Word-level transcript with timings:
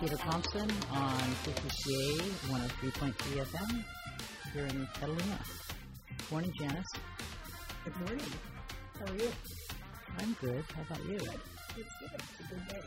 Peter 0.00 0.16
Thompson 0.16 0.70
on 0.92 1.18
KPCA 1.42 2.20
103.3 2.50 3.14
FM 3.46 3.84
here 4.52 4.66
in 4.66 4.86
Petaluma. 4.92 5.38
Good 6.18 6.30
morning, 6.30 6.52
Janice. 6.60 6.84
Good 7.82 7.96
morning. 8.00 8.20
How 8.98 9.10
are 9.10 9.16
you? 9.16 9.30
I'm 10.18 10.36
good. 10.38 10.64
How 10.74 10.82
about 10.82 11.02
you? 11.06 11.18
Good. 11.18 11.40
It's 11.78 11.94
good. 11.98 12.10
It's 12.14 12.40
a 12.40 12.54
good 12.54 12.68
day. 12.68 12.82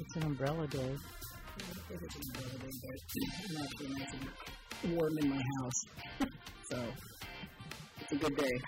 It's 0.00 0.16
an 0.16 0.22
umbrella 0.24 0.66
day. 0.66 0.78
It 0.78 2.02
is 2.02 2.14
an 2.14 2.22
umbrella 2.26 2.58
day, 2.58 2.72
but 2.84 3.56
I'm 3.56 3.64
actually 3.64 3.88
nice 3.88 4.14
and 4.82 4.96
warm 4.96 5.18
in 5.22 5.30
my 5.30 5.42
house. 5.60 5.80
so 6.70 6.84
it's 8.00 8.12
a 8.12 8.16
good 8.16 8.36
day. 8.36 8.58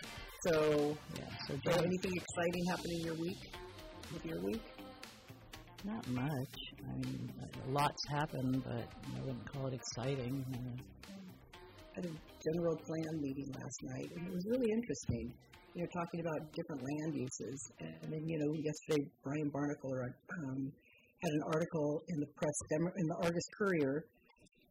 So, 0.47 0.97
Yeah. 1.19 1.25
So, 1.47 1.55
so 1.63 1.73
anything 1.73 2.13
exciting 2.17 2.65
happening 2.71 3.01
in 3.01 3.07
your 3.07 3.17
week? 3.17 3.53
With 4.15 4.25
your 4.25 4.41
week? 4.43 4.63
not 5.85 6.07
much. 6.09 6.70
I 6.89 6.95
mean, 7.05 7.33
lots 7.69 8.01
happened, 8.09 8.63
but 8.65 8.87
I 8.87 9.21
wouldn't 9.21 9.47
call 9.53 9.67
it 9.69 9.75
exciting. 9.75 10.45
Uh, 10.53 10.83
I 11.11 11.95
had 11.97 12.05
a 12.07 12.15
general 12.41 12.77
plan 12.87 13.21
meeting 13.21 13.49
last 13.53 13.79
night, 13.83 14.09
and 14.17 14.27
it 14.27 14.33
was 14.33 14.45
really 14.49 14.71
interesting. 14.71 15.33
You 15.75 15.83
know, 15.83 15.89
talking 15.95 16.21
about 16.21 16.41
different 16.55 16.83
land 16.83 17.13
uses, 17.15 17.59
and 17.79 18.09
then 18.11 18.23
you 18.27 18.39
know, 18.39 18.51
yesterday 18.59 19.07
Brian 19.23 19.51
Barnacle 19.55 19.95
um, 19.95 20.73
had 21.23 21.33
an 21.33 21.45
article 21.53 22.03
in 22.09 22.17
the 22.21 22.31
press 22.35 22.57
Demo- 22.71 22.97
in 22.97 23.07
the 23.07 23.19
Argus 23.23 23.49
Courier, 23.59 24.05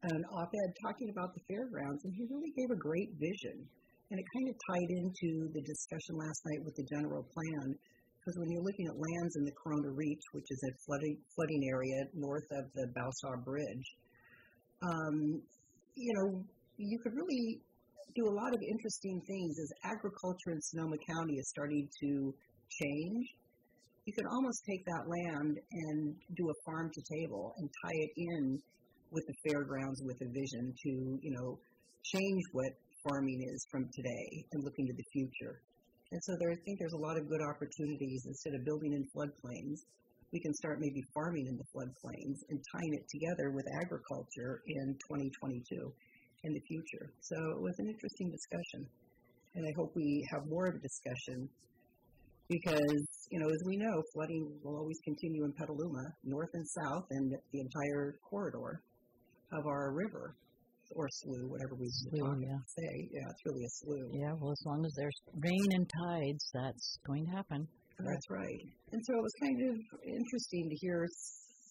an 0.04 0.24
op-ed 0.32 0.72
talking 0.84 1.10
about 1.12 1.32
the 1.36 1.42
fairgrounds, 1.48 2.04
and 2.04 2.14
he 2.16 2.24
really 2.32 2.52
gave 2.56 2.72
a 2.72 2.80
great 2.80 3.12
vision, 3.20 3.64
and 4.12 4.16
it 4.20 4.26
kind 4.36 4.48
of 4.50 4.56
tied 4.72 4.92
into 4.96 5.30
the 5.56 5.64
discussion 5.64 6.14
last 6.20 6.40
night 6.52 6.62
with 6.66 6.76
the 6.76 6.88
general 6.88 7.24
plan. 7.32 7.76
Because 8.30 8.46
when 8.46 8.52
you're 8.52 8.62
looking 8.62 8.86
at 8.86 8.94
lands 8.94 9.36
in 9.38 9.44
the 9.44 9.56
Corona 9.58 9.90
Reach, 9.90 10.22
which 10.34 10.46
is 10.52 10.62
a 10.62 10.72
flooding 10.86 11.18
flooding 11.34 11.66
area 11.66 12.06
north 12.14 12.46
of 12.52 12.70
the 12.76 12.86
Bowsaw 12.94 13.44
Bridge, 13.44 13.88
um, 14.86 15.42
you 15.96 16.14
know, 16.14 16.46
you 16.78 17.00
could 17.02 17.14
really 17.18 17.58
do 18.14 18.30
a 18.30 18.36
lot 18.38 18.54
of 18.54 18.62
interesting 18.62 19.20
things 19.26 19.58
as 19.58 19.70
agriculture 19.98 20.54
in 20.54 20.62
Sonoma 20.62 20.98
County 21.10 21.42
is 21.42 21.50
starting 21.50 21.90
to 22.06 22.34
change. 22.70 23.26
You 24.06 24.14
could 24.14 24.30
almost 24.30 24.62
take 24.70 24.86
that 24.86 25.10
land 25.10 25.58
and 25.58 26.14
do 26.38 26.46
a 26.54 26.58
farm 26.70 26.92
to 26.94 27.02
table 27.18 27.56
and 27.58 27.68
tie 27.82 27.98
it 27.98 28.12
in 28.16 28.62
with 29.10 29.26
the 29.26 29.50
fairgrounds 29.50 30.04
with 30.06 30.22
a 30.22 30.30
vision 30.30 30.70
to, 30.86 30.90
you 31.26 31.34
know, 31.34 31.58
change 32.06 32.44
what 32.52 32.78
farming 33.10 33.42
is 33.42 33.66
from 33.72 33.90
today 33.90 34.46
and 34.54 34.64
look 34.64 34.78
into 34.78 34.94
the 34.94 35.06
future. 35.14 35.62
And 36.12 36.22
so 36.24 36.36
there, 36.40 36.52
I 36.52 36.58
think 36.66 36.80
there's 36.80 36.98
a 36.98 37.06
lot 37.06 37.18
of 37.18 37.30
good 37.30 37.42
opportunities 37.42 38.26
instead 38.26 38.56
of 38.56 38.66
building 38.66 38.94
in 38.94 39.06
floodplains. 39.14 39.86
We 40.34 40.40
can 40.40 40.54
start 40.54 40.80
maybe 40.80 41.02
farming 41.14 41.48
in 41.48 41.58
the 41.58 41.66
floodplains 41.74 42.42
and 42.50 42.60
tying 42.72 42.94
it 42.94 43.06
together 43.10 43.52
with 43.52 43.66
agriculture 43.82 44.62
in 44.66 44.98
2022 45.06 45.94
in 46.44 46.54
the 46.54 46.62
future. 46.62 47.12
So 47.22 47.36
it 47.52 47.62
was 47.62 47.76
an 47.78 47.90
interesting 47.90 48.32
discussion. 48.32 48.88
And 49.56 49.66
I 49.66 49.74
hope 49.78 49.92
we 49.96 50.26
have 50.32 50.48
more 50.48 50.66
of 50.66 50.76
a 50.76 50.80
discussion 50.80 51.50
because, 52.48 53.06
you 53.30 53.40
know, 53.40 53.48
as 53.48 53.62
we 53.66 53.78
know, 53.78 54.02
flooding 54.14 54.50
will 54.64 54.78
always 54.78 54.98
continue 55.06 55.46
in 55.46 55.54
Petaluma, 55.54 56.14
north 56.24 56.50
and 56.54 56.66
south, 56.68 57.06
and 57.12 57.34
the 57.54 57.60
entire 57.60 58.18
corridor 58.28 58.82
of 59.52 59.66
our 59.68 59.92
river 59.92 60.36
or 60.92 61.08
slough, 61.10 61.50
whatever 61.50 61.76
we 61.76 61.88
talk, 62.20 62.38
yeah. 62.42 62.58
say. 62.66 63.10
Yeah, 63.12 63.30
it's 63.30 63.44
really 63.46 63.64
a 63.66 63.70
slough. 63.70 64.12
yeah, 64.14 64.34
well, 64.40 64.52
as 64.52 64.64
long 64.66 64.86
as 64.86 64.94
there's 64.98 65.20
rain 65.38 65.68
and 65.72 65.90
tides, 66.06 66.44
that's 66.54 67.00
going 67.06 67.26
to 67.26 67.32
happen. 67.32 67.68
That's 68.00 68.30
right. 68.30 68.64
And 68.92 69.02
so 69.06 69.12
it 69.14 69.24
was 69.24 69.36
kind 69.44 69.60
of 69.70 69.76
interesting 70.08 70.70
to 70.70 70.76
hear 70.80 71.06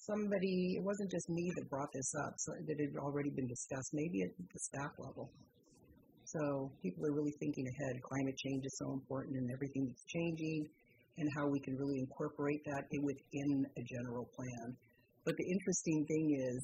somebody, 0.05 0.77
it 0.77 0.85
wasn't 0.85 1.11
just 1.11 1.29
me 1.29 1.51
that 1.57 1.69
brought 1.69 1.89
this 1.93 2.13
up, 2.25 2.33
so 2.37 2.53
that 2.53 2.77
it 2.79 2.91
had 2.93 3.01
already 3.01 3.31
been 3.31 3.49
discussed, 3.49 3.91
maybe 3.93 4.23
at 4.23 4.33
the 4.37 4.61
staff 4.73 4.93
level. 4.99 5.31
So 6.25 6.71
people 6.83 7.07
are 7.09 7.15
really 7.17 7.33
thinking 7.41 7.65
ahead. 7.65 7.97
Climate 8.05 8.37
change 8.37 8.65
is 8.65 8.77
so 8.77 8.93
important 8.93 9.37
and 9.37 9.49
everything 9.51 9.89
that's 9.89 10.05
changing 10.05 10.69
and 11.17 11.29
how 11.35 11.49
we 11.49 11.59
can 11.61 11.75
really 11.77 11.99
incorporate 11.99 12.61
that 12.65 12.85
within 13.03 13.65
a 13.77 13.83
general 13.83 14.29
plan. 14.37 14.77
But 15.25 15.35
the 15.37 15.45
interesting 15.49 16.05
thing 16.07 16.27
is, 16.37 16.59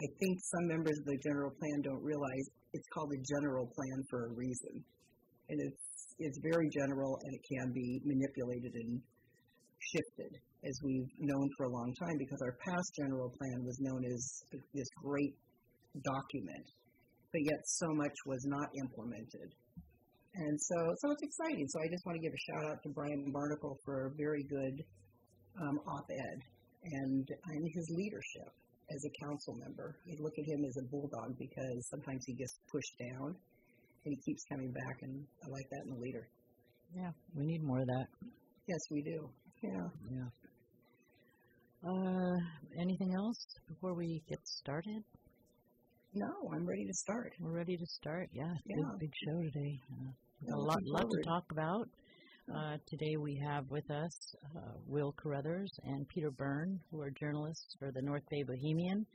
I 0.00 0.08
think 0.16 0.40
some 0.40 0.66
members 0.66 0.96
of 0.96 1.04
the 1.04 1.18
general 1.20 1.52
plan 1.60 1.84
don't 1.84 2.02
realize 2.02 2.44
it's 2.72 2.88
called 2.88 3.12
a 3.12 3.20
general 3.36 3.68
plan 3.68 3.98
for 4.08 4.26
a 4.26 4.32
reason. 4.32 4.80
And 5.52 5.60
it's 5.60 5.84
it's 6.20 6.38
very 6.40 6.68
general 6.72 7.18
and 7.22 7.32
it 7.34 7.42
can 7.48 7.72
be 7.72 8.00
manipulated 8.04 8.72
and 8.74 9.00
shifted 9.80 10.32
as 10.64 10.76
we've 10.84 11.08
known 11.18 11.48
for 11.56 11.64
a 11.64 11.72
long 11.72 11.92
time 12.00 12.16
because 12.18 12.40
our 12.44 12.56
past 12.64 12.88
general 12.96 13.32
plan 13.32 13.64
was 13.64 13.76
known 13.80 14.04
as 14.04 14.44
this 14.74 14.88
great 15.02 15.34
document, 16.04 16.66
but 17.32 17.40
yet 17.40 17.60
so 17.64 17.88
much 17.96 18.12
was 18.26 18.44
not 18.44 18.68
implemented. 18.84 19.48
And 20.34 20.60
so, 20.60 20.76
so 21.00 21.10
it's 21.10 21.24
exciting. 21.24 21.66
So 21.68 21.80
I 21.80 21.88
just 21.88 22.04
want 22.04 22.16
to 22.20 22.22
give 22.22 22.32
a 22.32 22.44
shout 22.52 22.70
out 22.70 22.78
to 22.84 22.88
Brian 22.90 23.32
Barnacle 23.32 23.76
for 23.84 24.06
a 24.06 24.10
very 24.16 24.44
good 24.44 24.76
um, 25.60 25.80
op-ed 25.88 26.38
and, 26.84 27.26
and 27.26 27.62
his 27.74 27.86
leadership 27.96 28.52
as 28.90 29.04
a 29.04 29.24
council 29.24 29.54
member. 29.56 29.96
You 30.04 30.16
look 30.20 30.34
at 30.38 30.46
him 30.46 30.64
as 30.64 30.76
a 30.76 30.86
bulldog 30.90 31.38
because 31.38 31.88
sometimes 31.90 32.24
he 32.26 32.34
gets 32.34 32.54
pushed 32.70 32.98
down 32.98 33.34
and 34.04 34.14
he 34.14 34.18
keeps 34.24 34.42
coming 34.50 34.72
back, 34.72 34.96
and 35.02 35.24
I 35.44 35.48
like 35.50 35.68
that 35.70 35.82
in 35.86 35.92
a 35.92 35.98
leader. 36.00 36.26
Yeah, 36.96 37.10
we 37.36 37.44
need 37.44 37.62
more 37.62 37.80
of 37.80 37.86
that. 37.86 38.06
Yes, 38.66 38.80
we 38.90 39.02
do. 39.02 39.28
Yeah. 39.62 39.88
Yeah. 40.10 40.28
Uh, 41.86 42.36
anything 42.80 43.14
else 43.14 43.38
before 43.68 43.94
we 43.94 44.22
get 44.28 44.38
started? 44.44 45.02
No, 46.14 46.26
I'm 46.52 46.66
ready 46.66 46.84
to 46.86 46.94
start. 46.94 47.32
We're 47.40 47.56
ready 47.56 47.76
to 47.76 47.86
start. 47.86 48.28
Yeah, 48.32 48.52
Yeah. 48.66 48.76
big, 48.98 49.00
big 49.00 49.12
show 49.24 49.42
today. 49.42 49.80
Uh, 49.92 50.10
we've 50.40 50.50
got 50.50 50.56
a 50.58 50.60
lot, 50.60 50.78
lot 50.84 51.10
to 51.10 51.22
talk 51.24 51.44
about. 51.52 51.88
Uh, 52.54 52.76
today 52.86 53.16
we 53.16 53.36
have 53.36 53.70
with 53.70 53.88
us 53.92 54.34
uh, 54.56 54.72
Will 54.88 55.12
Carruthers 55.12 55.70
and 55.84 56.08
Peter 56.08 56.32
Byrne, 56.32 56.80
who 56.90 57.00
are 57.00 57.10
journalists 57.10 57.76
for 57.78 57.92
the 57.92 58.02
North 58.02 58.24
Bay 58.28 58.42
Bohemian 58.42 59.06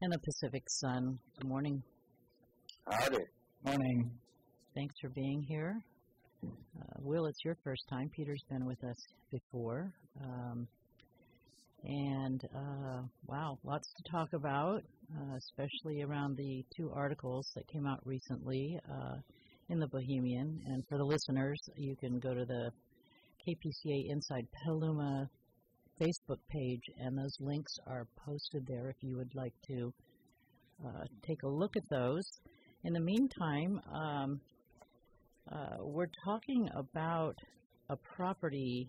and 0.00 0.12
the 0.12 0.18
Pacific 0.18 0.64
Sun. 0.68 1.16
Good 1.38 1.48
morning. 1.48 1.82
Howdy. 2.90 3.18
Morning. 3.64 4.10
Thanks 4.74 4.94
for 5.00 5.08
being 5.10 5.40
here. 5.42 5.80
Uh, 6.44 6.48
Will, 6.98 7.26
it's 7.26 7.44
your 7.44 7.56
first 7.62 7.84
time. 7.88 8.10
Peter's 8.16 8.42
been 8.50 8.66
with 8.66 8.82
us 8.82 8.96
before. 9.30 9.92
Um, 10.24 10.66
and 11.84 12.42
uh, 12.56 13.02
wow, 13.26 13.56
lots 13.62 13.88
to 13.98 14.10
talk 14.10 14.32
about, 14.32 14.82
uh, 15.16 15.36
especially 15.36 16.02
around 16.02 16.36
the 16.36 16.64
two 16.76 16.90
articles 16.92 17.52
that 17.54 17.68
came 17.68 17.86
out 17.86 18.00
recently 18.04 18.80
uh, 18.90 19.16
in 19.70 19.78
the 19.78 19.86
Bohemian. 19.86 20.60
And 20.66 20.84
for 20.88 20.98
the 20.98 21.04
listeners, 21.04 21.60
you 21.76 21.96
can 21.96 22.18
go 22.18 22.34
to 22.34 22.44
the 22.44 22.70
KPCA 23.46 24.10
Inside 24.10 24.46
Petaluma 24.52 25.30
Facebook 26.00 26.38
page, 26.50 26.82
and 26.98 27.16
those 27.16 27.36
links 27.40 27.72
are 27.86 28.06
posted 28.26 28.66
there 28.66 28.90
if 28.90 28.96
you 29.00 29.16
would 29.16 29.34
like 29.34 29.54
to 29.68 29.92
uh, 30.84 31.04
take 31.26 31.42
a 31.42 31.48
look 31.48 31.76
at 31.76 31.88
those. 31.88 32.24
In 32.84 32.92
the 32.92 33.00
meantime, 33.00 33.80
um, 33.92 34.40
uh, 35.50 35.76
we're 35.80 36.10
talking 36.24 36.68
about 36.74 37.36
a 37.88 37.96
property 37.96 38.88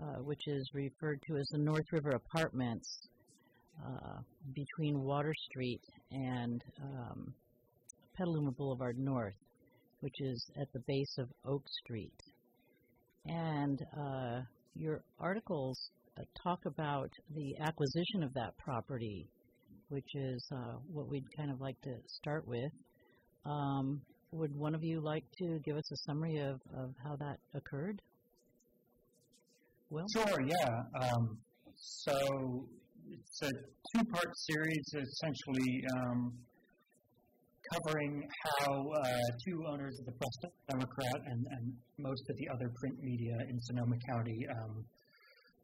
uh, 0.00 0.22
which 0.22 0.46
is 0.46 0.70
referred 0.72 1.20
to 1.26 1.36
as 1.36 1.48
the 1.48 1.58
North 1.58 1.86
River 1.92 2.10
Apartments 2.10 3.08
uh, 3.84 4.20
between 4.54 5.02
Water 5.02 5.34
Street 5.50 5.82
and 6.12 6.62
um, 6.82 7.34
Petaluma 8.16 8.52
Boulevard 8.52 8.98
North, 8.98 9.34
which 10.00 10.20
is 10.20 10.50
at 10.60 10.72
the 10.72 10.80
base 10.86 11.16
of 11.18 11.28
Oak 11.46 11.62
Street. 11.84 12.20
And 13.26 13.80
uh, 13.98 14.40
your 14.74 15.02
articles 15.18 15.78
uh, 16.18 16.22
talk 16.42 16.60
about 16.66 17.10
the 17.34 17.54
acquisition 17.60 18.22
of 18.22 18.32
that 18.34 18.56
property, 18.58 19.28
which 19.88 20.14
is 20.14 20.46
uh, 20.52 20.76
what 20.92 21.08
we'd 21.08 21.24
kind 21.36 21.50
of 21.50 21.60
like 21.60 21.80
to 21.82 21.94
start 22.06 22.46
with. 22.46 22.72
Um, 23.44 24.00
would 24.32 24.54
one 24.56 24.74
of 24.74 24.84
you 24.84 25.00
like 25.00 25.24
to 25.38 25.58
give 25.64 25.76
us 25.76 25.90
a 25.92 25.96
summary 26.06 26.38
of, 26.38 26.60
of 26.76 26.94
how 27.02 27.16
that 27.16 27.38
occurred? 27.54 28.00
Will? 29.90 30.06
Sure, 30.14 30.40
yeah. 30.46 31.02
Um, 31.02 31.38
so 31.74 32.12
it's 33.10 33.42
a 33.42 33.50
two 33.50 34.04
part 34.04 34.36
series 34.36 34.94
essentially 34.94 35.84
um, 35.96 36.32
covering 37.72 38.22
how 38.58 38.72
uh, 38.72 39.04
two 39.46 39.64
owners 39.70 39.98
of 40.00 40.06
the 40.06 40.12
Press 40.12 40.52
Democrat 40.68 41.18
and, 41.26 41.46
and 41.50 41.72
most 41.98 42.22
of 42.28 42.36
the 42.36 42.48
other 42.54 42.70
print 42.80 42.96
media 43.02 43.36
in 43.48 43.60
Sonoma 43.62 43.96
County 44.10 44.46
um, 44.50 44.84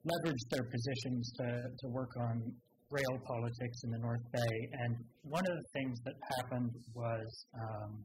leveraged 0.06 0.48
their 0.50 0.64
positions 0.64 1.32
to, 1.38 1.46
to 1.80 1.88
work 1.88 2.10
on 2.20 2.52
rail 2.90 3.18
politics 3.26 3.78
in 3.84 3.90
the 3.90 3.98
North 3.98 4.22
Bay. 4.32 4.56
And 4.84 4.96
one 5.24 5.42
of 5.42 5.54
the 5.56 5.66
things 5.74 5.98
that 6.04 6.14
happened 6.38 6.70
was, 6.94 7.46
um, 7.54 8.04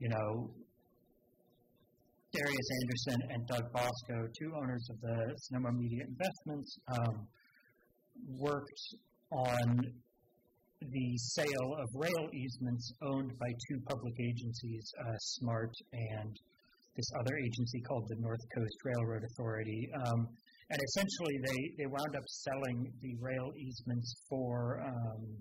you 0.00 0.08
know, 0.08 0.50
Darius 2.32 2.68
Anderson 2.82 3.20
and 3.30 3.46
Doug 3.46 3.72
Bosco, 3.72 4.26
two 4.40 4.52
owners 4.56 4.88
of 4.90 5.00
the 5.00 5.34
Sonoma 5.36 5.72
Media 5.72 6.04
Investments, 6.08 6.78
um, 6.90 7.28
worked 8.38 8.82
on 9.30 9.80
the 10.90 11.16
sale 11.18 11.76
of 11.78 11.88
rail 11.94 12.28
easements 12.32 12.92
owned 13.02 13.32
by 13.38 13.50
two 13.68 13.78
public 13.88 14.14
agencies, 14.20 14.92
uh, 15.00 15.16
SMART 15.18 15.72
and 15.92 16.36
this 16.96 17.10
other 17.20 17.36
agency 17.36 17.80
called 17.82 18.04
the 18.08 18.16
North 18.20 18.40
Coast 18.54 18.76
Railroad 18.84 19.22
Authority. 19.24 19.88
Um, 20.06 20.28
and 20.70 20.80
essentially, 20.80 21.36
they, 21.44 21.84
they 21.84 21.86
wound 21.86 22.16
up 22.16 22.24
selling 22.26 22.92
the 23.00 23.14
rail 23.20 23.52
easements 23.56 24.14
for 24.28 24.82
um, 24.86 25.36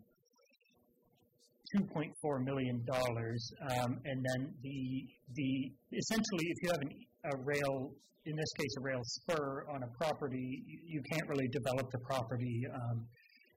$2.4 1.77 2.43
million. 2.43 2.83
Um, 2.91 3.99
and 4.05 4.25
then 4.25 4.53
the, 4.61 5.07
the 5.35 5.71
essentially, 5.91 6.45
if 6.47 6.57
you 6.63 6.69
have 6.69 6.81
an, 6.81 6.91
a 7.33 7.43
rail, 7.43 7.91
in 8.25 8.35
this 8.35 8.51
case, 8.59 8.75
a 8.79 8.81
rail 8.81 9.01
spur 9.03 9.65
on 9.73 9.83
a 9.83 9.88
property, 10.03 10.63
you, 10.67 10.79
you 10.85 11.01
can't 11.11 11.27
really 11.29 11.47
develop 11.47 11.89
the 11.91 11.99
property 11.99 12.63
um, 12.73 13.07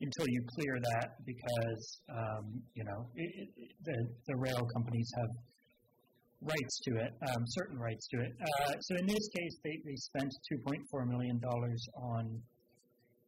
until 0.04 0.28
you 0.28 0.40
clear 0.56 0.78
that 0.92 1.08
because 1.24 2.00
um, 2.12 2.62
you 2.74 2.84
know 2.84 3.06
it, 3.16 3.48
it, 3.56 3.70
the 3.84 3.98
the 4.28 4.36
rail 4.36 4.62
companies 4.76 5.10
have 5.16 5.30
rights 6.44 6.80
to 6.84 6.96
it, 6.96 7.12
um, 7.28 7.42
certain 7.46 7.78
rights 7.78 8.06
to 8.08 8.20
it. 8.20 8.32
Uh, 8.40 8.72
so 8.80 8.96
in 8.96 9.06
this 9.06 9.28
case, 9.36 9.56
they, 9.64 9.80
they 9.84 9.96
spent 9.96 10.30
$2.4 10.52 11.08
million 11.08 11.40
on 11.96 12.42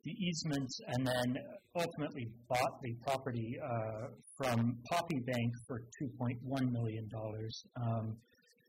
the 0.04 0.12
easements 0.12 0.80
and 0.88 1.06
then 1.06 1.36
ultimately 1.74 2.28
bought 2.48 2.80
the 2.82 2.94
property 3.06 3.56
uh, 3.62 4.06
from 4.36 4.76
Poppy 4.90 5.20
Bank 5.26 5.52
for 5.66 5.80
$2.1 6.02 6.72
million. 6.72 7.08
Um, 7.82 8.16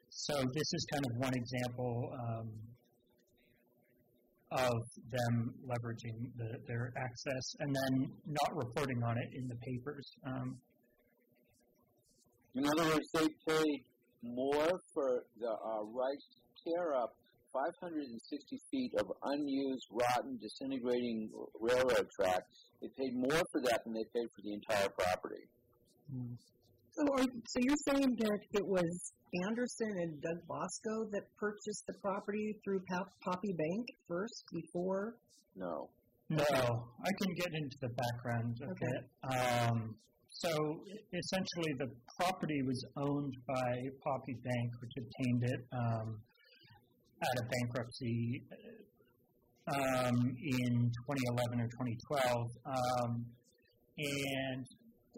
so 0.09 0.33
this 0.33 0.73
is 0.73 0.87
kind 0.91 1.05
of 1.05 1.11
one 1.17 1.33
example 1.33 2.09
um, 2.27 2.49
of 4.51 4.77
them 5.11 5.53
leveraging 5.67 6.31
the, 6.37 6.57
their 6.67 6.93
access 6.97 7.55
and 7.59 7.75
then 7.75 8.11
not 8.25 8.55
reporting 8.55 9.03
on 9.03 9.17
it 9.17 9.29
in 9.35 9.47
the 9.47 9.55
papers. 9.55 10.05
Um, 10.25 10.57
in 12.55 12.65
other 12.65 12.89
words, 12.89 13.07
they 13.13 13.27
paid 13.47 13.83
more 14.23 14.69
for 14.93 15.23
the 15.39 15.49
uh, 15.49 15.83
rights 15.83 16.25
to 16.31 16.71
tear 16.71 16.93
up 16.95 17.13
560 17.53 18.59
feet 18.71 18.91
of 18.99 19.11
unused, 19.23 19.87
rotten, 19.91 20.37
disintegrating 20.41 21.29
railroad 21.59 22.07
track. 22.19 22.43
They 22.81 22.89
paid 22.97 23.15
more 23.15 23.41
for 23.51 23.61
that 23.61 23.83
than 23.83 23.93
they 23.93 24.05
paid 24.13 24.27
for 24.35 24.41
the 24.43 24.53
entire 24.53 24.89
property. 24.89 25.43
Mm. 26.13 26.37
So, 26.97 27.03
are, 27.13 27.23
so 27.23 27.57
you're 27.61 27.83
saying 27.93 28.15
that 28.17 28.39
it 28.53 28.65
was 28.65 29.13
Anderson 29.45 29.91
and 30.01 30.21
Doug 30.21 30.39
Bosco 30.47 31.05
that 31.11 31.21
purchased 31.37 31.83
the 31.87 31.93
property 32.01 32.57
through 32.63 32.81
Pop- 32.89 33.13
Poppy 33.23 33.53
Bank 33.53 33.85
first 34.07 34.43
before? 34.51 35.13
No. 35.55 35.89
No, 36.29 36.43
I 36.43 37.11
can 37.21 37.33
get 37.37 37.53
into 37.53 37.77
the 37.81 37.89
background 37.89 38.57
a 38.61 38.71
Okay. 38.71 38.81
bit. 38.81 39.01
Um, 39.29 39.95
so 40.29 40.49
essentially, 41.13 41.71
the 41.79 41.89
property 42.19 42.61
was 42.63 42.83
owned 42.97 43.33
by 43.47 43.73
Poppy 44.03 44.33
Bank, 44.43 44.69
which 44.81 44.91
obtained 44.97 45.43
it 45.43 45.61
um, 45.71 46.19
out 47.21 47.37
of 47.41 47.49
bankruptcy 47.61 48.43
um, 49.67 50.17
in 50.35 50.73
2011 51.05 51.61
or 51.61 51.67
2012. 51.77 52.47
Um, 52.65 53.25
and 53.97 54.65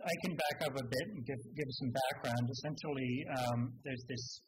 I 0.05 0.13
can 0.23 0.35
back 0.35 0.57
up 0.67 0.75
a 0.79 0.83
bit 0.83 1.07
and 1.13 1.25
give, 1.25 1.41
give 1.55 1.69
some 1.69 1.91
background. 1.91 2.49
Essentially, 2.49 3.25
um, 3.35 3.73
there's 3.83 4.03
this 4.07 4.41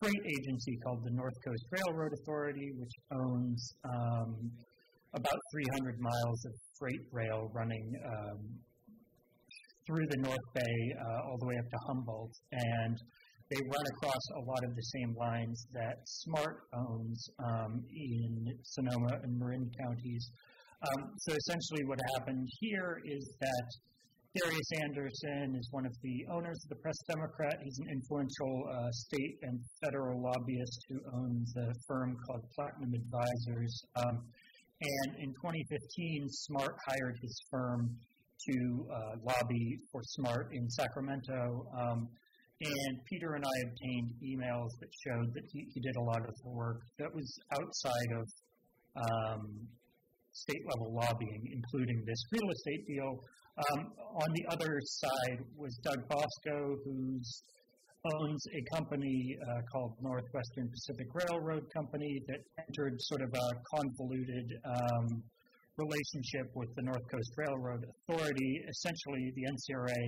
freight 0.00 0.24
agency 0.24 0.78
called 0.84 1.02
the 1.04 1.14
North 1.14 1.34
Coast 1.44 1.64
Railroad 1.70 2.12
Authority, 2.22 2.72
which 2.76 2.94
owns 3.12 3.74
um, 3.84 4.50
about 5.14 5.40
300 5.52 6.00
miles 6.00 6.40
of 6.46 6.52
freight 6.78 7.04
rail 7.12 7.50
running 7.54 7.86
um, 8.06 8.38
through 9.86 10.06
the 10.10 10.20
North 10.22 10.48
Bay 10.54 10.78
uh, 11.00 11.28
all 11.28 11.38
the 11.40 11.46
way 11.46 11.56
up 11.56 11.68
to 11.70 11.78
Humboldt. 11.88 12.32
And 12.52 12.96
they 13.50 13.60
run 13.64 13.86
across 13.96 14.24
a 14.36 14.44
lot 14.44 14.62
of 14.64 14.76
the 14.76 14.86
same 14.94 15.14
lines 15.16 15.66
that 15.72 15.96
SMART 16.04 16.68
owns 16.74 17.30
um, 17.40 17.82
in 17.96 18.46
Sonoma 18.62 19.20
and 19.22 19.38
Marin 19.38 19.70
counties. 19.80 20.30
Um, 20.78 21.10
so 21.16 21.34
essentially, 21.34 21.84
what 21.86 21.98
happened 22.14 22.46
here 22.60 23.00
is 23.04 23.24
that 23.40 23.66
Darius 24.44 24.70
Anderson 24.84 25.56
is 25.58 25.68
one 25.72 25.86
of 25.86 25.92
the 26.02 26.26
owners 26.30 26.58
of 26.64 26.68
the 26.68 26.76
Press 26.82 26.96
Democrat. 27.08 27.58
He's 27.62 27.78
an 27.78 27.88
influential 27.90 28.68
uh, 28.70 28.90
state 28.92 29.38
and 29.42 29.58
federal 29.82 30.22
lobbyist 30.22 30.78
who 30.88 31.00
owns 31.14 31.54
a 31.56 31.72
firm 31.86 32.16
called 32.26 32.44
Platinum 32.54 32.92
Advisors. 32.94 33.82
Um, 33.96 34.22
and 34.80 35.16
in 35.18 35.30
2015, 35.42 36.28
Smart 36.28 36.76
hired 36.86 37.16
his 37.20 37.34
firm 37.50 37.90
to 38.48 38.86
uh, 38.92 39.14
lobby 39.24 39.78
for 39.90 40.02
Smart 40.04 40.50
in 40.52 40.68
Sacramento. 40.70 41.66
Um, 41.74 42.08
and 42.60 42.98
Peter 43.10 43.34
and 43.34 43.44
I 43.44 43.56
obtained 43.66 44.12
emails 44.22 44.70
that 44.78 44.90
showed 45.06 45.34
that 45.34 45.44
he, 45.50 45.66
he 45.74 45.80
did 45.80 45.96
a 45.96 46.02
lot 46.02 46.22
of 46.28 46.34
the 46.44 46.50
work 46.50 46.82
that 46.98 47.12
was 47.12 47.26
outside 47.54 48.10
of 48.18 48.26
um, 48.94 49.68
state 50.32 50.62
level 50.74 50.94
lobbying, 50.94 51.42
including 51.50 52.04
this 52.06 52.22
real 52.30 52.50
estate 52.50 52.86
deal. 52.86 53.18
Um, 53.58 53.90
on 54.14 54.30
the 54.34 54.44
other 54.54 54.78
side 54.84 55.38
was 55.56 55.74
Doug 55.82 56.06
Bosco, 56.08 56.76
who 56.84 57.18
owns 58.14 58.42
a 58.54 58.76
company 58.76 59.36
uh, 59.42 59.60
called 59.72 59.94
Northwestern 60.00 60.70
Pacific 60.70 61.08
Railroad 61.12 61.66
Company 61.74 62.22
that 62.28 62.38
entered 62.68 62.94
sort 63.02 63.22
of 63.22 63.30
a 63.34 63.48
convoluted 63.74 64.46
um, 64.64 65.22
relationship 65.76 66.54
with 66.54 66.68
the 66.76 66.82
North 66.82 67.02
Coast 67.10 67.32
Railroad 67.36 67.82
Authority. 67.82 68.62
Essentially, 68.70 69.32
the 69.34 69.44
NCRA 69.50 70.02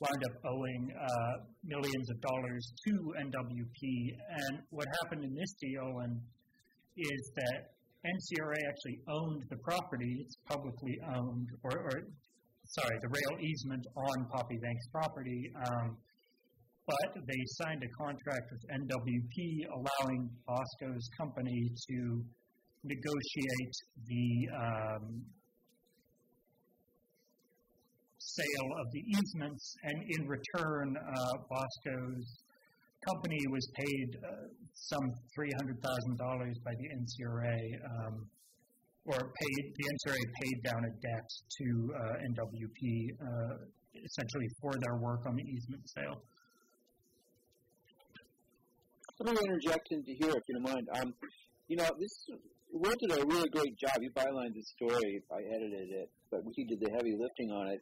wound 0.00 0.22
up 0.28 0.36
owing 0.44 0.92
uh, 0.92 1.34
millions 1.64 2.10
of 2.10 2.20
dollars 2.20 2.72
to 2.84 2.92
NWP. 3.16 3.80
And 4.28 4.58
what 4.70 4.86
happened 5.00 5.24
in 5.24 5.34
this 5.34 5.52
deal 5.58 5.88
and 6.04 6.20
is 6.96 7.32
that 7.36 7.72
NCRA 8.04 8.60
actually 8.68 9.00
owned 9.08 9.42
the 9.48 9.56
property. 9.64 10.18
It's 10.20 10.36
publicly 10.46 10.98
owned, 11.16 11.48
or, 11.62 11.72
or 11.72 12.02
sorry, 12.66 12.96
the 13.02 13.08
rail 13.08 13.40
easement 13.40 13.86
on 13.96 14.26
Poppy 14.32 14.58
Bank's 14.62 14.86
property. 14.92 15.52
Um, 15.56 15.96
but 16.86 17.24
they 17.26 17.42
signed 17.64 17.82
a 17.82 17.88
contract 17.96 18.52
with 18.52 18.60
NWP 18.68 19.68
allowing 19.72 20.28
Bosco's 20.46 21.08
company 21.16 21.72
to 21.88 22.22
negotiate 22.84 23.74
the 24.04 24.28
um, 24.52 25.24
sale 28.18 28.70
of 28.80 28.86
the 28.92 29.00
easements, 29.00 29.76
and 29.84 29.96
in 30.08 30.28
return, 30.28 30.96
uh, 30.96 31.38
Bosco's 31.48 32.26
company 33.08 33.40
was 33.50 33.64
paid 33.76 34.08
uh, 34.20 34.48
some 34.74 35.06
$300,000 35.38 36.64
by 36.64 36.72
the 36.72 36.86
NCRA, 37.00 37.58
um, 37.84 38.26
or 39.06 39.18
paid, 39.18 39.74
the 39.76 39.84
NCRA 39.84 40.22
paid 40.40 40.62
down 40.64 40.84
a 40.84 40.92
debt 41.00 41.28
to 41.58 41.94
uh, 41.94 42.14
NWP 42.24 43.08
uh, 43.20 43.54
essentially 44.04 44.48
for 44.60 44.72
their 44.80 44.96
work 44.96 45.26
on 45.26 45.36
the 45.36 45.42
easement 45.42 45.82
sale. 45.88 46.22
Let 49.20 49.34
me 49.34 49.40
interject 49.46 49.88
into 49.92 50.12
here, 50.18 50.30
if 50.30 50.42
you 50.48 50.54
don't 50.54 50.74
mind. 50.74 50.88
Um, 51.00 51.14
you 51.68 51.76
know, 51.76 51.88
this 52.00 52.26
Will 52.74 52.94
did 52.98 53.12
a 53.12 53.24
really 53.26 53.48
great 53.50 53.78
job. 53.78 54.02
You 54.02 54.10
bylined 54.10 54.54
the 54.54 54.64
story. 54.74 55.22
I 55.30 55.38
edited 55.46 55.90
it, 55.94 56.10
but 56.30 56.40
he 56.56 56.64
did 56.64 56.80
the 56.80 56.90
heavy 56.90 57.14
lifting 57.16 57.50
on 57.52 57.68
it. 57.68 57.80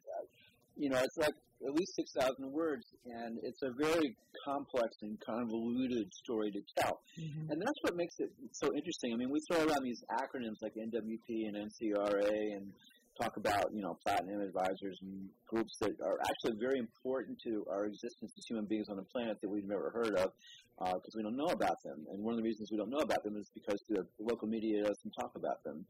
You 0.76 0.90
know, 0.90 0.98
it's 0.98 1.16
like 1.16 1.32
at 1.66 1.74
least 1.74 1.94
six 1.96 2.12
thousand 2.12 2.52
words, 2.52 2.84
and 3.06 3.38
it's 3.42 3.62
a 3.62 3.70
very 3.70 4.16
complex 4.44 4.96
and 5.02 5.18
convoluted 5.24 6.12
story 6.12 6.50
to 6.50 6.60
tell. 6.78 7.00
Mm-hmm. 7.18 7.50
And 7.50 7.60
that's 7.60 7.80
what 7.82 7.96
makes 7.96 8.16
it 8.18 8.30
so 8.52 8.74
interesting. 8.74 9.12
I 9.12 9.16
mean, 9.16 9.30
we 9.30 9.40
throw 9.50 9.64
around 9.64 9.82
these 9.84 10.02
acronyms 10.10 10.62
like 10.62 10.74
NWP 10.74 11.48
and 11.48 11.56
NCRA, 11.56 12.56
and 12.56 12.72
talk 13.20 13.36
about 13.36 13.66
you 13.72 13.82
know 13.82 13.98
platinum 14.04 14.40
advisors 14.40 14.98
and 15.02 15.28
groups 15.46 15.76
that 15.80 15.92
are 16.02 16.18
actually 16.20 16.58
very 16.58 16.78
important 16.78 17.38
to 17.44 17.64
our 17.70 17.84
existence 17.84 18.32
as 18.36 18.44
human 18.48 18.64
beings 18.64 18.88
on 18.88 18.96
the 18.96 19.04
planet 19.04 19.38
that 19.42 19.50
we've 19.50 19.68
never 19.68 19.90
heard 19.90 20.16
of 20.16 20.32
because 20.78 21.14
uh, 21.14 21.16
we 21.16 21.22
don't 21.22 21.36
know 21.36 21.52
about 21.52 21.76
them. 21.84 22.06
And 22.10 22.22
one 22.22 22.34
of 22.34 22.38
the 22.38 22.44
reasons 22.44 22.70
we 22.70 22.78
don't 22.78 22.90
know 22.90 23.04
about 23.04 23.22
them 23.22 23.36
is 23.36 23.50
because 23.54 23.78
the, 23.88 24.02
the 24.18 24.24
local 24.24 24.48
media 24.48 24.82
doesn't 24.82 25.12
talk 25.20 25.32
about 25.36 25.62
them. 25.64 25.84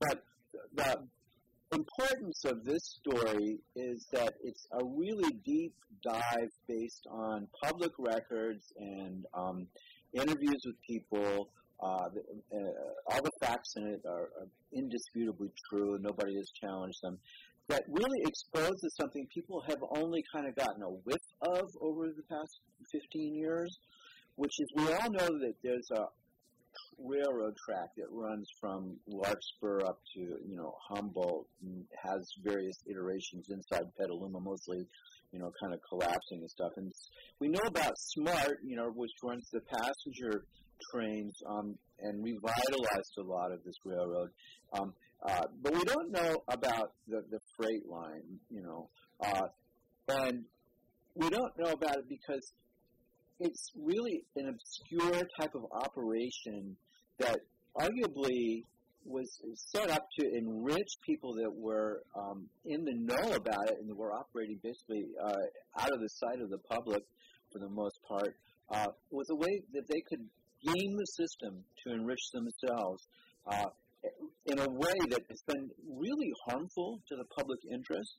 But 0.00 0.22
the 0.74 1.08
importance 1.72 2.44
of 2.44 2.64
this 2.64 2.98
story 3.00 3.58
is 3.76 4.06
that 4.12 4.34
it's 4.42 4.66
a 4.72 4.84
really 4.84 5.32
deep 5.44 5.74
dive 6.02 6.50
based 6.66 7.06
on 7.10 7.46
public 7.62 7.92
records 7.98 8.72
and 8.78 9.26
um, 9.34 9.66
interviews 10.14 10.62
with 10.64 10.76
people 10.86 11.50
uh, 11.80 12.08
the, 12.12 12.20
uh, 12.56 13.12
all 13.12 13.22
the 13.22 13.30
facts 13.40 13.74
in 13.76 13.86
it 13.86 14.02
are, 14.04 14.30
are 14.40 14.48
indisputably 14.72 15.50
true. 15.70 15.96
Nobody 16.00 16.34
has 16.36 16.50
challenged 16.60 16.98
them. 17.02 17.18
That 17.68 17.84
really 17.88 18.20
exposes 18.26 18.96
something 18.96 19.28
people 19.32 19.62
have 19.68 19.78
only 19.94 20.24
kind 20.32 20.48
of 20.48 20.56
gotten 20.56 20.82
a 20.82 20.88
whiff 20.88 21.22
of 21.42 21.68
over 21.80 22.08
the 22.08 22.22
past 22.28 22.58
15 22.90 23.34
years, 23.34 23.78
which 24.36 24.58
is 24.58 24.66
we 24.74 24.92
all 24.92 25.10
know 25.10 25.38
that 25.38 25.54
there's 25.62 25.88
a 25.92 26.06
railroad 26.98 27.54
track 27.56 27.90
that 27.96 28.06
runs 28.10 28.48
from 28.60 28.96
Larkspur 29.06 29.80
up 29.86 30.00
to 30.14 30.20
you 30.20 30.56
know 30.56 30.74
Humboldt 30.88 31.46
and 31.62 31.84
has 32.02 32.28
various 32.42 32.76
iterations 32.86 33.50
inside 33.50 33.84
Petaluma, 33.96 34.40
mostly 34.40 34.86
you 35.32 35.38
know 35.38 35.52
kind 35.62 35.74
of 35.74 35.80
collapsing 35.88 36.40
and 36.40 36.50
stuff. 36.50 36.72
And 36.76 36.92
we 37.40 37.48
know 37.48 37.66
about 37.66 37.92
SMART, 37.98 38.60
you 38.64 38.76
know, 38.76 38.90
which 38.94 39.12
runs 39.22 39.48
the 39.52 39.60
passenger 39.60 40.44
trains 40.92 41.34
um, 41.48 41.76
and 42.00 42.22
revitalized 42.22 43.18
a 43.18 43.22
lot 43.22 43.52
of 43.52 43.62
this 43.64 43.74
railroad. 43.84 44.30
Um, 44.72 44.94
uh, 45.26 45.46
but 45.62 45.74
we 45.74 45.82
don't 45.84 46.12
know 46.12 46.42
about 46.48 46.92
the, 47.08 47.24
the 47.30 47.40
freight 47.56 47.88
line, 47.88 48.38
you 48.50 48.62
know, 48.62 48.88
uh, 49.20 49.48
and 50.08 50.44
we 51.16 51.28
don't 51.28 51.52
know 51.58 51.72
about 51.72 51.96
it 51.96 52.08
because 52.08 52.52
it's 53.40 53.70
really 53.80 54.24
an 54.36 54.48
obscure 54.48 55.22
type 55.40 55.54
of 55.54 55.64
operation 55.72 56.76
that 57.18 57.38
arguably 57.76 58.62
was 59.04 59.40
set 59.72 59.90
up 59.90 60.06
to 60.18 60.26
enrich 60.36 60.88
people 61.06 61.34
that 61.34 61.50
were 61.54 62.02
um, 62.16 62.46
in 62.66 62.84
the 62.84 62.94
know 62.94 63.34
about 63.34 63.70
it 63.70 63.78
and 63.80 63.96
were 63.96 64.12
operating 64.12 64.58
basically 64.62 65.06
uh, 65.24 65.80
out 65.80 65.92
of 65.92 66.00
the 66.00 66.08
sight 66.08 66.42
of 66.42 66.50
the 66.50 66.58
public 66.70 67.02
for 67.52 67.58
the 67.58 67.68
most 67.68 67.98
part, 68.06 68.36
uh, 68.70 68.86
was 69.10 69.26
a 69.30 69.34
way 69.34 69.62
that 69.72 69.86
they 69.88 70.02
could 70.08 70.20
game 70.62 70.96
the 70.96 71.06
system 71.16 71.64
to 71.84 71.94
enrich 71.94 72.30
themselves 72.32 73.06
uh, 73.46 73.70
in 74.46 74.58
a 74.58 74.68
way 74.68 74.98
that 75.10 75.22
has 75.28 75.42
been 75.46 75.70
really 75.96 76.30
harmful 76.46 77.00
to 77.08 77.16
the 77.16 77.24
public 77.36 77.58
interest. 77.72 78.16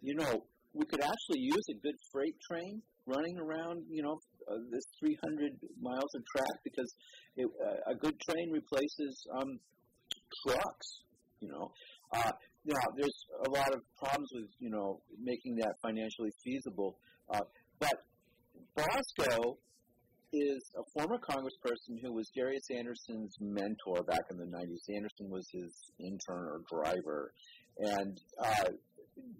You 0.00 0.14
know, 0.14 0.44
we 0.72 0.86
could 0.86 1.00
actually 1.00 1.40
use 1.40 1.64
a 1.70 1.74
good 1.74 1.96
freight 2.12 2.36
train 2.50 2.82
running 3.06 3.38
around, 3.38 3.84
you 3.90 4.02
know, 4.02 4.18
uh, 4.50 4.58
this 4.70 4.84
300 5.00 5.52
miles 5.80 6.10
of 6.14 6.22
track 6.36 6.56
because 6.64 6.94
it, 7.36 7.46
uh, 7.46 7.92
a 7.92 7.94
good 7.94 8.14
train 8.28 8.50
replaces 8.50 9.26
um, 9.38 9.58
trucks. 10.46 10.88
You 11.40 11.48
know, 11.48 11.72
uh, 12.14 12.32
now 12.64 12.84
there's 12.96 13.18
a 13.46 13.50
lot 13.50 13.74
of 13.74 13.80
problems 13.98 14.30
with 14.34 14.50
you 14.58 14.70
know 14.70 15.00
making 15.22 15.56
that 15.56 15.74
financially 15.82 16.30
feasible, 16.44 16.96
uh, 17.32 17.44
but 17.78 18.04
Bosco 18.76 19.58
is 20.34 20.62
a 20.76 20.82
former 20.92 21.18
congressperson 21.18 22.00
who 22.02 22.12
was 22.12 22.28
Darius 22.34 22.66
Anderson's 22.76 23.36
mentor 23.40 24.02
back 24.02 24.24
in 24.30 24.36
the 24.36 24.46
90s. 24.46 24.82
Anderson 24.94 25.30
was 25.30 25.46
his 25.52 25.72
intern 26.00 26.48
or 26.50 26.60
driver. 26.68 27.32
And 27.78 28.18
uh, 28.42 28.70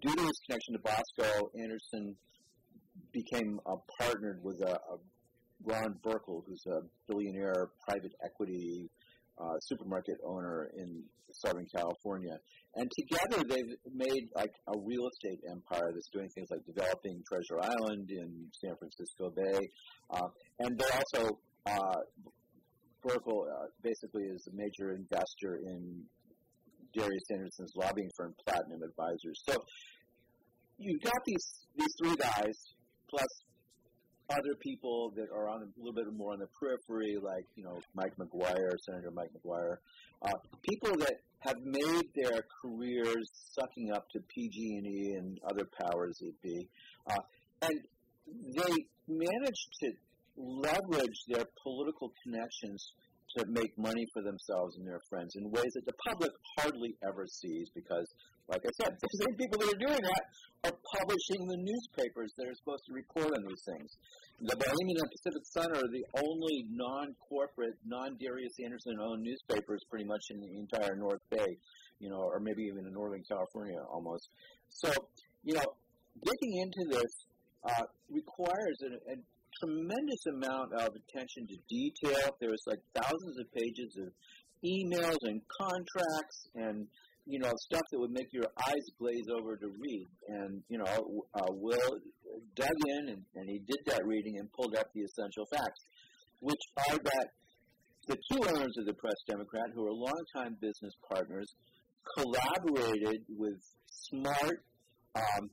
due 0.01 0.15
to 0.15 0.21
his 0.21 0.39
connection 0.47 0.73
to 0.73 0.79
Bosco, 0.79 1.51
Anderson 1.59 2.15
became 3.15 3.59
uh, 3.65 3.79
partnered 3.99 4.43
with 4.43 4.59
a, 4.61 4.75
a 4.75 4.95
Ron 5.63 5.95
Burkle, 6.03 6.43
who's 6.45 6.63
a 6.67 6.79
billionaire 7.07 7.71
private 7.87 8.11
equity 8.23 8.91
uh, 9.39 9.55
supermarket 9.61 10.17
owner 10.27 10.69
in 10.77 11.03
Southern 11.43 11.65
California. 11.75 12.35
And 12.75 12.91
together 12.91 13.43
they've 13.47 13.73
made 13.95 14.23
like 14.35 14.51
a 14.67 14.75
real 14.85 15.07
estate 15.07 15.39
empire 15.49 15.89
that's 15.93 16.09
doing 16.11 16.29
things 16.35 16.47
like 16.51 16.63
developing 16.65 17.23
Treasure 17.27 17.59
Island 17.63 18.07
in 18.11 18.29
San 18.61 18.75
Francisco 18.79 19.31
Bay. 19.35 19.59
Uh, 20.11 20.29
and 20.59 20.77
they're 20.77 20.95
also, 20.99 21.39
uh, 21.65 21.99
Burkle 23.03 23.47
uh, 23.47 23.67
basically 23.81 24.23
is 24.23 24.47
a 24.47 24.53
major 24.55 24.95
investor 24.95 25.59
in 25.63 26.03
Darius 26.93 27.27
Anderson's 27.31 27.73
lobbying 27.75 28.09
firm, 28.17 28.33
Platinum 28.47 28.81
Advisors. 28.83 29.39
So 29.47 29.55
you've 30.77 31.01
got 31.01 31.19
these, 31.25 31.47
these 31.75 31.93
three 32.01 32.15
guys, 32.15 32.55
plus 33.15 33.27
other 34.29 34.55
people 34.59 35.13
that 35.15 35.27
are 35.31 35.47
on 35.47 35.61
a 35.61 35.67
little 35.77 35.93
bit 35.93 36.11
more 36.13 36.33
on 36.33 36.39
the 36.39 36.47
periphery, 36.59 37.17
like 37.21 37.45
you 37.55 37.63
know 37.63 37.79
Mike 37.93 38.13
McGuire, 38.17 38.73
Senator 38.81 39.11
Mike 39.11 39.29
McGuire, 39.37 39.77
uh, 40.21 40.37
people 40.63 40.97
that 40.97 41.13
have 41.39 41.57
made 41.63 42.09
their 42.15 42.43
careers 42.61 43.29
sucking 43.53 43.91
up 43.91 44.09
to 44.09 44.19
PG&E 44.33 45.15
and 45.17 45.39
other 45.47 45.67
powers 45.79 46.17
that 46.21 46.41
be, 46.41 46.67
uh, 47.07 47.21
and 47.61 47.79
they 48.55 48.73
managed 49.07 49.69
to 49.81 49.91
leverage 50.37 51.23
their 51.27 51.45
political 51.61 52.11
connections 52.23 52.93
to 53.37 53.45
make 53.49 53.77
money 53.77 54.05
for 54.13 54.21
themselves 54.23 54.77
and 54.77 54.87
their 54.87 55.01
friends 55.09 55.35
in 55.35 55.49
ways 55.51 55.71
that 55.75 55.85
the 55.85 55.97
public 56.07 56.31
hardly 56.57 56.95
ever 57.03 57.25
sees 57.27 57.67
because, 57.73 58.07
like 58.47 58.61
I 58.63 58.71
said, 58.81 58.95
the 59.01 59.23
same 59.25 59.35
people 59.35 59.59
that 59.59 59.73
are 59.75 59.83
doing 59.85 60.01
that 60.01 60.23
are 60.69 60.77
publishing 60.97 61.47
the 61.47 61.57
newspapers 61.57 62.31
that 62.37 62.47
are 62.47 62.55
supposed 62.55 62.85
to 62.87 62.93
report 62.93 63.27
on 63.35 63.43
these 63.47 63.63
things. 63.65 63.89
The 64.39 64.55
Bohemian 64.55 64.97
and 64.99 65.11
Pacific 65.11 65.43
Sun 65.51 65.69
are 65.75 65.89
the 65.89 66.05
only 66.21 66.67
non-corporate, 66.71 67.77
non-Darius 67.85 68.55
Anderson-owned 68.63 69.23
newspapers 69.23 69.81
pretty 69.89 70.05
much 70.05 70.23
in 70.31 70.39
the 70.39 70.51
entire 70.59 70.95
North 70.95 71.23
Bay, 71.29 71.57
you 71.99 72.09
know, 72.09 72.19
or 72.19 72.39
maybe 72.39 72.63
even 72.63 72.85
in 72.85 72.93
Northern 72.93 73.23
California 73.23 73.79
almost. 73.91 74.29
So, 74.69 74.91
you 75.43 75.55
know, 75.55 75.67
digging 76.19 76.53
into 76.61 76.99
this 76.99 77.11
uh, 77.63 77.85
requires 78.11 78.77
a, 78.83 79.13
a 79.13 79.15
tremendous 79.61 80.23
amount 80.27 80.73
of 80.73 80.89
attention 80.95 81.47
to 81.47 81.57
detail. 81.69 82.35
There 82.39 82.49
was 82.49 82.63
like 82.67 82.79
thousands 82.93 83.39
of 83.39 83.51
pages 83.53 83.97
of 84.01 84.09
emails 84.63 85.17
and 85.21 85.41
contracts 85.61 86.49
and 86.55 86.87
you 87.25 87.39
know 87.39 87.51
stuff 87.69 87.81
that 87.91 87.99
would 87.99 88.11
make 88.11 88.31
your 88.31 88.47
eyes 88.67 88.85
glaze 88.99 89.27
over 89.33 89.57
to 89.57 89.67
read. 89.67 90.07
And 90.27 90.61
you 90.69 90.77
know, 90.77 90.85
uh, 90.85 91.51
Will 91.51 91.89
dug 92.55 92.79
in 92.87 93.09
and, 93.09 93.21
and 93.35 93.49
he 93.49 93.59
did 93.59 93.81
that 93.87 94.05
reading 94.05 94.37
and 94.39 94.51
pulled 94.53 94.75
up 94.75 94.87
the 94.93 95.01
essential 95.01 95.45
facts, 95.51 95.81
which 96.39 96.61
are 96.89 96.97
that 96.97 97.27
the 98.07 98.17
two 98.31 98.39
owners 98.47 98.75
of 98.77 98.85
the 98.85 98.93
Press 98.93 99.17
Democrat, 99.27 99.65
who 99.73 99.85
are 99.85 99.93
longtime 99.93 100.57
business 100.61 100.93
partners, 101.11 101.47
collaborated 102.17 103.23
with 103.29 103.57
Smart 103.87 104.61
um, 105.15 105.49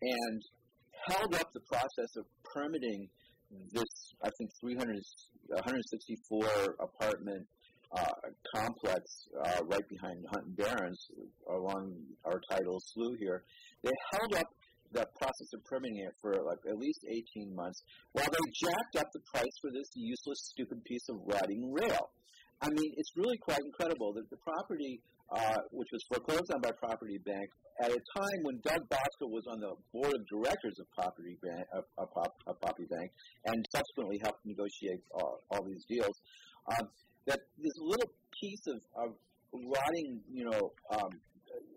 and 0.00 0.42
held 1.08 1.34
up 1.34 1.52
the 1.52 1.60
process 1.60 2.16
of 2.16 2.24
permitting 2.54 3.08
this, 3.72 4.14
I 4.22 4.30
think, 4.38 4.50
300, 4.60 4.96
164 5.48 6.76
apartment 6.80 7.46
uh, 7.96 8.04
complex 8.54 9.02
uh, 9.44 9.64
right 9.66 9.88
behind 9.88 10.24
Hunt 10.30 10.46
and 10.46 10.56
Behrens 10.56 11.08
along 11.48 11.94
our 12.24 12.40
tidal 12.50 12.78
slough 12.80 13.18
here. 13.18 13.42
They 13.82 13.90
held 14.12 14.34
up 14.36 14.46
the 14.92 15.06
process 15.18 15.50
of 15.54 15.64
permitting 15.64 15.98
it 15.98 16.14
for 16.20 16.34
like 16.42 16.58
at 16.68 16.78
least 16.78 17.00
18 17.08 17.54
months 17.54 17.82
while 18.12 18.26
they 18.26 18.66
jacked 18.66 18.96
up 18.98 19.10
the 19.12 19.20
price 19.32 19.56
for 19.60 19.70
this 19.70 19.90
useless, 19.94 20.50
stupid 20.50 20.84
piece 20.84 21.08
of 21.08 21.16
rotting 21.26 21.72
rail. 21.72 22.10
I 22.60 22.68
mean, 22.68 22.92
it's 22.96 23.12
really 23.16 23.38
quite 23.38 23.60
incredible 23.64 24.12
that 24.14 24.28
the 24.28 24.36
property, 24.36 25.00
uh, 25.30 25.58
which 25.70 25.88
was 25.92 26.02
foreclosed 26.08 26.50
on 26.52 26.60
by 26.60 26.72
Poppy 26.82 27.18
Bank, 27.24 27.48
at 27.82 27.90
a 27.90 28.00
time 28.18 28.40
when 28.42 28.60
Doug 28.64 28.82
Bosco 28.88 29.26
was 29.30 29.44
on 29.48 29.60
the 29.60 29.72
board 29.92 30.12
of 30.12 30.26
directors 30.26 30.76
of 30.80 30.86
Poppy 30.98 31.38
Bank, 31.42 31.64
of, 31.72 31.84
of, 31.98 32.08
of 32.46 32.60
Poppy 32.60 32.86
Bank, 32.90 33.10
and 33.46 33.64
subsequently 33.74 34.18
helped 34.22 34.44
negotiate 34.44 35.00
all, 35.14 35.40
all 35.50 35.64
these 35.64 35.84
deals, 35.88 36.16
um, 36.76 36.88
that 37.26 37.40
this 37.58 37.76
little 37.78 38.10
piece 38.42 38.64
of, 38.68 38.80
of 39.06 39.08
rotting, 39.52 40.20
you 40.30 40.44
know, 40.44 40.72
um, 40.92 41.10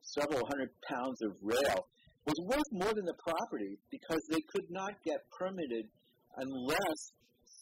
several 0.02 0.42
hundred 0.48 0.70
pounds 0.90 1.22
of 1.24 1.32
rail 1.42 1.88
was 2.26 2.38
worth 2.48 2.72
more 2.72 2.94
than 2.94 3.06
the 3.06 3.18
property 3.20 3.78
because 3.92 4.22
they 4.32 4.42
could 4.54 4.70
not 4.70 4.94
get 5.06 5.20
permitted 5.38 5.86
unless 6.38 7.14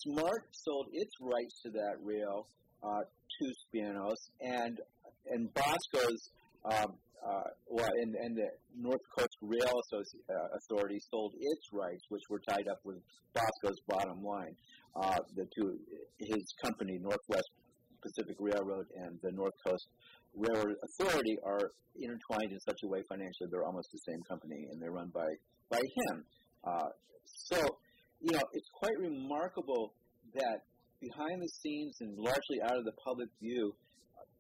Smart 0.02 0.48
sold 0.52 0.88
its 0.94 1.14
rights 1.22 1.62
to 1.64 1.70
that 1.72 1.96
rail 2.02 2.48
uh, 2.82 3.06
to 3.06 3.46
Spanos 3.70 4.18
and 4.42 4.80
and 5.30 5.54
Bosco's 5.54 6.22
um, 6.66 6.98
uh, 7.22 7.50
well, 7.70 7.90
and, 8.02 8.16
and 8.16 8.36
the 8.36 8.50
North 8.76 9.02
Coast 9.18 9.38
Rail 9.42 9.62
Associ- 9.62 10.26
uh, 10.26 10.58
Authority 10.58 10.98
sold 11.12 11.34
its 11.38 11.66
rights, 11.72 12.02
which 12.10 12.24
were 12.30 12.42
tied 12.50 12.68
up 12.68 12.82
with 12.84 12.98
Bosco's 13.34 13.78
bottom 13.88 14.24
line. 14.24 14.56
Uh, 14.96 15.18
the 15.36 15.46
two, 15.56 15.78
his 16.18 16.44
company, 16.66 16.98
Northwest 17.00 17.50
Pacific 18.02 18.36
Railroad 18.40 18.88
and 19.06 19.20
the 19.22 19.32
North 19.34 19.54
Coast 19.66 19.86
Railroad 20.36 20.76
Authority, 20.82 21.38
are 21.46 21.72
intertwined 21.96 22.52
in 22.52 22.60
such 22.66 22.80
a 22.84 22.88
way 22.88 23.04
financially 23.08 23.50
they're 23.52 23.66
almost 23.66 23.90
the 23.94 24.02
same 24.10 24.22
company, 24.28 24.66
and 24.72 24.82
they're 24.82 24.92
run 24.92 25.12
by 25.14 25.30
by 25.70 25.80
him. 25.80 26.26
Uh, 26.66 26.90
so, 27.54 27.58
you 28.20 28.34
know, 28.34 28.42
it's 28.54 28.70
quite 28.74 28.98
remarkable 28.98 29.94
that 30.34 30.66
behind 31.00 31.42
the 31.42 31.50
scenes 31.62 31.96
and 32.02 32.18
largely 32.18 32.58
out 32.66 32.78
of 32.78 32.86
the 32.86 32.94
public 33.06 33.30
view, 33.40 33.74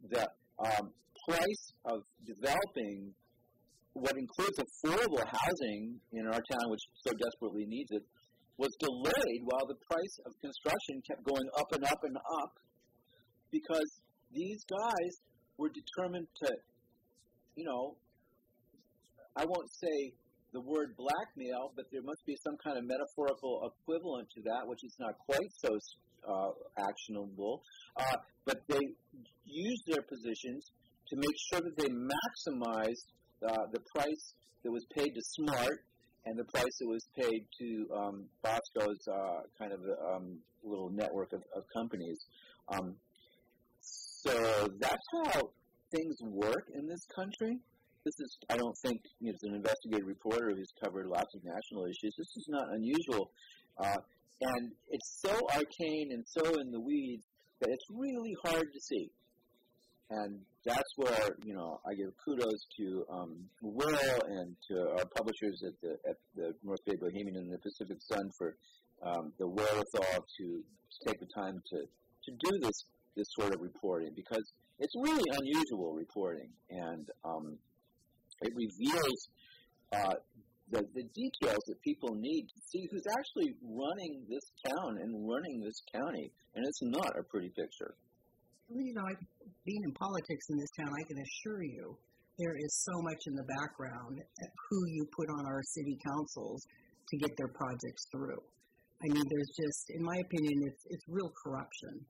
the 0.10 0.26
um, 0.66 0.94
price 1.28 1.74
of 1.86 2.02
developing 2.26 3.14
what 3.94 4.16
includes 4.18 4.58
affordable 4.58 5.24
housing 5.26 6.00
in 6.14 6.26
our 6.28 6.40
town, 6.40 6.66
which 6.70 6.82
so 7.06 7.12
desperately 7.12 7.66
needs 7.68 7.92
it, 7.92 8.04
was 8.58 8.72
delayed 8.80 9.42
while 9.44 9.66
the 9.68 9.80
price 9.90 10.16
of 10.26 10.32
construction 10.40 11.02
kept 11.08 11.24
going 11.24 11.48
up 11.58 11.72
and 11.74 11.84
up 11.84 12.00
and 12.04 12.16
up 12.16 12.54
because 13.52 13.90
these 14.32 14.64
guys 14.70 15.14
were 15.58 15.70
determined 15.70 16.28
to, 16.44 16.50
you 17.56 17.66
know, 17.66 17.96
I 19.36 19.44
won't 19.46 19.70
say 19.82 20.14
the 20.54 20.62
word 20.62 20.96
blackmail, 20.96 21.72
but 21.76 21.86
there 21.92 22.04
must 22.04 22.24
be 22.26 22.36
some 22.44 22.56
kind 22.64 22.78
of 22.78 22.84
metaphorical 22.86 23.72
equivalent 23.72 24.28
to 24.36 24.42
that, 24.44 24.68
which 24.68 24.84
is 24.84 24.96
not 25.00 25.16
quite 25.26 25.52
so 25.64 25.72
uh, 26.28 26.52
actionable, 26.78 27.62
uh, 27.98 28.18
but 28.46 28.62
they 28.68 28.80
used 29.46 29.84
their 29.88 30.02
positions 30.02 30.72
to 31.10 31.16
make 31.18 31.36
sure 31.52 31.62
that 31.62 31.76
they 31.78 31.90
maximized 31.90 33.08
uh, 33.48 33.66
the 33.72 33.80
price 33.96 34.34
that 34.64 34.72
was 34.72 34.86
paid 34.96 35.14
to 35.14 35.22
Smart 35.22 35.84
and 36.26 36.38
the 36.38 36.46
price 36.46 36.78
that 36.80 36.88
was 36.88 37.06
paid 37.20 37.46
to 37.60 37.88
um, 37.96 38.26
Bosco's 38.44 39.02
uh, 39.08 39.42
kind 39.58 39.74
of 39.74 39.80
um, 40.14 40.38
little 40.64 40.90
network 40.92 41.34
of, 41.34 41.42
of 41.56 41.64
companies. 41.76 42.20
Um, 42.70 42.96
so 43.80 44.68
that's 44.80 45.08
how 45.14 45.50
things 45.92 46.16
work 46.22 46.68
in 46.76 46.88
this 46.88 47.06
country. 47.16 47.58
This 48.06 48.14
is, 48.20 48.38
I 48.50 48.58
don't 48.58 48.76
think, 48.84 49.02
you 49.20 49.32
know, 49.32 49.36
as 49.36 49.44
an 49.44 49.56
investigative 49.56 50.08
reporter 50.08 50.54
who's 50.56 50.72
covered 50.84 51.08
lots 51.08 51.34
of 51.36 51.44
national 51.44 51.86
issues, 51.86 52.16
this 52.18 52.34
is 52.38 52.46
not 52.50 52.66
unusual. 52.74 53.32
Uh, 53.78 53.98
and 54.42 54.72
it's 54.90 55.22
so 55.22 55.34
arcane 55.56 56.10
and 56.12 56.24
so 56.28 56.60
in 56.60 56.72
the 56.72 56.80
weeds 56.80 57.24
that 57.60 57.70
it's 57.70 57.86
really 57.92 58.36
hard 58.44 58.74
to 58.74 58.80
see. 58.80 59.10
And 60.10 60.40
that's 60.66 60.92
where, 60.98 61.38
you 61.46 61.54
know, 61.54 61.80
I 61.88 61.94
give 61.94 62.12
kudos 62.26 62.66
to 62.78 63.06
um, 63.10 63.38
Will 63.62 64.20
and 64.28 64.56
to 64.68 64.90
our 64.98 65.06
publishers 65.16 65.64
at 65.66 65.74
the, 65.82 65.92
at 66.10 66.18
the 66.36 66.54
North 66.64 66.84
Bay 66.86 66.96
Bohemian 67.00 67.38
and 67.38 67.52
the 67.52 67.60
Pacific 67.60 67.98
Sun 68.02 68.30
for 68.38 68.56
um, 69.04 69.32
the 69.40 69.48
wherewithal 69.48 70.26
to 70.38 70.64
take 71.08 71.20
the 71.20 71.28
time 71.34 71.62
to, 71.70 71.78
to 71.78 72.32
do 72.32 72.60
this, 72.60 72.86
this 73.16 73.28
sort 73.40 73.54
of 73.54 73.62
reporting 73.62 74.12
because 74.16 74.52
it's 74.80 74.94
really 74.96 75.24
unusual 75.40 75.94
reporting 75.94 76.50
and 76.70 77.10
um, 77.24 77.58
it 78.42 78.54
reveals 78.56 79.30
uh, 79.94 80.16
the, 80.72 80.82
the 80.96 81.06
details 81.14 81.64
that 81.68 81.80
people 81.84 82.16
need 82.16 82.48
to 82.48 82.60
see 82.72 82.88
who's 82.92 83.08
actually 83.20 83.52
running 83.62 84.26
this 84.28 84.48
town 84.66 84.98
and 85.04 85.28
running 85.28 85.60
this 85.60 85.80
county. 85.94 86.32
And 86.56 86.66
it's 86.66 86.84
not 86.84 87.12
a 87.20 87.24
pretty 87.24 87.50
picture. 87.50 87.96
Well, 88.68 88.84
you 88.84 88.96
know, 88.96 89.04
I, 89.04 89.14
being 89.68 89.84
in 89.84 89.94
politics 89.94 90.46
in 90.50 90.58
this 90.58 90.72
town, 90.80 90.92
I 90.92 91.04
can 91.08 91.20
assure 91.20 91.64
you 91.64 91.98
there 92.40 92.56
is 92.56 92.72
so 92.88 92.96
much 93.04 93.22
in 93.28 93.36
the 93.36 93.48
background 93.60 94.18
who 94.18 94.80
you 94.88 95.06
put 95.12 95.28
on 95.30 95.46
our 95.46 95.62
city 95.76 96.00
councils 96.08 96.64
to 97.10 97.18
get 97.18 97.36
their 97.38 97.52
projects 97.52 98.08
through. 98.12 98.40
I 99.04 99.08
mean, 99.12 99.26
there's 99.28 99.52
just, 99.60 99.84
in 99.98 100.04
my 100.04 100.16
opinion, 100.16 100.56
it's 100.70 100.84
it's 100.90 101.06
real 101.10 101.32
corruption, 101.44 102.06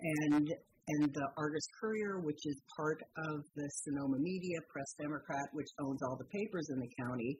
and 0.00 0.46
and 0.88 1.12
the 1.12 1.26
Argus 1.36 1.66
Courier, 1.80 2.20
which 2.20 2.40
is 2.46 2.56
part 2.76 3.02
of 3.28 3.44
the 3.56 3.68
Sonoma 3.84 4.18
Media, 4.18 4.58
Press 4.72 4.94
Democrat, 4.98 5.46
which 5.52 5.68
owns 5.84 6.00
all 6.02 6.16
the 6.16 6.30
papers 6.32 6.70
in 6.70 6.80
the 6.80 6.88
county, 6.96 7.36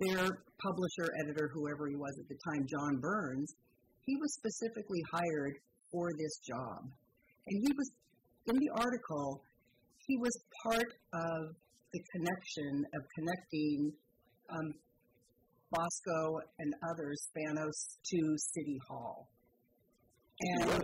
their 0.00 0.28
publisher, 0.60 1.08
editor, 1.24 1.50
whoever 1.52 1.88
he 1.88 1.96
was 1.96 2.12
at 2.20 2.28
the 2.28 2.38
time, 2.52 2.66
John 2.68 3.00
Burns, 3.00 3.54
he 4.04 4.16
was 4.16 4.32
specifically 4.34 5.02
hired 5.12 5.54
for 5.90 6.10
this 6.18 6.38
job. 6.46 6.84
And 7.46 7.56
he 7.62 7.72
was, 7.76 7.88
in 8.46 8.56
the 8.56 8.70
article, 8.76 9.42
he 10.06 10.16
was 10.18 10.34
part 10.62 10.90
of 11.14 11.56
the 11.92 12.00
connection 12.14 12.84
of 12.94 13.00
connecting 13.16 13.92
um, 14.50 14.68
Bosco 15.70 16.40
and 16.58 16.74
others, 16.92 17.16
Spanos, 17.30 17.78
to 18.04 18.20
City 18.54 18.78
Hall. 18.88 19.28
And 20.40 20.68
Yes. 20.68 20.82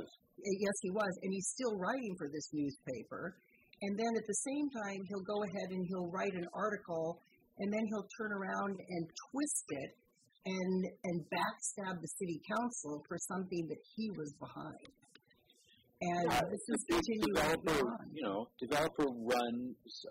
yes, 0.58 0.76
he 0.80 0.90
was. 0.90 1.12
And 1.22 1.32
he's 1.32 1.48
still 1.54 1.76
writing 1.78 2.14
for 2.18 2.28
this 2.32 2.48
newspaper. 2.52 3.36
And 3.82 3.98
then 3.98 4.12
at 4.16 4.26
the 4.26 4.38
same 4.46 4.66
time, 4.70 4.98
he'll 5.08 5.26
go 5.26 5.42
ahead 5.42 5.68
and 5.70 5.84
he'll 5.88 6.10
write 6.10 6.34
an 6.34 6.46
article 6.54 7.20
and 7.62 7.70
then 7.72 7.84
he'll 7.88 8.10
turn 8.18 8.32
around 8.34 8.74
and 8.74 9.02
twist 9.30 9.66
it 9.82 9.90
and 10.44 10.78
and 11.06 11.16
backstab 11.30 11.94
the 12.02 12.10
city 12.18 12.42
council 12.50 12.98
for 13.06 13.16
something 13.30 13.62
that 13.70 13.78
he 13.94 14.10
was 14.18 14.34
behind. 14.42 14.90
And 16.02 16.26
Uh, 16.34 16.42
this 16.50 16.64
is 16.74 16.80
continuing 16.90 17.30
developer, 17.30 17.78
on. 17.94 18.10
you 18.10 18.22
know, 18.26 18.50
developer-run 18.58 19.54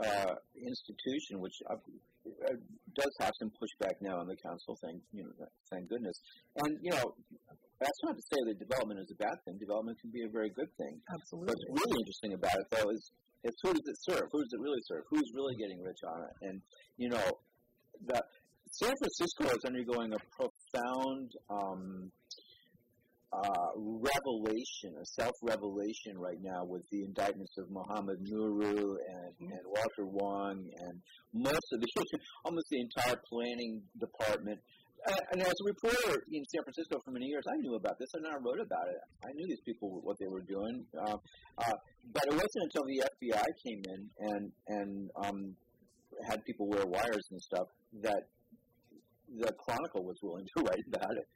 uh, 0.08 0.34
institution, 0.56 1.44
which 1.44 1.58
uh, 1.68 1.76
uh, 1.76 2.56
does 2.96 3.14
have 3.20 3.34
some 3.44 3.52
pushback 3.60 4.00
now 4.00 4.16
on 4.24 4.28
the 4.32 4.40
council. 4.40 4.80
Thank 4.80 5.04
you 5.12 5.24
know, 5.28 5.34
thank 5.68 5.90
goodness. 5.92 6.16
And 6.64 6.72
you 6.80 6.92
know, 6.96 7.04
that's 7.84 8.02
not 8.08 8.16
to 8.16 8.24
say 8.32 8.40
that 8.48 8.56
development 8.56 9.04
is 9.04 9.12
a 9.12 9.20
bad 9.20 9.36
thing. 9.44 9.60
Development 9.60 10.00
can 10.00 10.12
be 10.16 10.24
a 10.24 10.32
very 10.32 10.52
good 10.56 10.72
thing. 10.80 10.96
Absolutely. 11.12 11.52
What's 11.52 11.66
really 11.68 12.00
interesting 12.08 12.34
about 12.40 12.56
it, 12.56 12.68
though, 12.72 12.90
is 12.96 13.04
is 13.44 13.56
who 13.64 13.74
does 13.74 13.88
it 13.88 13.98
serve? 14.10 14.30
Who 14.32 14.40
does 14.44 14.54
it 14.54 14.60
really 14.62 14.82
serve? 14.88 15.04
Who's 15.10 15.32
really 15.34 15.56
getting 15.56 15.82
rich 15.82 16.00
on 16.08 16.24
it? 16.24 16.36
And 16.48 16.62
you 16.98 17.10
know, 17.10 17.26
the 18.06 18.22
San 18.72 18.94
Francisco 18.98 19.56
is 19.56 19.64
undergoing 19.66 20.14
a 20.14 20.22
profound 20.36 21.32
um, 21.50 22.12
uh, 23.34 23.72
revelation, 23.78 24.92
a 25.00 25.06
self-revelation 25.06 26.18
right 26.18 26.40
now 26.42 26.66
with 26.66 26.84
the 26.92 27.04
indictments 27.04 27.54
of 27.58 27.70
Mohammed 27.72 28.20
Nuru 28.28 28.68
and, 28.68 29.34
Mhm. 29.40 29.52
and 29.56 29.64
Walter 29.66 30.06
Wong 30.06 30.68
and 30.80 31.02
most 31.34 31.68
of 31.74 31.80
the, 31.80 31.88
almost 32.46 32.68
the 32.70 32.82
entire 32.82 33.22
planning 33.30 33.84
department. 34.00 34.60
And 35.32 35.42
as 35.42 35.54
a 35.54 35.66
reporter 35.66 36.24
in 36.32 36.44
San 36.46 36.64
Francisco 36.64 37.02
for 37.04 37.12
many 37.12 37.26
years, 37.26 37.44
I 37.50 37.58
knew 37.58 37.76
about 37.76 37.98
this 37.98 38.10
and 38.14 38.26
I 38.28 38.38
wrote 38.38 38.62
about 38.62 38.88
it. 38.88 39.02
I 39.26 39.32
knew 39.34 39.48
these 39.48 39.62
people 39.66 40.00
what 40.04 40.18
they 40.20 40.28
were 40.28 40.42
doing, 40.42 40.86
uh, 40.94 41.18
uh, 41.58 41.78
but 42.14 42.24
it 42.28 42.34
wasn't 42.34 42.64
until 42.70 42.86
the 42.86 43.02
FBI 43.18 43.46
came 43.66 43.82
in 43.90 44.02
and 44.20 44.52
and 44.68 45.10
um, 45.26 45.56
had 46.30 46.46
people 46.46 46.68
wear 46.68 46.86
wires 46.86 47.28
and 47.32 47.42
stuff 47.42 47.68
that 48.04 48.28
the 49.40 49.52
Chronicle 49.64 50.04
was 50.04 50.18
willing 50.22 50.46
to 50.58 50.64
write 50.68 50.86
about 50.94 51.12
it. 51.18 51.28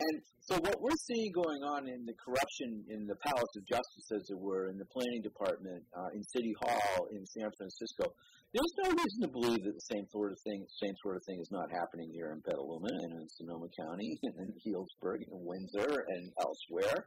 And 0.00 0.22
so 0.40 0.56
what 0.56 0.80
we're 0.80 0.96
seeing 0.96 1.30
going 1.30 1.62
on 1.76 1.84
in 1.86 2.08
the 2.08 2.16
corruption 2.16 2.84
in 2.88 3.06
the 3.06 3.16
Palace 3.20 3.54
of 3.56 3.62
Justice, 3.68 4.08
as 4.16 4.24
it 4.32 4.38
were, 4.40 4.72
in 4.72 4.78
the 4.80 4.88
planning 4.88 5.20
department, 5.20 5.84
uh, 5.92 6.08
in 6.16 6.24
City 6.24 6.54
Hall, 6.64 7.06
in 7.12 7.26
San 7.26 7.52
Francisco, 7.52 8.08
there's 8.50 8.74
no 8.82 8.90
reason 8.90 9.20
to 9.22 9.30
believe 9.30 9.62
that 9.62 9.76
the 9.76 9.88
same 9.92 10.08
sort 10.10 10.32
of 10.32 10.38
thing, 10.40 10.64
same 10.82 10.96
sort 11.04 11.16
of 11.16 11.22
thing 11.28 11.38
is 11.38 11.52
not 11.52 11.70
happening 11.70 12.10
here 12.10 12.32
in 12.32 12.40
Petaluma 12.40 12.88
and 12.88 13.12
in 13.20 13.28
Sonoma 13.28 13.68
County 13.76 14.18
and 14.24 14.34
in 14.40 14.50
Healdsburg 14.64 15.22
and 15.28 15.44
Windsor 15.44 16.04
and 16.08 16.32
elsewhere. 16.40 17.06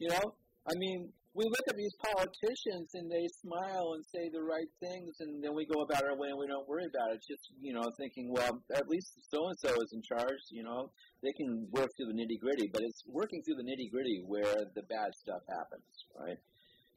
You 0.00 0.08
know, 0.08 0.34
I 0.68 0.74
mean, 0.78 1.10
we 1.34 1.44
look 1.48 1.66
at 1.68 1.76
these 1.76 1.96
politicians 2.12 2.92
and 2.94 3.10
they 3.10 3.24
smile 3.40 3.96
and 3.96 4.04
say 4.04 4.28
the 4.28 4.44
right 4.44 4.68
things, 4.84 5.16
and 5.20 5.42
then 5.42 5.54
we 5.56 5.64
go 5.64 5.80
about 5.80 6.04
our 6.04 6.16
way 6.16 6.28
and 6.28 6.38
we 6.38 6.46
don't 6.46 6.68
worry 6.68 6.84
about 6.84 7.10
it. 7.16 7.24
Just 7.24 7.50
you 7.58 7.72
know, 7.72 7.82
thinking, 7.96 8.28
well, 8.30 8.60
at 8.76 8.86
least 8.86 9.16
so 9.32 9.48
and 9.48 9.58
so 9.58 9.72
is 9.80 9.92
in 9.96 10.02
charge. 10.04 10.42
You 10.52 10.62
know, 10.62 10.92
they 11.22 11.32
can 11.32 11.66
work 11.72 11.88
through 11.96 12.12
the 12.12 12.18
nitty 12.20 12.38
gritty, 12.38 12.68
but 12.72 12.82
it's 12.82 13.02
working 13.08 13.42
through 13.42 13.56
the 13.56 13.66
nitty 13.66 13.90
gritty 13.90 14.22
where 14.26 14.68
the 14.76 14.84
bad 14.92 15.10
stuff 15.16 15.40
happens, 15.48 15.92
right? 16.14 16.38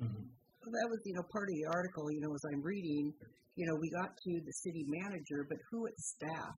Mm-hmm. 0.04 0.28
Well, 0.28 0.74
that 0.74 0.90
was, 0.90 1.00
you 1.06 1.14
know, 1.14 1.24
part 1.32 1.48
of 1.48 1.56
the 1.56 1.68
article, 1.72 2.12
you 2.12 2.22
know, 2.22 2.34
as 2.34 2.44
I'm 2.52 2.62
reading, 2.62 3.14
you 3.56 3.66
know, 3.66 3.78
we 3.80 3.90
got 3.90 4.12
to 4.18 4.32
the 4.44 4.56
city 4.66 4.84
manager, 4.88 5.48
but 5.48 5.58
who 5.72 5.88
at 5.88 5.96
staff 5.98 6.58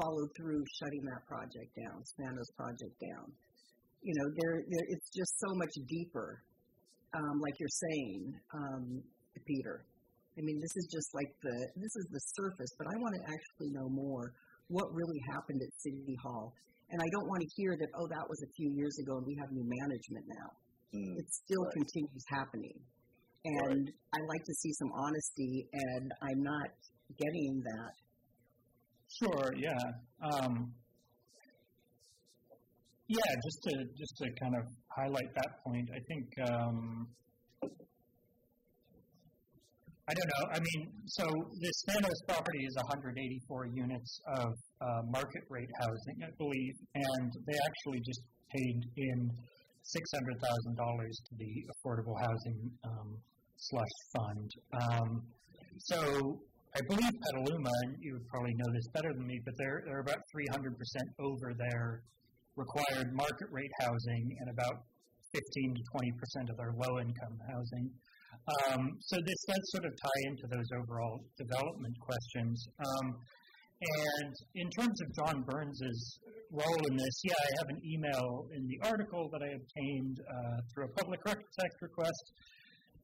followed 0.00 0.30
through 0.38 0.64
shutting 0.80 1.04
that 1.04 1.26
project 1.28 1.76
down, 1.76 2.00
Spanos 2.06 2.48
project 2.56 2.96
down? 3.02 3.28
You 4.02 4.14
know, 4.18 4.26
there, 4.34 4.56
there 4.68 4.86
it's 4.88 5.10
just 5.14 5.32
so 5.38 5.54
much 5.54 5.74
deeper, 5.88 6.42
um, 7.14 7.40
like 7.40 7.54
you're 7.58 7.78
saying, 7.86 8.34
um, 8.54 8.84
Peter. 9.46 9.84
I 10.38 10.40
mean, 10.42 10.58
this 10.58 10.74
is 10.76 10.86
just 10.90 11.14
like 11.14 11.28
the, 11.42 11.56
this 11.76 11.94
is 11.96 12.06
the 12.10 12.22
surface, 12.40 12.72
but 12.78 12.86
I 12.88 12.96
want 12.98 13.14
to 13.20 13.22
actually 13.30 13.70
know 13.76 13.88
more 13.88 14.32
what 14.68 14.88
really 14.92 15.20
happened 15.30 15.60
at 15.60 15.70
City 15.78 16.16
Hall. 16.24 16.52
And 16.90 17.00
I 17.00 17.08
don't 17.12 17.28
want 17.28 17.40
to 17.42 17.48
hear 17.56 17.76
that, 17.76 17.90
oh, 17.96 18.08
that 18.08 18.24
was 18.28 18.40
a 18.42 18.50
few 18.56 18.72
years 18.74 18.96
ago 19.00 19.16
and 19.20 19.26
we 19.26 19.36
have 19.40 19.50
new 19.52 19.64
management 19.64 20.24
now 20.28 20.50
Mm. 20.92 21.16
it 21.16 21.24
still 21.32 21.64
Right. 21.64 21.72
continues 21.72 22.24
happening. 22.28 22.78
And 23.44 23.90
I 24.12 24.18
like 24.28 24.44
to 24.44 24.54
see 24.54 24.72
some 24.74 24.92
honesty, 24.92 25.66
and 25.72 26.12
I'm 26.20 26.42
not 26.42 26.68
getting 27.16 27.62
that. 27.64 27.92
Sure. 29.08 29.54
Yeah. 29.56 29.78
Um, 30.20 30.72
yeah. 33.12 33.32
Just 33.44 33.60
to 33.68 33.72
just 33.92 34.14
to 34.20 34.26
kind 34.40 34.54
of 34.56 34.64
highlight 34.88 35.30
that 35.34 35.52
point, 35.64 35.88
I 35.92 36.00
think 36.08 36.26
um, 36.48 37.06
I 40.08 40.12
don't 40.16 40.30
know. 40.34 40.44
I 40.56 40.58
mean, 40.58 40.80
so 41.06 41.24
this 41.60 41.76
Spanos 41.84 42.20
property 42.26 42.64
is 42.64 42.74
184 42.90 43.66
units 43.74 44.20
of 44.36 44.50
uh, 44.80 45.02
market 45.08 45.44
rate 45.48 45.70
housing, 45.80 46.16
I 46.24 46.32
believe, 46.38 46.74
and 46.94 47.30
they 47.46 47.54
actually 47.54 48.00
just 48.04 48.22
paid 48.50 48.76
in 48.96 49.30
six 49.82 50.04
hundred 50.14 50.36
thousand 50.40 50.74
dollars 50.76 51.14
to 51.28 51.32
the 51.38 51.52
affordable 51.74 52.16
housing 52.18 52.70
um, 52.84 53.08
slush 53.56 53.96
fund. 54.14 54.48
Um, 54.80 55.22
so 55.78 55.98
I 56.74 56.80
believe 56.88 57.12
Petaluma, 57.12 57.74
and 57.84 57.96
you 58.00 58.14
would 58.14 58.26
probably 58.28 58.54
know 58.56 58.70
this 58.72 58.88
better 58.94 59.12
than 59.12 59.26
me, 59.26 59.38
but 59.44 59.54
they're 59.58 59.82
they're 59.86 60.00
about 60.00 60.20
300% 60.34 60.72
over 61.20 61.52
their 61.54 62.02
required 62.56 63.12
market 63.14 63.48
rate 63.50 63.70
housing 63.80 64.36
and 64.40 64.50
about 64.50 64.84
15 65.32 65.74
to 65.74 65.82
20% 65.96 66.50
of 66.50 66.56
their 66.56 66.72
low 66.76 67.00
income 67.00 67.36
housing. 67.48 67.90
Um, 68.68 68.98
so 69.00 69.16
this 69.24 69.40
does 69.48 69.64
sort 69.72 69.86
of 69.86 69.92
tie 69.96 70.22
into 70.26 70.46
those 70.50 70.68
overall 70.76 71.24
development 71.38 71.94
questions. 72.00 72.66
Um, 72.78 73.16
and 73.82 74.34
in 74.54 74.70
terms 74.70 75.00
of 75.02 75.08
John 75.14 75.42
Burns's 75.42 76.18
role 76.50 76.82
in 76.90 76.96
this, 76.96 77.16
yeah, 77.24 77.34
I 77.34 77.50
have 77.58 77.68
an 77.70 77.80
email 77.82 78.46
in 78.54 78.66
the 78.66 78.78
article 78.86 79.28
that 79.32 79.42
I 79.42 79.50
obtained 79.56 80.16
uh, 80.20 80.56
through 80.70 80.86
a 80.86 80.92
public 81.00 81.20
records 81.24 81.56
act 81.64 81.82
request 81.82 82.24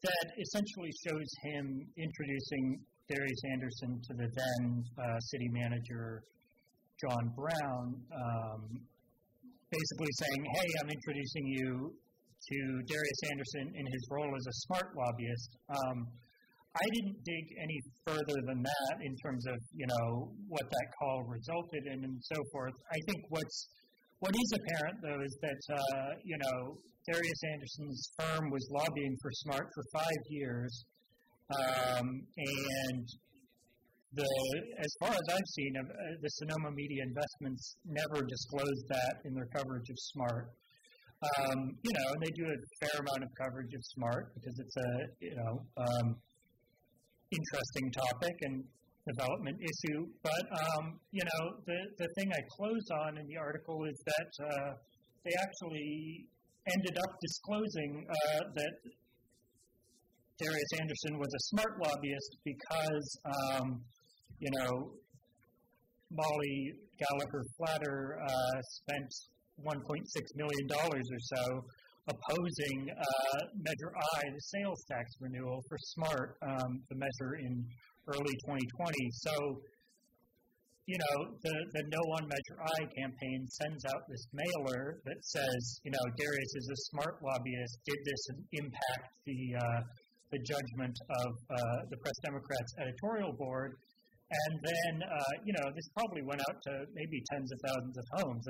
that 0.03 0.27
essentially 0.39 0.93
shows 1.07 1.29
him 1.43 1.83
introducing 1.97 2.79
Darius 3.09 3.43
Anderson 3.53 4.01
to 4.07 4.13
the 4.15 4.29
then 4.31 4.85
uh, 5.03 5.19
city 5.19 5.49
manager, 5.51 6.23
John 7.01 7.33
Brown, 7.35 7.95
um, 8.15 8.63
basically 9.71 10.13
saying, 10.17 10.43
hey, 10.57 10.69
I'm 10.81 10.91
introducing 10.91 11.47
you 11.47 11.93
to 11.93 12.59
Darius 12.87 13.21
Anderson 13.31 13.67
in 13.75 13.87
his 13.87 14.03
role 14.11 14.33
as 14.35 14.47
a 14.47 14.55
smart 14.67 14.95
lobbyist. 14.97 15.51
Um, 15.69 15.99
I 16.77 16.87
didn't 16.95 17.19
dig 17.25 17.45
any 17.59 17.79
further 18.07 18.39
than 18.47 18.63
that 18.63 18.95
in 19.03 19.17
terms 19.25 19.45
of 19.49 19.57
you 19.75 19.87
know 19.87 20.31
what 20.47 20.63
that 20.63 20.89
call 20.99 21.25
resulted 21.27 21.83
in 21.87 22.05
and 22.05 22.19
so 22.23 22.39
forth. 22.53 22.75
I 22.93 22.99
think 23.09 23.25
what's 23.31 23.69
what 24.21 24.31
is 24.31 24.53
apparent 24.55 24.99
though 25.03 25.23
is 25.25 25.35
that 25.43 25.63
uh, 25.75 26.11
you 26.23 26.39
know 26.39 26.79
Darius 27.11 27.43
Anderson's 27.53 28.13
firm 28.21 28.51
was 28.51 28.69
lobbying 28.71 29.17
for 29.23 29.31
Smart 29.33 29.67
for 29.75 29.85
five 29.93 30.23
years, 30.29 30.85
um, 31.51 32.07
and 32.37 33.09
the 34.13 34.31
as 34.79 34.93
far 35.01 35.11
as 35.13 35.27
I've 35.31 35.51
seen, 35.55 35.73
uh, 35.77 35.85
the 36.21 36.31
Sonoma 36.41 36.71
Media 36.73 37.03
Investments 37.05 37.77
never 37.85 38.25
disclosed 38.25 38.85
that 38.89 39.15
in 39.25 39.35
their 39.35 39.49
coverage 39.53 39.89
of 39.91 39.99
Smart. 40.15 40.49
Um, 41.19 41.77
you 41.83 41.93
know, 41.93 42.09
and 42.15 42.23
they 42.23 42.33
do 42.33 42.47
a 42.47 42.59
fair 42.81 43.01
amount 43.01 43.27
of 43.27 43.31
coverage 43.37 43.75
of 43.75 43.83
Smart 43.99 44.33
because 44.35 44.57
it's 44.59 44.77
a 44.77 44.91
you 45.21 45.37
know 45.37 45.61
um, 45.77 46.17
interesting 47.31 47.93
topic 47.93 48.37
and 48.43 48.65
development 49.05 49.59
issue. 49.61 50.09
But 50.23 50.45
um, 50.57 51.01
you 51.13 51.25
know, 51.25 51.43
the 51.67 51.79
the 51.99 52.09
thing 52.17 52.33
I 52.33 52.43
close 52.57 52.87
on 53.05 53.19
in 53.19 53.27
the 53.27 53.37
article 53.37 53.85
is 53.85 53.99
that 54.07 54.31
uh, 54.41 54.71
they 55.25 55.35
actually 55.37 56.25
ended 56.65 56.97
up 56.97 57.13
disclosing 57.21 58.07
uh, 58.09 58.41
that 58.57 58.75
Darius 60.39 60.73
Anderson 60.81 61.19
was 61.19 61.33
a 61.35 61.43
smart 61.51 61.75
lobbyist 61.83 62.33
because 62.45 63.09
um, 63.27 63.83
you 64.41 64.51
know 64.59 64.91
Molly 66.11 66.73
Gallagher 66.99 67.45
Flatter 67.57 68.19
uh, 68.23 68.61
spent 68.83 69.11
1.6 69.63 69.77
million 70.37 70.67
dollars 70.69 71.07
or 71.11 71.21
so 71.37 71.65
opposing 72.09 72.89
uh, 72.89 73.39
Measure 73.61 73.93
I, 73.93 74.21
the 74.33 74.41
sales 74.41 74.81
tax 74.89 75.05
renewal 75.21 75.61
for 75.69 75.77
SMART, 75.93 76.37
um, 76.43 76.81
the 76.89 76.97
measure 76.97 77.37
in 77.37 77.65
early 78.09 78.37
2020. 78.49 78.97
So, 79.13 79.61
you 80.87 80.97
know, 80.97 81.17
the, 81.45 81.55
the 81.77 81.83
No 81.93 82.01
on 82.17 82.25
Measure 82.25 82.59
I 82.65 82.81
campaign 82.97 83.45
sends 83.61 83.85
out 83.85 84.01
this 84.09 84.25
mailer 84.33 85.01
that 85.05 85.21
says, 85.21 85.61
you 85.85 85.93
know, 85.93 86.05
Darius 86.17 86.53
is 86.57 86.69
a 86.73 86.79
smart 86.89 87.21
lobbyist. 87.21 87.77
Did 87.85 88.01
this 88.05 88.23
impact 88.53 89.13
the 89.27 89.41
uh, 89.61 89.81
the 90.33 90.41
judgment 90.45 90.93
of 91.25 91.33
uh, 91.49 91.57
the 91.89 91.97
Press 92.05 92.19
Democrats 92.25 92.73
editorial 92.81 93.33
board? 93.33 93.77
And 94.29 94.61
then, 94.61 94.95
uh, 95.09 95.33
you 95.45 95.57
know, 95.57 95.67
this 95.73 95.89
probably 95.97 96.21
went 96.21 96.41
out 96.45 96.59
to 96.69 96.73
maybe 96.93 97.17
tens 97.33 97.49
of 97.49 97.59
thousands 97.65 97.97
of 97.97 98.07
homes. 98.21 98.45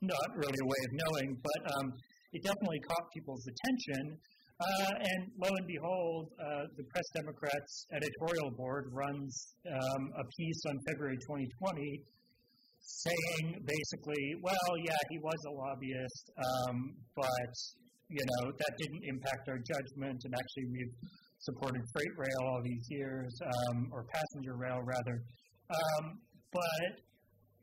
not 0.00 0.28
really 0.36 0.60
a 0.62 0.68
way 0.68 0.80
of 0.88 0.92
knowing, 1.04 1.28
but 1.36 1.60
um, 1.76 1.86
it 2.32 2.40
definitely 2.40 2.80
caught 2.88 3.06
people's 3.12 3.44
attention. 3.44 4.16
Uh, 4.58 4.92
and 4.98 5.20
lo 5.38 5.46
and 5.52 5.66
behold, 5.68 6.32
uh, 6.40 6.64
the 6.74 6.84
Press 6.90 7.08
Democrats 7.14 7.86
editorial 7.92 8.50
board 8.56 8.90
runs 8.90 9.54
um, 9.70 10.02
a 10.18 10.24
piece 10.34 10.62
on 10.66 10.74
February 10.90 11.18
2020 11.28 12.02
saying 12.80 13.46
basically, 13.62 14.24
well, 14.42 14.72
yeah, 14.82 14.98
he 15.10 15.18
was 15.20 15.40
a 15.46 15.52
lobbyist, 15.52 16.24
um, 16.40 16.96
but 17.14 17.54
you 18.08 18.24
know 18.24 18.50
that 18.50 18.72
didn't 18.80 19.04
impact 19.04 19.44
our 19.48 19.60
judgment, 19.60 20.18
and 20.24 20.32
actually 20.32 20.66
we've 20.72 20.96
supported 21.38 21.82
freight 21.92 22.14
rail 22.16 22.40
all 22.50 22.62
these 22.62 22.86
years, 22.90 23.32
um, 23.44 23.88
or 23.92 24.04
passenger 24.10 24.56
rail 24.56 24.80
rather. 24.82 25.22
Um, 25.70 26.18
but 26.52 27.08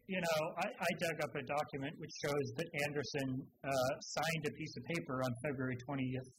you 0.07 0.21
know, 0.21 0.39
I, 0.61 0.67
I 0.69 0.89
dug 1.01 1.17
up 1.25 1.33
a 1.33 1.41
document 1.41 1.93
which 1.97 2.13
shows 2.21 2.45
that 2.61 2.67
Anderson 2.85 3.41
uh, 3.65 3.93
signed 4.01 4.43
a 4.45 4.53
piece 4.53 4.73
of 4.77 4.83
paper 4.93 5.17
on 5.25 5.31
February 5.49 5.77
20th, 5.81 6.29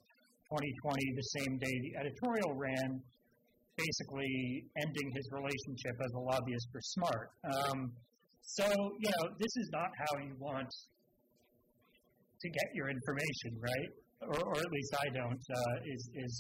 2020, 0.47 1.03
the 1.19 1.29
same 1.43 1.59
day 1.59 1.75
the 1.83 1.93
editorial 1.99 2.55
ran, 2.55 3.03
basically 3.75 4.63
ending 4.79 5.09
his 5.19 5.27
relationship 5.35 5.97
as 5.99 6.13
a 6.15 6.23
lobbyist 6.23 6.67
for 6.71 6.81
Smart. 6.95 7.29
Um, 7.43 7.91
so, 8.43 8.65
you 8.71 9.11
know, 9.11 9.25
this 9.35 9.55
is 9.59 9.69
not 9.75 9.91
how 9.99 10.23
you 10.23 10.35
want 10.39 10.71
to 10.71 12.49
get 12.49 12.67
your 12.75 12.89
information, 12.89 13.51
right? 13.59 13.91
Or, 14.31 14.39
or 14.39 14.59
at 14.63 14.71
least 14.71 14.93
I 14.95 15.09
don't, 15.11 15.45
uh, 15.51 15.93
is, 15.93 16.03
is 16.15 16.35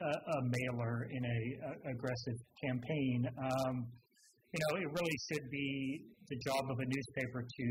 a, 0.00 0.12
a, 0.12 0.38
mailer 0.42 1.08
in 1.10 1.22
a, 1.24 1.38
a 1.66 1.92
aggressive 1.92 2.38
campaign. 2.64 3.28
Um, 3.38 3.74
you 4.52 4.60
know, 4.62 4.72
it 4.80 4.88
really 4.88 5.18
should 5.30 5.46
be 5.50 6.04
the 6.28 6.38
job 6.46 6.64
of 6.70 6.76
a 6.78 6.86
newspaper 6.86 7.44
to 7.44 7.68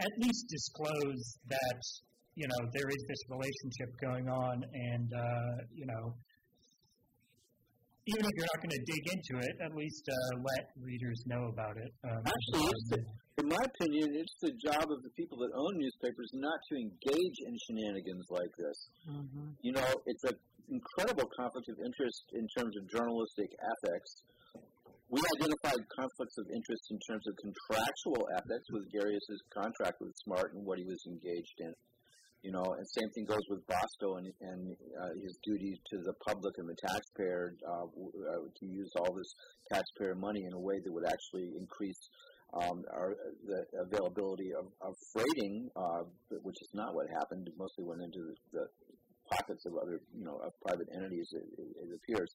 at 0.00 0.12
least 0.20 0.44
disclose 0.48 1.22
that 1.48 1.80
you 2.34 2.48
know 2.48 2.60
there 2.72 2.88
is 2.88 3.02
this 3.08 3.22
relationship 3.28 3.90
going 4.00 4.28
on, 4.28 4.64
and 4.72 5.08
uh, 5.12 5.52
you 5.74 5.86
know, 5.86 6.14
even 8.08 8.24
if 8.24 8.32
you're 8.34 8.50
not 8.50 8.60
going 8.64 8.76
to 8.76 8.84
dig 8.88 9.04
into 9.12 9.34
it, 9.46 9.54
at 9.62 9.72
least 9.76 10.04
uh, 10.08 10.40
let 10.40 10.64
readers 10.80 11.22
know 11.26 11.44
about 11.52 11.76
it. 11.76 11.92
Um, 12.08 12.24
Actually, 12.24 12.72
the, 12.90 12.98
in 13.38 13.48
my 13.48 13.62
opinion, 13.64 14.16
it's 14.16 14.36
the 14.40 14.52
job 14.60 14.84
of 14.90 15.00
the 15.04 15.12
people 15.16 15.38
that 15.38 15.52
own 15.56 15.74
newspapers 15.76 16.30
not 16.34 16.58
to 16.68 16.74
engage 16.76 17.36
in 17.48 17.52
shenanigans 17.68 18.26
like 18.28 18.52
this. 18.56 18.78
Mm-hmm. 19.08 19.48
You 19.60 19.72
know, 19.72 19.88
it's 20.06 20.24
an 20.24 20.36
incredible 20.72 21.28
conflict 21.36 21.68
of 21.68 21.76
interest 21.84 22.24
in 22.32 22.48
terms 22.56 22.72
of 22.80 22.88
journalistic 22.88 23.52
ethics 23.60 24.24
we 25.12 25.20
identified 25.36 25.84
conflicts 25.92 26.38
of 26.38 26.48
interest 26.48 26.88
in 26.88 26.98
terms 27.04 27.28
of 27.28 27.36
contractual 27.36 28.24
ethics 28.32 28.64
with 28.72 28.90
Darius's 28.90 29.44
contract 29.52 30.00
with 30.00 30.16
Smart 30.24 30.54
and 30.56 30.64
what 30.64 30.78
he 30.78 30.88
was 30.88 31.04
engaged 31.06 31.60
in. 31.60 31.74
You 32.42 32.50
know, 32.50 32.64
and 32.64 32.82
same 32.88 33.10
thing 33.12 33.26
goes 33.28 33.44
with 33.52 33.60
Bosco 33.68 34.16
and, 34.16 34.32
and 34.40 34.74
uh, 34.98 35.12
his 35.22 35.36
duty 35.44 35.78
to 35.92 35.98
the 36.02 36.14
public 36.26 36.56
and 36.56 36.66
the 36.66 36.74
taxpayer 36.88 37.54
uh, 37.68 37.84
uh, 37.84 38.40
to 38.56 38.64
use 38.66 38.90
all 38.96 39.12
this 39.14 39.30
taxpayer 39.70 40.16
money 40.16 40.42
in 40.48 40.54
a 40.54 40.58
way 40.58 40.80
that 40.82 40.90
would 40.90 41.06
actually 41.06 41.52
increase 41.60 42.08
um, 42.56 42.82
our, 42.90 43.14
the 43.46 43.62
availability 43.84 44.50
of, 44.58 44.66
of 44.80 44.96
freighting, 45.12 45.68
uh, 45.76 46.02
which 46.40 46.56
is 46.62 46.70
not 46.72 46.96
what 46.96 47.06
happened. 47.20 47.46
It 47.46 47.54
mostly 47.56 47.84
went 47.84 48.00
into 48.00 48.32
the, 48.50 48.58
the 48.58 48.64
pockets 49.32 49.64
of 49.66 49.72
other, 49.80 49.98
you 50.12 50.24
know, 50.24 50.36
of 50.44 50.52
private 50.60 50.88
entities. 50.92 51.28
It, 51.32 51.46
it, 51.58 51.68
it 51.84 51.90
appears. 51.96 52.30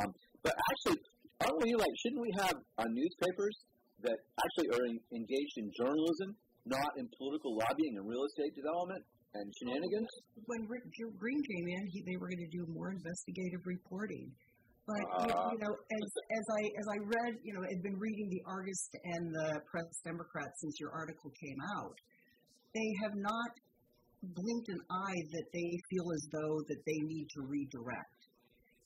Um, 0.00 0.10
but 0.42 0.54
actually, 0.56 0.98
aren't 1.44 1.60
we 1.62 1.74
like, 1.76 1.94
shouldn't 2.02 2.22
we 2.22 2.32
have 2.40 2.56
uh, 2.80 2.88
newspapers 2.88 3.54
that 4.02 4.18
actually 4.40 4.68
are 4.72 4.84
in, 4.88 4.96
engaged 5.12 5.56
in 5.58 5.66
journalism, 5.76 6.34
not 6.66 6.90
in 6.96 7.08
political 7.18 7.56
lobbying 7.56 7.98
and 7.98 8.04
real 8.08 8.24
estate 8.24 8.54
development 8.56 9.02
and 9.34 9.46
shenanigans? 9.60 10.10
When 10.46 10.64
Rick 10.66 10.84
Green 11.18 11.40
came 11.44 11.66
in, 11.68 11.82
he, 11.92 11.98
they 12.08 12.16
were 12.16 12.28
going 12.32 12.44
to 12.48 12.52
do 12.54 12.64
more 12.72 12.90
investigative 12.90 13.62
reporting. 13.66 14.32
But 14.88 15.04
uh, 15.20 15.52
you 15.52 15.60
know, 15.60 15.68
as, 15.68 16.08
as 16.32 16.46
I 16.48 16.62
as 16.64 16.86
I 16.88 16.98
read, 17.04 17.32
you 17.44 17.52
know, 17.52 17.60
had 17.60 17.82
been 17.84 18.00
reading 18.00 18.24
the 18.32 18.40
Argus 18.48 18.88
and 19.04 19.28
the 19.36 19.60
Press 19.68 19.84
Democrat 20.00 20.48
since 20.64 20.80
your 20.80 20.96
article 20.96 21.28
came 21.36 21.60
out, 21.76 21.92
they 22.72 22.88
have 23.04 23.12
not 23.12 23.52
blinked 24.22 24.68
an 24.68 24.80
eye 24.90 25.22
that 25.32 25.48
they 25.52 25.70
feel 25.90 26.06
as 26.12 26.28
though 26.32 26.56
that 26.68 26.82
they 26.86 26.98
need 27.06 27.26
to 27.34 27.42
redirect 27.46 28.18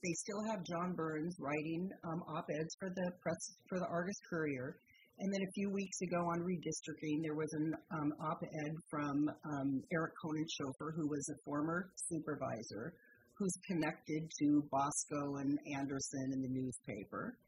they 0.02 0.14
still 0.18 0.42
have 0.50 0.66
John 0.66 0.94
Burns 0.94 1.36
writing 1.38 1.88
um, 2.04 2.22
op-eds 2.26 2.74
for 2.78 2.90
the 2.90 3.06
press 3.22 3.38
for 3.68 3.78
the 3.78 3.86
Argus 3.86 4.18
Courier. 4.28 4.76
And 5.18 5.32
then 5.32 5.42
a 5.42 5.52
few 5.54 5.70
weeks 5.70 6.00
ago 6.02 6.18
on 6.18 6.42
redistricting, 6.42 7.22
there 7.22 7.38
was 7.38 7.52
an 7.52 7.74
um, 7.94 8.10
op-ed 8.18 8.74
from 8.90 9.30
um, 9.46 9.82
Eric 9.92 10.12
Koenigshofer 10.18 10.90
who 10.96 11.06
was 11.06 11.22
a 11.30 11.38
former 11.44 11.92
supervisor, 12.10 12.94
who's 13.38 13.54
connected 13.68 14.22
to 14.40 14.64
Bosco 14.72 15.36
and 15.38 15.58
Anderson 15.78 16.34
in 16.34 16.42
the 16.42 16.50
newspaper. 16.50 17.38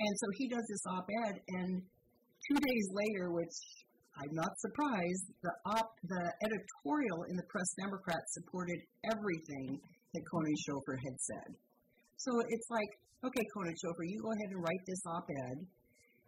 And 0.00 0.14
so 0.16 0.26
he 0.38 0.48
does 0.48 0.64
this 0.68 0.86
op-ed, 0.88 1.36
and 1.60 1.82
two 2.48 2.56
days 2.56 2.86
later, 2.94 3.30
which 3.30 3.56
I'm 4.16 4.34
not 4.34 4.52
surprised, 4.60 5.24
the 5.42 5.54
op, 5.66 5.88
the 6.04 6.24
editorial 6.44 7.24
in 7.30 7.36
the 7.36 7.46
Press 7.48 7.68
Democrat 7.80 8.20
supported 8.28 8.78
everything 9.10 9.80
that 10.12 10.22
Koenigshofer 10.28 10.96
had 11.00 11.16
said. 11.16 11.48
So 12.16 12.30
it's 12.48 12.68
like, 12.70 12.90
okay, 13.24 13.44
Koenigshofer, 13.56 14.04
you 14.04 14.20
go 14.20 14.30
ahead 14.30 14.50
and 14.52 14.60
write 14.62 14.84
this 14.86 15.02
op 15.06 15.26
ed, 15.26 15.58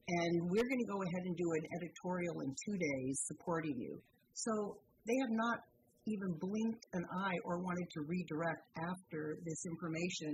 and 0.08 0.32
we're 0.48 0.64
going 0.64 0.80
to 0.80 0.90
go 0.90 1.00
ahead 1.00 1.24
and 1.28 1.36
do 1.36 1.48
an 1.52 1.64
editorial 1.76 2.40
in 2.40 2.50
two 2.64 2.76
days 2.76 3.14
supporting 3.28 3.76
you. 3.76 4.00
So 4.32 4.78
they 5.06 5.16
have 5.20 5.32
not 5.36 5.58
even 6.06 6.36
blinked 6.40 6.84
an 6.92 7.04
eye 7.04 7.38
or 7.44 7.60
wanted 7.60 7.88
to 7.92 8.00
redirect 8.08 8.64
after 8.80 9.36
this 9.44 9.64
information, 9.64 10.32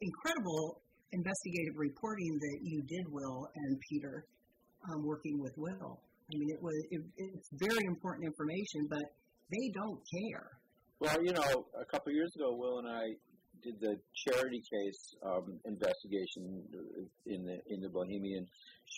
incredible 0.00 0.80
investigative 1.12 1.76
reporting 1.76 2.32
that 2.40 2.58
you 2.62 2.82
did, 2.88 3.04
Will 3.08 3.48
and 3.54 3.80
Peter, 3.90 4.24
um, 4.88 5.04
working 5.04 5.40
with 5.40 5.52
Will. 5.56 6.00
I 6.32 6.38
mean, 6.38 6.50
it 6.50 6.60
was 6.60 6.74
it, 6.90 7.02
it's 7.16 7.48
very 7.52 7.86
important 7.86 8.26
information, 8.26 8.90
but 8.90 9.04
they 9.50 9.70
don't 9.74 10.00
care. 10.10 10.58
Well, 10.98 11.22
you 11.22 11.32
know, 11.32 11.66
a 11.78 11.84
couple 11.84 12.12
years 12.12 12.32
ago, 12.34 12.50
Will 12.50 12.78
and 12.78 12.88
I 12.88 13.14
did 13.62 13.78
the 13.80 13.94
charity 14.26 14.58
case 14.58 15.14
um, 15.22 15.58
investigation 15.64 16.66
in 17.26 17.46
the 17.46 17.56
in 17.70 17.80
the 17.80 17.88
Bohemian, 17.88 18.44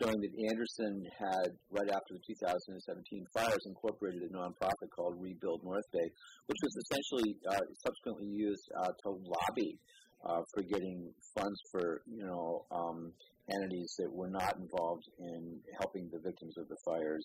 showing 0.01 0.17
that 0.17 0.33
Anderson 0.49 1.05
had 1.19 1.53
right 1.69 1.91
after 1.93 2.17
the 2.17 2.23
2017 2.33 3.27
fires 3.35 3.65
incorporated 3.67 4.23
a 4.25 4.33
nonprofit 4.33 4.89
called 4.97 5.21
Rebuild 5.21 5.61
North 5.65 5.89
Bay, 5.93 6.09
which 6.47 6.61
was 6.65 6.75
essentially 6.89 7.37
uh, 7.45 7.61
subsequently 7.85 8.29
used 8.33 8.65
uh, 8.81 8.89
to 9.05 9.09
lobby 9.11 9.77
uh, 10.25 10.41
for 10.55 10.63
getting 10.63 11.13
funds 11.37 11.61
for 11.71 12.01
you 12.09 12.25
know 12.25 12.65
um, 12.73 13.13
entities 13.49 13.95
that 13.99 14.11
were 14.13 14.31
not 14.31 14.57
involved 14.61 15.07
in 15.19 15.61
helping 15.81 16.09
the 16.13 16.21
victims 16.21 16.55
of 16.59 16.69
the 16.69 16.77
fires. 16.85 17.25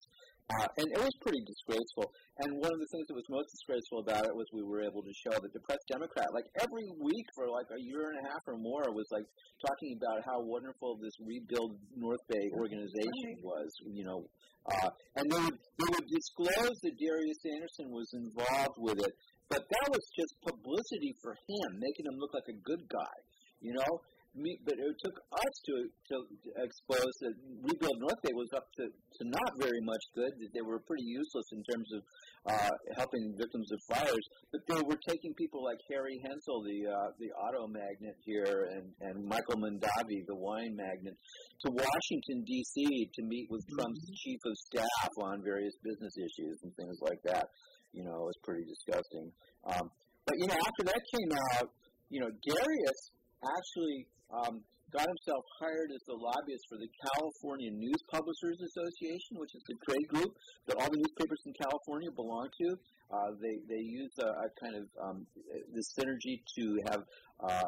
Uh, 0.52 0.68
and 0.76 0.88
it 0.92 1.00
was 1.00 1.16
pretty 1.24 1.40
disgraceful. 1.48 2.12
And 2.44 2.60
one 2.60 2.68
of 2.68 2.80
the 2.80 2.92
things 2.92 3.08
that 3.08 3.16
was 3.16 3.28
most 3.32 3.48
disgraceful 3.56 4.04
about 4.04 4.28
it 4.28 4.36
was 4.36 4.44
we 4.52 4.64
were 4.64 4.84
able 4.84 5.00
to 5.00 5.14
show 5.24 5.32
that 5.32 5.52
the 5.56 5.64
Press 5.64 5.80
Democrat, 5.88 6.28
like 6.36 6.48
every 6.60 6.84
week 7.00 7.28
for 7.32 7.48
like 7.48 7.72
a 7.72 7.80
year 7.80 8.12
and 8.12 8.20
a 8.20 8.26
half 8.28 8.44
or 8.48 8.60
more, 8.60 8.84
was 8.92 9.08
like 9.16 9.24
talking 9.64 9.96
about 9.96 10.20
how 10.28 10.44
wonderful 10.44 11.00
this 11.00 11.16
Rebuild 11.24 11.80
North 11.96 12.24
Bay 12.28 12.46
organization 12.60 13.40
was. 13.40 13.72
You 13.88 14.04
know, 14.04 14.20
uh, 14.68 14.92
and 15.16 15.26
they 15.32 15.40
would 15.48 15.60
they 15.60 15.90
would 15.96 16.08
disclose 16.12 16.76
that 16.84 16.96
Darius 17.00 17.42
Anderson 17.48 17.88
was 17.88 18.12
involved 18.12 18.80
with 18.84 19.00
it, 19.00 19.14
but 19.48 19.64
that 19.64 19.88
was 19.96 20.04
just 20.12 20.36
publicity 20.44 21.16
for 21.24 21.40
him, 21.40 21.80
making 21.80 22.04
him 22.04 22.20
look 22.20 22.36
like 22.36 22.52
a 22.52 22.60
good 22.68 22.84
guy. 22.92 23.16
You 23.64 23.80
know, 23.80 23.92
me, 24.36 24.58
but 24.66 24.74
it 24.74 24.96
took 25.04 25.14
us 25.14 25.54
to, 25.70 25.76
to 26.10 26.16
expose 26.58 27.14
that 27.22 27.34
Rebuild 27.62 27.98
North 28.02 28.22
Bay 28.26 28.34
was 28.34 28.50
up 28.58 28.66
to, 28.82 28.90
to 28.90 29.22
not 29.30 29.52
very 29.62 29.82
much 29.86 30.04
good. 30.16 30.34
That 30.42 30.52
they 30.54 30.66
were 30.66 30.82
pretty 30.82 31.06
useless 31.06 31.48
in 31.54 31.62
terms 31.70 31.90
of 31.94 32.02
uh, 32.50 32.74
helping 32.98 33.34
victims 33.38 33.70
of 33.72 33.80
fires. 33.94 34.26
But 34.52 34.62
they 34.68 34.82
were 34.82 34.98
taking 35.08 35.34
people 35.38 35.64
like 35.64 35.78
Harry 35.90 36.18
Hansel, 36.26 36.66
the 36.66 36.80
uh, 36.90 37.10
the 37.22 37.30
auto 37.38 37.70
magnate 37.70 38.18
here, 38.26 38.74
and, 38.74 38.90
and 39.06 39.26
Michael 39.26 39.62
Mondavi, 39.62 40.26
the 40.26 40.36
wine 40.36 40.74
magnate, 40.74 41.18
to 41.66 41.68
Washington 41.70 42.44
D.C. 42.46 43.10
to 43.14 43.22
meet 43.24 43.48
with 43.50 43.62
mm-hmm. 43.70 43.78
Trump's 43.78 44.04
chief 44.18 44.40
of 44.46 44.56
staff 44.74 45.12
on 45.22 45.46
various 45.46 45.74
business 45.86 46.14
issues 46.18 46.58
and 46.64 46.74
things 46.76 46.98
like 47.02 47.22
that. 47.30 47.46
You 47.94 48.04
know, 48.04 48.26
it 48.26 48.28
was 48.34 48.40
pretty 48.44 48.66
disgusting. 48.66 49.30
Um, 49.70 49.86
but 50.26 50.36
you 50.42 50.48
know, 50.48 50.58
after 50.58 50.84
that 50.90 51.02
came 51.14 51.32
out, 51.54 51.70
you 52.10 52.20
know, 52.20 52.30
Darius 52.42 53.02
actually 53.44 54.08
um, 54.34 54.62
got 54.92 55.08
himself 55.10 55.44
hired 55.60 55.90
as 55.90 56.02
the 56.06 56.14
lobbyist 56.14 56.66
for 56.70 56.78
the 56.78 56.90
California 56.90 57.72
News 57.72 58.02
Publishers 58.14 58.62
Association, 58.62 59.42
which 59.42 59.56
is 59.56 59.64
the 59.66 59.78
trade 59.90 60.08
group 60.10 60.32
that 60.68 60.78
all 60.78 60.90
the 60.90 61.02
newspapers 61.02 61.42
in 61.46 61.54
California 61.58 62.10
belong 62.14 62.50
to. 62.62 62.78
Uh, 63.14 63.30
they 63.42 63.58
they 63.70 63.82
use 63.82 64.14
a, 64.22 64.26
a 64.26 64.48
kind 64.62 64.76
of 64.78 64.86
um, 65.02 65.26
this 65.74 65.94
synergy 65.98 66.42
to 66.58 66.78
have 66.90 67.02
uh, 67.42 67.62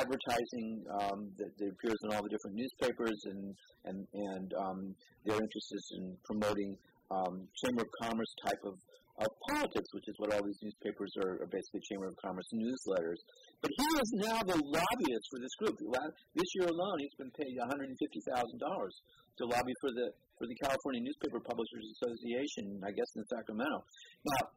advertising 0.00 0.84
um, 1.00 1.28
that, 1.36 1.50
that, 1.58 1.68
appears 1.68 1.98
in 2.04 2.12
all 2.14 2.22
the 2.22 2.28
different 2.28 2.56
newspapers, 2.56 3.18
and 3.24 3.54
and 3.84 4.06
and 4.14 4.54
um, 4.54 4.94
their 5.24 5.36
interest 5.36 5.68
is 5.72 5.92
in 5.96 6.16
promoting 6.24 6.76
um, 7.10 7.48
Chamber 7.64 7.82
of 7.82 7.90
Commerce 8.00 8.32
type 8.46 8.62
of 8.64 8.74
of 9.20 9.28
politics, 9.52 9.88
which 9.92 10.08
is 10.08 10.16
what 10.16 10.32
all 10.32 10.40
these 10.44 10.58
newspapers 10.64 11.12
are, 11.20 11.44
are 11.44 11.50
basically 11.52 11.80
Chamber 11.84 12.08
of 12.08 12.16
Commerce 12.24 12.48
newsletters. 12.56 13.20
But 13.60 13.70
he 13.76 13.86
is 14.00 14.10
now 14.16 14.40
the 14.40 14.56
lobbyist 14.56 15.26
for 15.28 15.38
this 15.40 15.54
group. 15.60 15.76
This 15.76 16.50
year 16.56 16.68
alone, 16.68 16.96
he's 17.04 17.16
been 17.20 17.32
paid 17.36 17.52
$150,000 17.60 17.92
to 18.00 19.42
lobby 19.44 19.74
for 19.80 19.92
the 19.92 20.08
for 20.40 20.48
the 20.48 20.56
California 20.56 21.04
Newspaper 21.04 21.36
Publishers 21.44 21.84
Association, 22.00 22.80
I 22.80 22.96
guess 22.96 23.12
in 23.12 23.24
Sacramento. 23.28 23.84
Now, 24.24 24.48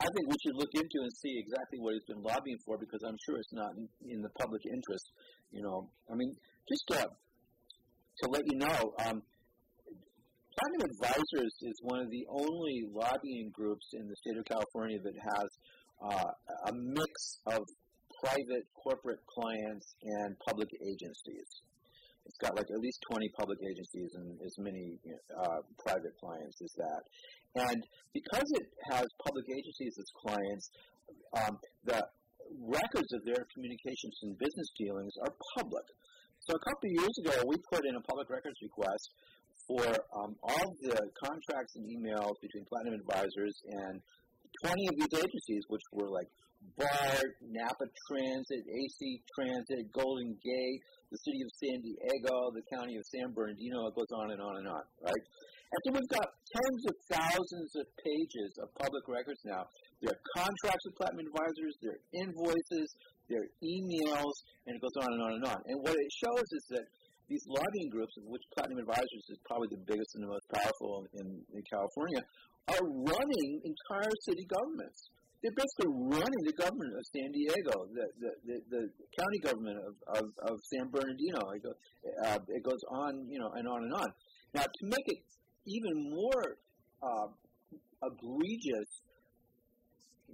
I 0.00 0.08
think 0.08 0.32
we 0.32 0.36
should 0.40 0.56
look 0.56 0.72
into 0.72 1.04
and 1.04 1.12
see 1.12 1.36
exactly 1.36 1.76
what 1.76 1.92
he's 1.92 2.08
been 2.08 2.24
lobbying 2.24 2.56
for 2.64 2.80
because 2.80 3.04
I'm 3.04 3.20
sure 3.20 3.36
it's 3.36 3.52
not 3.52 3.76
in, 3.76 3.84
in 4.08 4.20
the 4.24 4.32
public 4.40 4.64
interest. 4.64 5.12
You 5.52 5.60
know, 5.60 5.88
I 6.10 6.16
mean, 6.16 6.32
just 6.68 6.84
to, 6.88 7.04
to 7.04 8.24
let 8.32 8.44
you 8.48 8.56
know, 8.56 8.96
um, 9.04 9.20
Platinum 10.56 10.88
Advisors 10.88 11.54
is 11.68 11.76
one 11.84 12.00
of 12.00 12.08
the 12.08 12.24
only 12.32 12.88
lobbying 12.88 13.52
groups 13.52 13.84
in 13.92 14.08
the 14.08 14.16
state 14.16 14.40
of 14.40 14.44
California 14.48 14.96
that 15.04 15.12
has 15.12 15.48
uh, 16.00 16.32
a 16.68 16.72
mix 16.72 17.12
of 17.44 17.60
private 18.24 18.64
corporate 18.72 19.20
clients 19.28 19.84
and 20.00 20.32
public 20.48 20.68
agencies. 20.80 21.44
It's 22.24 22.40
got 22.40 22.56
like 22.56 22.72
at 22.72 22.80
least 22.80 23.04
20 23.12 23.28
public 23.36 23.60
agencies 23.68 24.10
and 24.16 24.40
as 24.40 24.56
many 24.56 24.96
uh, 25.28 25.60
private 25.84 26.16
clients 26.16 26.56
as 26.64 26.72
that. 26.80 27.02
And 27.68 27.80
because 28.16 28.48
it 28.56 28.66
has 28.96 29.04
public 29.28 29.44
agencies 29.52 29.92
as 30.00 30.08
clients, 30.24 30.64
um, 31.36 31.52
the 31.84 32.00
records 32.64 33.12
of 33.12 33.20
their 33.28 33.44
communications 33.52 34.16
and 34.24 34.32
business 34.40 34.68
dealings 34.80 35.12
are 35.20 35.32
public. 35.60 35.84
So 36.48 36.56
a 36.56 36.62
couple 36.64 36.88
of 36.88 36.94
years 36.96 37.16
ago, 37.26 37.34
we 37.44 37.56
put 37.68 37.84
in 37.84 37.94
a 37.96 38.02
public 38.08 38.30
records 38.30 38.56
request 38.62 39.04
for 39.66 39.86
um, 40.14 40.34
all 40.42 40.68
the 40.82 40.98
contracts 41.22 41.74
and 41.76 41.84
emails 41.84 42.34
between 42.40 42.64
Platinum 42.70 43.00
Advisors 43.02 43.54
and 43.66 44.00
20 44.62 44.88
of 44.88 44.94
these 44.96 45.14
agencies, 45.18 45.62
which 45.68 45.82
were 45.92 46.08
like 46.08 46.28
BART, 46.78 47.30
Napa 47.42 47.86
Transit, 48.08 48.62
AC 48.64 49.22
Transit, 49.34 49.92
Golden 49.92 50.34
Gate, 50.42 50.80
the 51.10 51.18
city 51.22 51.40
of 51.42 51.50
San 51.62 51.78
Diego, 51.82 52.50
the 52.54 52.64
county 52.72 52.96
of 52.96 53.04
San 53.06 53.32
Bernardino, 53.32 53.86
it 53.86 53.94
goes 53.94 54.10
on 54.14 54.30
and 54.32 54.40
on 54.40 54.56
and 54.58 54.68
on, 54.68 54.82
right? 55.02 55.24
And 55.66 55.80
so 55.82 55.88
we've 55.98 56.14
got 56.14 56.26
tens 56.26 56.82
of 56.86 56.94
thousands 57.10 57.70
of 57.74 57.86
pages 57.98 58.54
of 58.62 58.70
public 58.78 59.04
records 59.10 59.42
now. 59.44 59.66
There 60.00 60.14
are 60.14 60.22
contracts 60.38 60.84
with 60.86 60.94
Platinum 60.94 61.26
Advisors, 61.26 61.74
there 61.82 61.98
are 61.98 62.04
invoices, 62.14 62.88
there 63.28 63.42
are 63.42 63.52
emails, 63.62 64.34
and 64.66 64.78
it 64.78 64.80
goes 64.82 64.94
on 65.02 65.10
and 65.10 65.22
on 65.22 65.32
and 65.42 65.44
on. 65.44 65.58
And 65.66 65.78
what 65.82 65.94
it 65.98 66.10
shows 66.22 66.46
is 66.54 66.64
that 66.70 66.86
these 67.28 67.42
lobbying 67.48 67.90
groups, 67.90 68.14
of 68.18 68.24
which 68.30 68.42
Platinum 68.54 68.78
Advisors 68.86 69.24
is 69.30 69.38
probably 69.46 69.68
the 69.74 69.82
biggest 69.82 70.14
and 70.14 70.22
the 70.22 70.30
most 70.30 70.46
powerful 70.54 71.06
in, 71.18 71.26
in 71.54 71.62
California, 71.66 72.22
are 72.70 72.82
running 72.82 73.48
entire 73.66 74.14
city 74.26 74.46
governments. 74.46 75.10
They're 75.42 75.54
basically 75.54 75.92
running 76.16 76.42
the 76.46 76.56
government 76.58 76.96
of 76.96 77.02
San 77.12 77.28
Diego, 77.30 77.74
the 77.92 78.06
the, 78.18 78.30
the, 78.46 78.56
the 78.70 78.82
county 79.14 79.40
government 79.44 79.78
of, 79.84 79.94
of, 80.18 80.24
of 80.48 80.54
San 80.72 80.88
Bernardino. 80.88 81.40
It 81.54 81.62
goes, 81.62 81.78
uh, 82.24 82.38
it 82.48 82.62
goes 82.64 82.82
on, 82.90 83.26
you 83.28 83.38
know, 83.38 83.50
and 83.54 83.68
on 83.68 83.84
and 83.84 83.92
on. 83.92 84.08
Now, 84.54 84.62
to 84.62 84.82
make 84.86 85.06
it 85.06 85.20
even 85.66 85.94
more 86.10 86.56
uh, 87.02 87.28
egregious, 88.02 88.90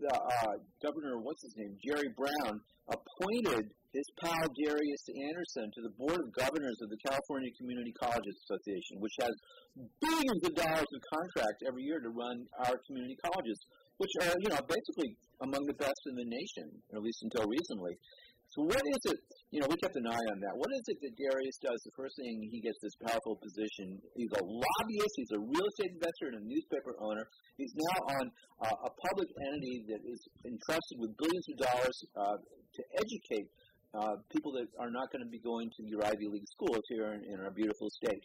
the 0.00 0.14
uh, 0.14 0.54
governor, 0.80 1.18
what's 1.20 1.42
his 1.42 1.54
name, 1.56 1.76
Jerry 1.84 2.08
Brown, 2.16 2.60
appointed 2.88 3.68
his 3.92 4.08
pal 4.24 4.48
Darius 4.56 5.04
Anderson 5.12 5.68
to 5.68 5.80
the 5.84 5.94
board 6.00 6.16
of 6.16 6.32
governors 6.32 6.78
of 6.80 6.88
the 6.88 7.00
California 7.04 7.52
Community 7.60 7.92
Colleges 8.00 8.36
Association, 8.48 9.04
which 9.04 9.16
has 9.20 9.32
billions 10.00 10.42
of 10.48 10.52
dollars 10.56 10.88
in 10.88 11.00
contracts 11.12 11.60
every 11.68 11.84
year 11.84 12.00
to 12.00 12.08
run 12.08 12.40
our 12.64 12.76
community 12.88 13.16
colleges, 13.20 13.60
which 14.00 14.12
are, 14.24 14.32
you 14.40 14.48
know, 14.48 14.64
basically 14.64 15.12
among 15.44 15.62
the 15.68 15.76
best 15.76 16.00
in 16.08 16.16
the 16.16 16.28
nation, 16.28 16.66
at 16.96 17.04
least 17.04 17.20
until 17.28 17.44
recently. 17.44 17.92
So 18.52 18.68
what 18.68 18.84
is 18.84 19.02
it, 19.08 19.18
you 19.48 19.64
know, 19.64 19.68
we 19.68 19.80
kept 19.80 19.96
an 19.96 20.04
eye 20.04 20.26
on 20.28 20.38
that. 20.44 20.52
What 20.52 20.68
is 20.76 20.84
it 20.92 21.00
that 21.00 21.12
Darius 21.16 21.56
does? 21.64 21.80
The 21.88 21.96
first 21.96 22.12
thing 22.20 22.36
he 22.52 22.60
gets 22.60 22.76
this 22.84 22.92
powerful 23.00 23.40
position, 23.40 23.96
he's 24.12 24.28
a 24.36 24.44
lobbyist, 24.44 25.14
he's 25.16 25.32
a 25.32 25.40
real 25.40 25.66
estate 25.72 25.96
investor 25.96 26.26
and 26.32 26.36
a 26.36 26.44
newspaper 26.44 26.92
owner. 27.00 27.24
He's 27.56 27.72
now 27.72 27.96
on 28.12 28.24
uh, 28.60 28.88
a 28.88 28.90
public 28.92 29.28
entity 29.40 29.88
that 29.88 30.04
is 30.04 30.20
entrusted 30.44 30.96
with 31.00 31.16
billions 31.16 31.46
of 31.48 31.56
dollars 31.64 31.96
uh, 32.12 32.36
to 32.76 32.82
educate 33.00 33.48
uh, 33.94 34.16
people 34.32 34.52
that 34.52 34.66
are 34.80 34.90
not 34.90 35.12
going 35.12 35.24
to 35.24 35.30
be 35.30 35.38
going 35.38 35.70
to 35.76 35.82
your 35.84 36.04
Ivy 36.04 36.28
League 36.28 36.48
schools 36.48 36.82
here 36.88 37.12
in, 37.12 37.24
in 37.28 37.40
our 37.40 37.50
beautiful 37.50 37.88
state. 37.90 38.24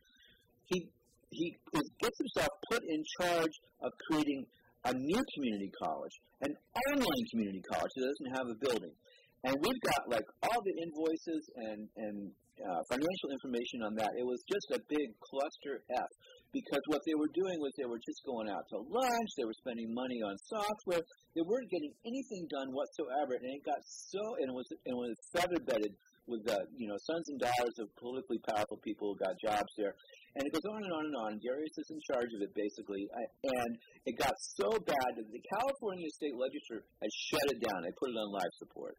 He 0.65 0.89
he 1.29 1.55
gets 1.99 2.17
himself 2.17 2.47
put 2.71 2.83
in 2.87 3.03
charge 3.19 3.51
of 3.83 3.91
creating 4.07 4.45
a 4.85 4.93
new 4.93 5.21
community 5.35 5.71
college, 5.83 6.15
an 6.41 6.55
online 6.87 7.23
community 7.31 7.61
college 7.67 7.91
that 7.95 8.05
doesn't 8.07 8.31
have 8.39 8.47
a 8.47 8.57
building. 8.63 8.95
And 9.43 9.55
we've 9.59 9.81
got 9.91 10.07
like 10.09 10.23
all 10.43 10.61
the 10.63 10.75
invoices 10.81 11.43
and 11.55 11.87
and 11.97 12.31
uh, 12.57 12.81
financial 12.89 13.29
information 13.31 13.83
on 13.83 13.93
that. 13.95 14.11
It 14.17 14.25
was 14.25 14.41
just 14.47 14.67
a 14.73 14.79
big 14.89 15.13
cluster 15.19 15.83
F 15.91 16.09
because 16.53 16.83
what 16.87 17.03
they 17.03 17.15
were 17.15 17.31
doing 17.35 17.57
was 17.59 17.71
they 17.75 17.89
were 17.89 18.01
just 18.01 18.23
going 18.23 18.47
out 18.47 18.63
to 18.71 18.77
lunch, 18.87 19.29
they 19.35 19.45
were 19.45 19.59
spending 19.59 19.91
money 19.91 20.19
on 20.23 20.35
software, 20.47 21.03
they 21.35 21.43
weren't 21.43 21.69
getting 21.69 21.93
anything 22.07 22.47
done 22.49 22.71
whatsoever, 22.71 23.35
and 23.35 23.47
it 23.51 23.63
got 23.67 23.81
so 23.83 24.21
and 24.39 24.49
it 24.51 24.55
was 24.55 24.67
and 24.71 24.93
it 24.95 24.99
was 24.99 25.15
feather 25.35 25.61
bedded 25.67 25.93
with 26.27 26.43
the 26.43 26.59
you 26.75 26.87
know 26.87 26.99
sons 27.07 27.25
and 27.31 27.39
daughters 27.39 27.77
of 27.79 27.87
politically 27.99 28.39
powerful 28.51 28.79
people 28.83 29.15
who 29.15 29.17
got 29.19 29.35
jobs 29.39 29.71
there, 29.79 29.95
and 30.35 30.43
it 30.43 30.51
goes 30.51 30.67
on 30.71 30.83
and 30.83 30.93
on 30.93 31.03
and 31.07 31.17
on. 31.27 31.31
Darius 31.43 31.75
is 31.77 31.89
in 31.91 31.99
charge 32.11 32.31
of 32.35 32.41
it 32.43 32.51
basically, 32.55 33.03
and 33.43 33.71
it 34.07 34.15
got 34.19 34.35
so 34.59 34.71
bad 34.87 35.09
that 35.19 35.27
the 35.27 35.43
California 35.55 36.07
state 36.15 36.35
legislature 36.35 36.83
has 37.03 37.13
shut 37.31 37.47
it 37.51 37.59
down. 37.63 37.83
They 37.83 37.95
put 37.95 38.11
it 38.11 38.19
on 38.19 38.29
life 38.31 38.53
support. 38.59 38.95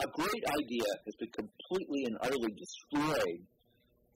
a 0.00 0.08
great 0.16 0.44
idea 0.58 0.90
has 1.06 1.14
been 1.18 1.34
completely 1.34 2.00
and 2.08 2.16
utterly 2.22 2.52
destroyed 2.56 3.40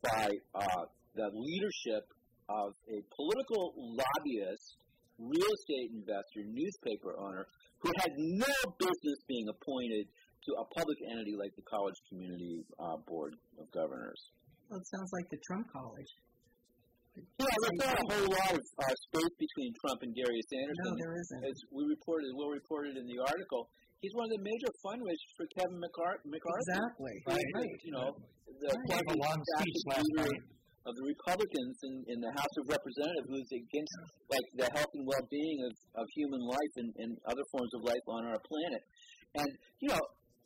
by 0.04 0.28
uh, 0.54 0.84
the 1.14 1.28
leadership 1.32 2.04
of 2.48 2.74
a 2.90 2.98
political 3.14 3.74
lobbyist, 3.76 4.76
real 5.18 5.52
estate 5.62 5.90
investor, 5.94 6.44
newspaper 6.44 7.16
owner 7.18 7.46
who 7.80 7.90
had 8.00 8.12
no 8.16 8.54
business 8.80 9.18
being 9.28 9.46
appointed 9.48 10.08
to 10.44 10.50
a 10.60 10.64
public 10.76 10.98
entity 11.08 11.36
like 11.36 11.52
the 11.56 11.64
College 11.64 11.96
Community 12.08 12.64
uh, 12.80 12.96
Board 13.08 13.36
of 13.60 13.68
Governors. 13.72 14.20
Well, 14.68 14.80
it 14.80 14.88
sounds 14.88 15.10
like 15.12 15.28
the 15.28 15.40
Trump 15.44 15.68
College. 15.72 16.12
Yeah, 17.14 17.46
there's 17.46 17.78
not 17.78 17.94
a 17.94 18.04
whole 18.10 18.26
lot 18.26 18.52
of 18.58 18.64
uh, 18.64 18.96
space 19.06 19.34
between 19.38 19.70
Trump 19.86 20.02
and 20.02 20.10
Darius 20.18 20.50
Anderson. 20.50 20.90
No, 20.90 20.98
there 20.98 21.14
isn't. 21.14 21.40
As 21.46 21.56
we 21.70 21.86
reported, 21.86 22.34
Will 22.34 22.50
reported 22.50 22.98
in 22.98 23.06
the 23.06 23.18
article, 23.22 23.70
he's 24.02 24.10
one 24.18 24.26
of 24.26 24.34
the 24.34 24.42
major 24.42 24.70
fundraisers 24.82 25.32
for 25.38 25.46
Kevin 25.54 25.78
McCarthy. 25.78 26.26
Exactly. 26.34 27.14
Right. 27.30 27.50
right. 27.54 27.78
You 27.86 27.92
know, 27.94 28.08
the 28.50 28.66
He 28.66 28.88
gave 28.98 29.06
a 29.14 29.18
long 29.20 29.38
speech 29.38 29.80
last 29.94 30.10
night. 30.18 30.40
Of 30.84 30.92
the 30.96 31.06
Republicans 31.08 31.76
in, 31.84 31.94
in 32.12 32.18
the 32.20 32.32
House 32.36 32.54
of 32.60 32.68
Representatives 32.68 33.28
who's 33.28 33.52
against 33.56 33.94
like 34.28 34.48
the 34.56 34.68
health 34.76 34.92
and 34.92 35.08
well-being 35.08 35.58
of, 35.64 35.74
of 36.00 36.06
human 36.12 36.44
life 36.44 36.74
and, 36.76 36.90
and 37.00 37.10
other 37.24 37.44
forms 37.52 37.72
of 37.72 37.80
life 37.88 38.04
on 38.08 38.28
our 38.28 38.40
planet. 38.44 38.82
And 39.40 39.50
you 39.80 39.88
know, 39.88 40.04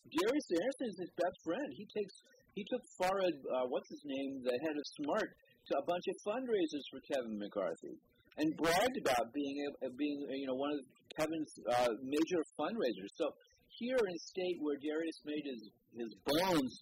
Darius 0.09 0.49
Anderson 0.55 0.87
is 0.89 0.99
his 1.03 1.13
best 1.19 1.37
friend. 1.43 1.69
He 1.75 1.87
takes 1.91 2.15
he 2.55 2.67
took 2.67 2.83
Farid, 2.99 3.39
uh, 3.55 3.67
what's 3.71 3.87
his 3.87 4.03
name, 4.03 4.43
the 4.43 4.59
head 4.67 4.75
of 4.75 4.87
Smart, 4.99 5.31
to 5.31 5.73
a 5.79 5.85
bunch 5.87 6.07
of 6.11 6.17
fundraisers 6.27 6.87
for 6.91 6.99
Kevin 7.07 7.39
McCarthy, 7.39 7.95
and 8.39 8.51
bragged 8.59 8.99
about 8.99 9.31
being 9.31 9.57
a, 9.83 9.91
being 9.95 10.19
you 10.39 10.47
know 10.47 10.59
one 10.59 10.75
of 10.75 10.83
Kevin's 11.19 11.53
uh, 11.67 11.93
major 12.03 12.41
fundraisers. 12.59 13.11
So 13.19 13.31
here 13.79 13.99
in 13.99 14.11
a 14.15 14.23
state 14.23 14.59
where 14.63 14.79
Darius 14.79 15.19
made 15.27 15.45
his 15.45 15.63
his 15.99 16.13
bones 16.27 16.73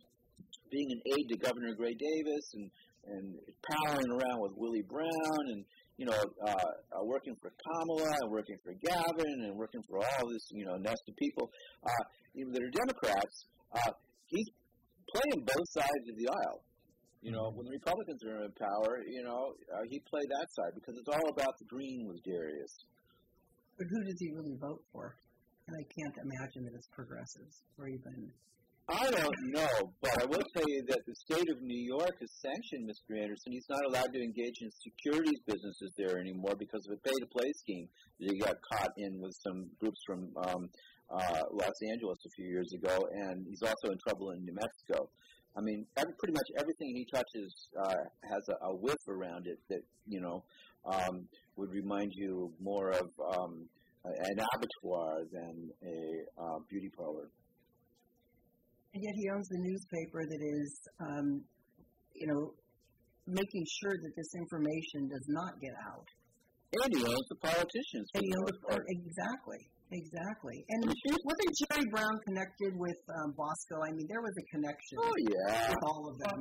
being 0.71 0.89
an 0.91 1.01
aide 1.15 1.29
to 1.31 1.37
Governor 1.39 1.75
Gray 1.75 1.95
Davis 1.95 2.47
and 2.55 2.71
and 3.07 3.35
palling 3.71 4.11
around 4.11 4.39
with 4.43 4.53
Willie 4.57 4.87
Brown 4.89 5.43
and 5.55 5.65
you 5.97 6.07
know 6.07 6.19
uh, 6.47 6.51
uh, 6.51 7.05
working 7.05 7.35
for 7.41 7.51
Kamala 7.55 8.11
and 8.11 8.31
working 8.31 8.57
for 8.63 8.75
Gavin 8.83 9.37
and 9.47 9.57
working 9.57 9.83
for 9.89 9.99
all 9.99 10.25
this 10.29 10.45
you 10.51 10.67
know 10.67 10.77
nest 10.77 11.03
of 11.09 11.17
people 11.17 11.51
uh, 11.83 12.05
even 12.35 12.53
that 12.53 12.63
are 12.63 12.75
Democrats. 12.75 13.37
Uh, 13.73 13.93
he's 14.27 14.49
playing 15.09 15.47
both 15.47 15.69
sides 15.73 16.07
of 16.11 16.17
the 16.17 16.29
aisle. 16.29 16.61
You 17.25 17.33
know, 17.33 17.51
when 17.57 17.67
the 17.67 17.75
Republicans 17.75 18.23
are 18.23 18.45
in 18.45 18.53
power, 18.55 19.03
you 19.03 19.25
know, 19.25 19.51
uh, 19.75 19.83
he 19.91 19.99
played 20.07 20.31
that 20.31 20.47
side 20.55 20.79
because 20.79 20.95
it's 20.95 21.11
all 21.11 21.29
about 21.33 21.59
the 21.59 21.67
green 21.67 22.07
with 22.07 22.23
Darius. 22.23 22.75
But 23.75 23.91
who 23.91 23.99
does 24.05 24.19
he 24.21 24.31
really 24.31 24.55
vote 24.63 24.85
for? 24.93 25.17
And 25.67 25.75
I 25.75 25.85
can't 25.91 26.17
imagine 26.23 26.71
that 26.71 26.75
it's 26.79 26.87
progressives 26.95 27.67
or 27.79 27.89
even. 27.89 28.31
I 28.89 29.11
don't 29.11 29.35
know, 29.51 29.91
but 30.01 30.15
I 30.23 30.27
will 30.27 30.47
tell 30.55 30.63
you 30.69 30.85
that 30.87 31.03
the 31.05 31.15
state 31.27 31.51
of 31.51 31.61
New 31.61 31.83
York 31.91 32.15
has 32.21 32.31
sanctioned 32.39 32.87
Mr. 32.87 33.19
Anderson. 33.19 33.51
He's 33.51 33.67
not 33.69 33.83
allowed 33.85 34.15
to 34.15 34.23
engage 34.23 34.63
in 34.63 34.71
securities 34.79 35.43
businesses 35.45 35.91
there 35.99 36.21
anymore 36.21 36.55
because 36.57 36.87
of 36.87 36.95
a 36.95 37.01
pay-to-play 37.03 37.51
scheme 37.67 37.89
that 38.21 38.31
he 38.31 38.39
got 38.39 38.55
caught 38.71 38.93
in 38.97 39.19
with 39.19 39.35
some 39.43 39.67
groups 39.81 39.99
from 40.07 40.31
um, 40.39 40.71
uh, 41.11 41.43
Los 41.51 41.79
Angeles 41.91 42.19
a 42.27 42.31
few 42.37 42.47
years 42.47 42.71
ago, 42.79 42.97
and 43.27 43.45
he's 43.51 43.63
also 43.63 43.91
in 43.91 43.99
trouble 44.07 44.31
in 44.31 44.45
New 44.45 44.55
Mexico. 44.55 45.11
I 45.59 45.63
mean, 45.63 45.85
every, 45.97 46.15
pretty 46.23 46.35
much 46.35 46.47
everything 46.55 46.95
he 46.95 47.07
touches 47.11 47.51
uh, 47.83 48.07
has 48.31 48.43
a, 48.55 48.71
a 48.71 48.77
whiff 48.77 49.03
around 49.09 49.49
it 49.49 49.59
that 49.69 49.83
you 50.07 50.21
know 50.21 50.45
um, 50.87 51.27
would 51.57 51.71
remind 51.71 52.13
you 52.15 52.53
more 52.63 52.91
of 52.91 53.11
um, 53.35 53.67
an 54.05 54.39
abattoir 54.55 55.27
than 55.33 55.71
a 55.83 56.41
uh, 56.41 56.59
beauty 56.71 56.91
parlor. 56.97 57.27
And 58.97 59.05
yet 59.05 59.13
he 59.13 59.29
owns 59.29 59.45
the 59.53 59.61
newspaper 59.61 60.25
that 60.25 60.41
is, 60.41 60.71
um, 61.05 61.45
you 62.17 62.33
know, 62.33 62.57
making 63.29 63.65
sure 63.77 63.93
that 63.93 64.13
this 64.17 64.33
information 64.41 65.13
does 65.13 65.27
not 65.37 65.53
get 65.61 65.77
out. 65.85 66.09
And 66.81 66.97
he 66.97 67.05
owns 67.05 67.27
the 67.29 67.37
politicians. 67.45 68.09
for 68.09 68.17
And 68.17 68.25
the 68.25 68.33
you 68.33 68.41
know, 68.41 68.73
part. 68.73 68.85
exactly, 68.89 69.61
exactly. 69.93 70.65
And 70.73 70.81
wasn't 70.89 71.53
Jerry 71.61 71.85
Brown 71.93 72.17
connected 72.25 72.73
with 72.81 72.97
um, 73.21 73.37
Bosco? 73.37 73.85
I 73.85 73.93
mean, 73.93 74.09
there 74.09 74.25
was 74.25 74.33
a 74.33 74.47
connection 74.57 74.97
Oh 75.05 75.17
yeah. 75.29 75.77
with 75.77 75.85
all 75.85 76.03
of 76.09 76.17
them. 76.17 76.41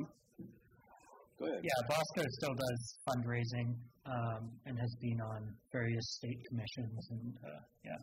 Go 1.36 1.44
ahead. 1.44 1.60
Yeah, 1.60 1.80
Bosco 1.92 2.24
still 2.40 2.56
does 2.56 2.80
fundraising 3.04 3.76
um, 4.08 4.48
and 4.64 4.80
has 4.80 4.96
been 5.04 5.20
on 5.20 5.44
various 5.76 6.08
state 6.16 6.40
commissions 6.48 7.04
and 7.20 7.36
uh, 7.44 7.60
yeah. 7.84 8.00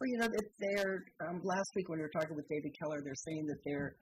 Well, 0.00 0.10
you 0.10 0.18
know, 0.18 0.26
that 0.26 0.48
they're 0.58 1.04
um, 1.28 1.40
last 1.44 1.70
week 1.76 1.88
when 1.88 1.98
we 1.98 2.02
were 2.02 2.14
talking 2.14 2.34
with 2.34 2.48
David 2.48 2.74
Keller, 2.78 3.00
they're 3.04 3.14
saying 3.14 3.46
that 3.46 3.62
they're 3.64 3.94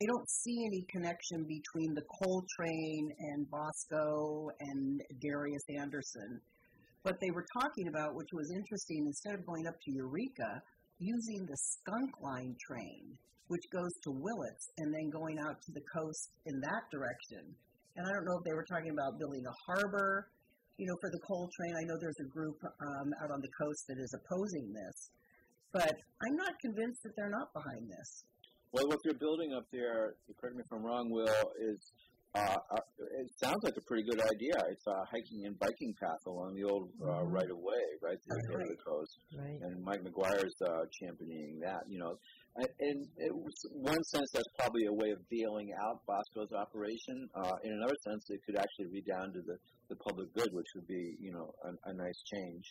they 0.00 0.06
don't 0.06 0.30
see 0.30 0.64
any 0.66 0.86
connection 0.90 1.42
between 1.42 1.94
the 1.94 2.06
coal 2.22 2.44
train 2.56 3.10
and 3.18 3.50
Bosco 3.50 4.50
and 4.60 5.02
Darius 5.20 5.66
Anderson. 5.74 6.40
But 7.02 7.18
they 7.20 7.30
were 7.30 7.46
talking 7.58 7.88
about, 7.88 8.14
which 8.14 8.30
was 8.32 8.50
interesting, 8.54 9.06
instead 9.06 9.34
of 9.34 9.46
going 9.46 9.66
up 9.66 9.74
to 9.74 9.90
Eureka, 9.90 10.62
using 10.98 11.46
the 11.46 11.56
Skunk 11.56 12.10
Line 12.22 12.54
train, 12.62 13.18
which 13.48 13.66
goes 13.72 13.90
to 14.04 14.10
Willits, 14.10 14.66
and 14.78 14.94
then 14.94 15.10
going 15.10 15.38
out 15.38 15.58
to 15.62 15.72
the 15.74 15.82
coast 15.90 16.30
in 16.46 16.60
that 16.60 16.82
direction. 16.92 17.42
And 17.96 18.06
I 18.06 18.10
don't 18.14 18.26
know 18.26 18.38
if 18.38 18.44
they 18.46 18.54
were 18.54 18.66
talking 18.70 18.94
about 18.94 19.18
building 19.18 19.42
a 19.42 19.56
harbor, 19.66 20.30
you 20.78 20.86
know, 20.86 20.94
for 21.00 21.10
the 21.10 21.22
coal 21.26 21.50
train. 21.58 21.74
I 21.74 21.82
know 21.90 21.98
there's 21.98 22.22
a 22.22 22.30
group 22.30 22.58
um, 22.62 23.10
out 23.22 23.30
on 23.34 23.40
the 23.42 23.50
coast 23.58 23.82
that 23.90 23.98
is 23.98 24.14
opposing 24.14 24.70
this. 24.70 25.10
But 25.72 25.92
I'm 25.92 26.36
not 26.36 26.52
convinced 26.60 27.02
that 27.04 27.12
they're 27.16 27.30
not 27.30 27.52
behind 27.52 27.90
this. 27.90 28.24
Well, 28.72 28.86
what 28.88 28.98
they're 29.04 29.18
building 29.18 29.52
up 29.54 29.64
there, 29.72 30.14
correct 30.40 30.56
me 30.56 30.62
if 30.64 30.72
I'm 30.72 30.84
wrong, 30.84 31.08
Will, 31.10 31.44
is 31.60 31.80
uh, 32.36 32.40
uh, 32.52 32.84
it 33.00 33.28
sounds 33.40 33.56
like 33.64 33.72
a 33.76 33.84
pretty 33.88 34.04
good 34.04 34.20
idea. 34.20 34.52
It's 34.68 34.84
a 34.86 34.98
hiking 35.08 35.48
and 35.48 35.58
biking 35.58 35.94
path 35.96 36.20
along 36.28 36.54
the 36.54 36.64
old 36.68 36.92
uh, 37.00 37.24
Mhm. 37.24 37.32
right 37.32 37.50
of 37.50 37.56
way, 37.56 37.84
right 38.04 38.20
to 38.20 38.28
the 38.28 38.36
That's 38.36 38.48
north 38.52 38.60
of 38.62 38.68
right. 38.68 38.76
the 38.76 38.84
coast. 38.84 39.14
Right. 39.32 39.58
And 39.64 39.82
Mike 39.82 40.02
McGuire's 40.04 40.56
uh, 40.60 40.84
championing 41.00 41.58
that, 41.64 41.80
you 41.88 41.98
know. 41.98 42.18
And- 42.56 42.68
And 42.80 42.98
in 43.16 43.30
one 43.80 44.02
sense, 44.12 44.28
that's 44.34 44.52
probably 44.58 44.84
a 44.86 44.92
way 44.92 45.10
of 45.10 45.20
bailing 45.30 45.72
out 45.84 46.04
Bosco's 46.06 46.52
operation. 46.52 47.28
Uh, 47.34 47.56
in 47.64 47.72
another 47.72 47.96
sense, 48.04 48.28
it 48.28 48.40
could 48.44 48.56
actually 48.56 48.92
redound 48.92 49.32
to 49.32 49.40
the, 49.42 49.56
the 49.88 49.96
public 49.96 50.28
good, 50.34 50.52
which 50.52 50.68
would 50.76 50.86
be, 50.86 51.16
you 51.18 51.32
know, 51.32 51.54
a, 51.64 51.70
a 51.90 51.92
nice 51.94 52.20
change. 52.34 52.64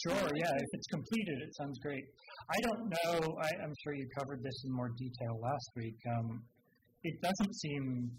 Sure, 0.00 0.24
yeah, 0.36 0.48
if 0.56 0.70
it's 0.72 0.88
completed, 0.88 1.36
it 1.44 1.52
sounds 1.56 1.78
great. 1.80 2.04
I 2.48 2.58
don't 2.64 2.88
know, 2.88 3.18
I, 3.36 3.48
I'm 3.62 3.74
sure 3.84 3.92
you 3.92 4.08
covered 4.16 4.42
this 4.42 4.56
in 4.64 4.72
more 4.72 4.88
detail 4.96 5.36
last 5.40 5.68
week. 5.76 5.96
Um, 6.16 6.40
it 7.04 7.20
doesn't 7.20 7.54
seem 7.60 8.10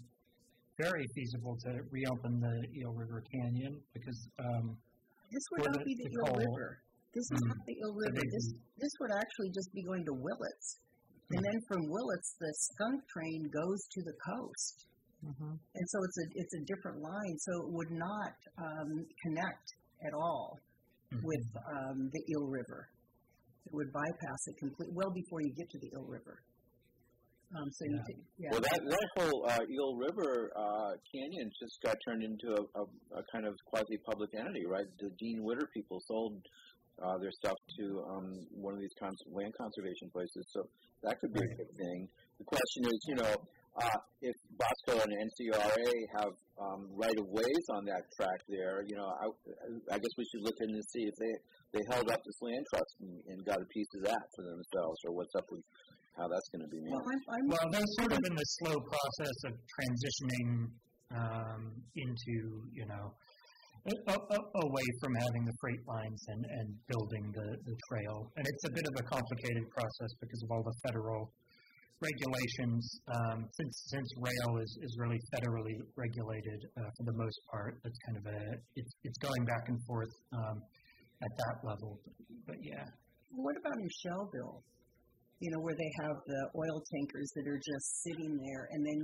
very 0.78 1.04
feasible 1.14 1.58
to 1.66 1.70
reopen 1.90 2.38
the 2.38 2.56
Eel 2.78 2.94
River 2.94 3.22
Canyon 3.26 3.82
because, 3.92 4.28
um, 4.38 4.78
This 5.30 5.44
would 5.50 5.66
not 5.66 5.84
be 5.84 5.94
the 5.98 6.08
Eel 6.14 6.26
coal. 6.30 6.38
River. 6.38 6.78
This 7.14 7.26
is 7.30 7.42
Mm. 7.42 7.48
not 7.48 7.60
the 7.66 7.74
Eel 7.74 7.94
River. 7.94 8.22
This 8.22 8.46
this 8.78 8.92
would 9.00 9.12
actually 9.14 9.50
just 9.50 9.70
be 9.72 9.82
going 9.82 10.04
to 10.04 10.14
Willits. 10.14 10.78
And 11.30 11.40
Mm. 11.40 11.46
then 11.46 11.58
from 11.68 11.80
Willits, 11.90 12.30
the 12.38 12.50
skunk 12.54 13.02
train 13.08 13.50
goes 13.50 13.80
to 13.94 14.00
the 14.02 14.14
coast. 14.30 14.86
hmm 15.22 15.54
And 15.74 15.86
so 15.90 15.98
it's 16.06 16.18
a 16.22 16.26
it's 16.38 16.54
a 16.54 16.62
different 16.70 16.98
line. 17.02 17.36
So 17.38 17.52
it 17.66 17.68
would 17.72 17.90
not 17.90 18.34
um, 18.58 18.90
connect 19.22 19.66
at 20.06 20.14
all 20.14 20.58
Mhm. 21.12 21.20
with 21.22 21.46
um, 21.68 22.10
the 22.12 22.22
Eel 22.32 22.46
River. 22.48 22.88
It 23.66 23.72
would 23.72 23.92
bypass 23.92 24.40
it 24.48 24.56
complete 24.58 24.92
well 24.92 25.10
before 25.10 25.40
you 25.42 25.52
get 25.54 25.70
to 25.70 25.78
the 25.78 25.88
Eel 25.92 26.04
River. 26.06 26.42
Um, 27.54 27.70
so 27.70 27.84
you 27.84 27.96
Yeah. 27.96 28.02
t- 28.08 28.24
yeah. 28.38 28.50
Well, 28.50 28.60
that 28.60 28.80
that 28.82 29.08
whole 29.16 29.46
uh, 29.48 29.62
Eel 29.70 29.94
River 29.96 30.50
uh, 30.56 30.92
canyon 31.12 31.50
just 31.60 31.80
got 31.82 31.96
turned 32.04 32.24
into 32.24 32.48
a, 32.50 32.62
a, 32.80 32.84
a 33.20 33.22
kind 33.30 33.46
of 33.46 33.54
quasi 33.66 33.96
public 33.98 34.30
entity, 34.34 34.66
right? 34.66 34.86
The 34.98 35.10
Dean 35.18 35.44
Witter 35.44 35.68
people 35.72 36.00
sold 36.08 36.34
uh, 37.02 37.18
their 37.18 37.30
stuff 37.30 37.56
to 37.78 38.04
um, 38.08 38.46
one 38.50 38.74
of 38.74 38.80
these 38.80 38.94
cons- 38.98 39.22
land 39.30 39.54
conservation 39.56 40.10
places, 40.10 40.44
so 40.50 40.66
that 41.02 41.20
could 41.20 41.32
be 41.32 41.40
a 41.40 41.54
good 41.56 41.72
thing. 41.76 42.08
The 42.38 42.44
question 42.44 42.84
is, 42.86 42.98
you 43.06 43.14
know, 43.16 43.34
uh, 43.74 43.98
if 44.22 44.36
Bosco 44.54 45.02
and 45.02 45.10
NCRA 45.10 45.90
have 46.20 46.34
um, 46.62 46.86
right 46.94 47.18
of 47.18 47.26
ways 47.28 47.64
on 47.74 47.84
that 47.90 48.06
track 48.14 48.40
there, 48.48 48.86
you 48.86 48.94
know, 48.94 49.06
I, 49.06 49.26
I 49.90 49.98
guess 49.98 50.14
we 50.16 50.24
should 50.30 50.42
look 50.46 50.58
in 50.62 50.70
and 50.70 50.84
see 50.94 51.02
if 51.02 51.14
they 51.18 51.34
they 51.74 51.82
held 51.90 52.06
up 52.06 52.22
this 52.22 52.38
land 52.40 52.64
trust 52.70 52.94
and, 53.02 53.14
and 53.34 53.38
got 53.44 53.58
a 53.58 53.66
piece 53.66 53.90
of 53.98 54.06
that 54.06 54.24
for 54.36 54.42
themselves, 54.46 54.98
or 55.06 55.18
what's 55.18 55.34
up 55.34 55.46
with 55.50 55.64
how 56.14 56.30
that's 56.30 56.48
going 56.54 56.62
to 56.62 56.70
be 56.70 56.78
well, 56.86 57.02
managed. 57.02 57.26
I'm, 57.26 57.34
I'm 57.34 57.46
well, 57.50 57.66
they're 57.74 57.92
sort 57.98 58.12
of 58.14 58.22
in 58.22 58.34
the 58.38 58.48
slow 58.62 58.78
process 58.78 59.36
of 59.50 59.52
transitioning 59.58 60.50
um, 61.10 61.62
into, 61.98 62.62
you 62.70 62.86
know, 62.86 63.10
away 63.84 64.86
from 65.02 65.12
having 65.12 65.44
the 65.44 65.56
freight 65.60 65.84
lines 65.86 66.22
and, 66.28 66.42
and 66.46 66.66
building 66.88 67.24
the, 67.34 67.48
the 67.66 67.76
trail. 67.90 68.32
And 68.36 68.46
it's 68.46 68.64
a 68.64 68.72
bit 68.72 68.86
of 68.86 68.94
a 68.96 69.04
complicated 69.04 69.64
process 69.68 70.10
because 70.22 70.40
of 70.46 70.48
all 70.54 70.62
the 70.62 70.76
federal 70.88 71.28
regulations. 72.04 72.82
Um, 73.08 73.48
since 73.56 73.74
since 73.88 74.08
rail 74.20 74.50
is, 74.60 74.70
is 74.82 74.92
really 75.00 75.20
federally 75.32 75.76
regulated 75.96 76.60
uh, 76.76 76.90
for 76.96 77.04
the 77.08 77.16
most 77.16 77.38
part, 77.50 77.80
it's 77.84 77.98
kind 78.06 78.18
of 78.20 78.24
a 78.28 78.40
it's 78.76 78.92
it's 79.04 79.18
going 79.18 79.44
back 79.44 79.64
and 79.68 79.78
forth 79.88 80.12
um, 80.36 80.56
at 81.24 81.32
that 81.42 81.56
level. 81.64 82.00
But, 82.04 82.14
but 82.46 82.58
yeah, 82.62 82.84
what 83.32 83.56
about 83.58 83.76
in 83.80 83.88
Schellville? 84.00 84.62
you 85.42 85.50
know, 85.50 85.60
where 85.60 85.74
they 85.74 85.90
have 86.00 86.16
the 86.24 86.40
oil 86.56 86.78
tankers 86.94 87.28
that 87.36 87.44
are 87.44 87.58
just 87.60 87.86
sitting 88.06 88.32
there, 88.38 88.64
and 88.70 88.80
then 88.86 89.00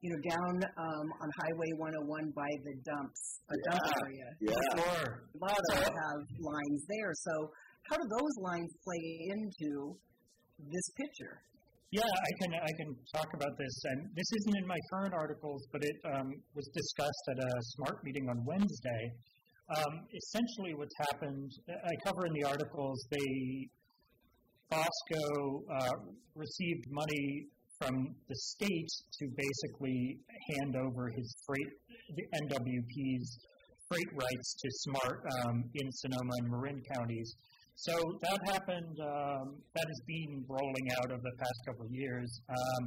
you 0.00 0.10
know, 0.10 0.20
down 0.28 0.54
um, 0.76 1.06
on 1.22 1.28
Highway 1.40 1.70
101 1.80 2.32
by 2.36 2.50
the 2.66 2.74
dumps, 2.84 3.22
a 3.48 3.56
dump 3.70 3.80
Yeah. 3.80 4.04
area. 4.04 4.28
Yeah. 4.40 4.60
Sure. 4.76 5.08
A 5.32 5.38
lot 5.40 5.56
of 5.56 5.64
them 5.72 5.94
have 5.96 6.20
lines 6.40 6.82
there. 6.88 7.12
So 7.14 7.32
how 7.88 7.96
do 7.96 8.04
those 8.04 8.34
lines 8.42 8.68
play 8.84 9.04
into 9.32 9.96
this 10.60 10.86
picture? 10.96 11.40
Yeah, 11.94 12.02
I 12.02 12.32
can 12.42 12.50
I 12.58 12.72
can 12.74 12.90
talk 13.14 13.30
about 13.38 13.54
this, 13.56 13.74
and 13.84 14.10
this 14.18 14.26
isn't 14.42 14.56
in 14.58 14.66
my 14.66 14.80
current 14.90 15.14
articles, 15.14 15.62
but 15.70 15.78
it 15.84 15.94
um, 16.10 16.26
was 16.52 16.66
discussed 16.74 17.24
at 17.30 17.38
a 17.38 17.50
smart 17.78 18.02
meeting 18.02 18.26
on 18.28 18.42
Wednesday. 18.42 19.02
Um, 19.70 20.02
essentially, 20.10 20.74
what's 20.74 20.96
happened, 21.06 21.52
I 21.70 21.94
cover 22.04 22.26
in 22.26 22.32
the 22.34 22.50
articles, 22.50 22.98
they 23.14 23.70
Bosco 24.74 25.62
uh, 25.70 25.94
received 26.34 26.82
money 26.90 27.46
from 27.78 27.94
the 28.26 28.38
state 28.58 28.90
to 29.20 29.30
basically 29.30 30.18
hand 30.50 30.74
over 30.74 31.14
his 31.14 31.28
freight, 31.46 31.72
the 32.10 32.26
NWP's 32.42 33.38
freight 33.86 34.10
rights 34.18 34.48
to 34.58 34.68
Smart 34.90 35.22
um, 35.46 35.62
in 35.74 35.86
Sonoma 35.92 36.34
and 36.42 36.50
Marin 36.50 36.82
counties. 36.92 37.36
So 37.76 37.92
that 38.22 38.40
happened. 38.52 38.96
Um, 39.02 39.58
that 39.74 39.86
has 39.86 40.00
been 40.06 40.44
rolling 40.48 40.86
out 41.02 41.10
over 41.10 41.22
the 41.22 41.36
past 41.38 41.58
couple 41.66 41.86
of 41.86 41.92
years, 41.92 42.30
um, 42.48 42.82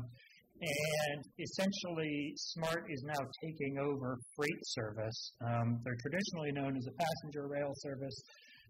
and 0.58 1.22
essentially, 1.38 2.34
Smart 2.56 2.90
is 2.90 3.04
now 3.06 3.22
taking 3.44 3.78
over 3.78 4.18
freight 4.36 4.64
service. 4.74 5.34
Um, 5.46 5.78
they're 5.84 6.02
traditionally 6.02 6.52
known 6.54 6.74
as 6.74 6.86
a 6.88 6.96
passenger 6.98 7.48
rail 7.48 7.72
service. 7.84 8.18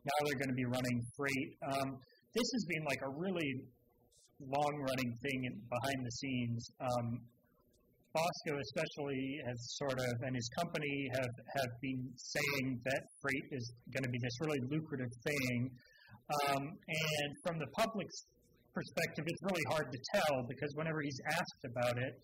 Now 0.04 0.18
they're 0.26 0.40
going 0.40 0.52
to 0.52 0.60
be 0.60 0.68
running 0.68 1.00
freight. 1.16 1.50
Um, 1.72 1.96
this 2.36 2.48
has 2.54 2.64
been 2.68 2.84
like 2.84 3.02
a 3.08 3.12
really 3.16 3.52
long-running 4.42 5.12
thing 5.24 5.40
behind 5.70 6.00
the 6.04 6.12
scenes. 6.12 6.62
Um, 6.82 7.08
Bosco 8.14 8.60
especially 8.60 9.24
has 9.48 9.58
sort 9.78 10.00
of, 10.00 10.14
and 10.26 10.36
his 10.36 10.50
company 10.60 11.08
have, 11.14 11.34
have 11.56 11.72
been 11.82 12.04
saying 12.18 12.82
that 12.84 13.02
freight 13.22 13.48
is 13.52 13.66
going 13.94 14.04
to 14.04 14.10
be 14.10 14.20
this 14.22 14.36
really 14.42 14.62
lucrative 14.70 15.14
thing. 15.24 15.72
Um, 16.28 16.64
and 16.68 17.30
from 17.46 17.60
the 17.60 17.68
public's 17.78 18.28
perspective, 18.74 19.24
it's 19.28 19.44
really 19.44 19.64
hard 19.70 19.88
to 19.92 20.00
tell 20.14 20.44
because 20.48 20.72
whenever 20.76 21.02
he's 21.02 21.20
asked 21.32 21.64
about 21.66 21.98
it, 21.98 22.20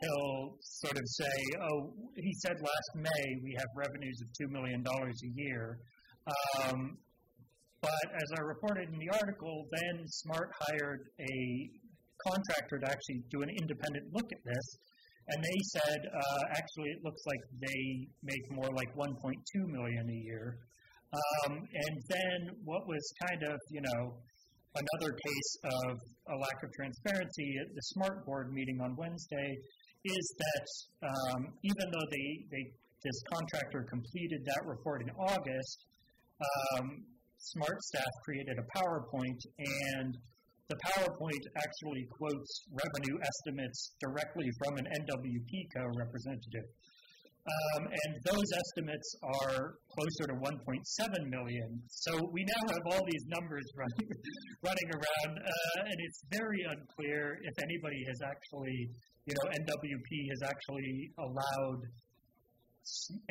he'll 0.00 0.56
sort 0.60 0.96
of 0.96 1.04
say, 1.06 1.36
"Oh, 1.60 1.92
he 2.16 2.32
said 2.46 2.56
last 2.60 2.90
May 2.94 3.24
we 3.42 3.54
have 3.58 3.66
revenues 3.76 4.20
of 4.22 4.28
two 4.38 4.48
million 4.48 4.82
dollars 4.82 5.18
a 5.24 5.30
year." 5.34 5.78
Um, 6.62 6.98
but 7.80 8.06
as 8.14 8.28
I 8.38 8.40
reported 8.42 8.88
in 8.88 8.98
the 8.98 9.10
article, 9.12 9.66
then 9.70 10.06
Smart 10.06 10.50
hired 10.68 11.00
a 11.20 11.70
contractor 12.26 12.78
to 12.78 12.86
actually 12.90 13.20
do 13.30 13.42
an 13.42 13.50
independent 13.60 14.08
look 14.12 14.30
at 14.32 14.42
this, 14.44 14.66
and 15.28 15.42
they 15.42 15.60
said 15.74 16.00
uh, 16.06 16.42
actually 16.56 16.90
it 16.90 17.04
looks 17.04 17.22
like 17.26 17.40
they 17.60 18.08
make 18.22 18.44
more 18.50 18.70
like 18.76 18.94
1.2 18.96 19.34
million 19.66 20.08
a 20.08 20.20
year. 20.24 20.58
Um, 21.14 21.62
and 21.62 21.94
then 22.10 22.38
what 22.64 22.86
was 22.86 23.02
kind 23.30 23.42
of 23.52 23.58
you 23.70 23.82
know 23.82 24.18
another 24.74 25.12
case 25.14 25.50
of 25.62 25.94
a 26.34 26.36
lack 26.36 26.58
of 26.64 26.70
transparency 26.74 27.48
at 27.62 27.68
the 27.74 27.84
Smart 27.94 28.26
Board 28.26 28.50
meeting 28.52 28.80
on 28.82 28.96
Wednesday 28.96 29.50
is 30.04 30.26
that 30.36 30.66
um, 31.08 31.40
even 31.62 31.86
though 31.92 32.08
they, 32.10 32.28
they 32.50 32.64
this 33.04 33.20
contractor 33.32 33.86
completed 33.88 34.40
that 34.44 34.62
report 34.66 35.02
in 35.02 35.10
August, 35.20 35.76
um, 36.40 37.04
Smart 37.36 37.76
staff 37.92 38.12
created 38.24 38.56
a 38.56 38.66
PowerPoint, 38.80 39.40
and 39.58 40.16
the 40.70 40.76
PowerPoint 40.88 41.44
actually 41.60 42.08
quotes 42.16 42.64
revenue 42.72 43.20
estimates 43.20 43.92
directly 44.00 44.48
from 44.64 44.78
an 44.78 44.86
NWPCO 44.88 45.84
representative. 45.98 46.64
Um, 47.44 47.84
and 47.92 48.12
those 48.24 48.48
estimates 48.56 49.08
are 49.20 49.76
closer 49.92 50.24
to 50.32 50.36
1.7 50.40 51.28
million. 51.28 51.76
So 51.92 52.16
we 52.32 52.40
now 52.40 52.72
have 52.72 52.84
all 52.88 53.04
these 53.04 53.24
numbers 53.28 53.68
running, 53.76 54.08
running 54.64 54.88
around, 54.88 55.32
uh, 55.44 55.80
and 55.84 55.96
it's 56.08 56.24
very 56.32 56.64
unclear 56.64 57.36
if 57.44 57.54
anybody 57.60 58.00
has 58.08 58.18
actually, 58.24 58.88
you 59.28 59.34
know, 59.36 59.46
NWP 59.60 60.10
has 60.32 60.40
actually 60.48 61.12
allowed 61.20 61.84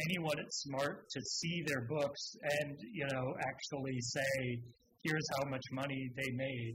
anyone 0.05 0.38
at 0.38 0.53
Smart 0.53 1.09
to 1.09 1.20
see 1.22 1.64
their 1.66 1.82
books 1.89 2.24
and, 2.61 2.78
you 2.93 3.07
know, 3.09 3.26
actually 3.49 3.97
say, 4.14 4.61
here's 5.01 5.28
how 5.39 5.49
much 5.49 5.66
money 5.72 6.09
they 6.16 6.32
made. 6.38 6.74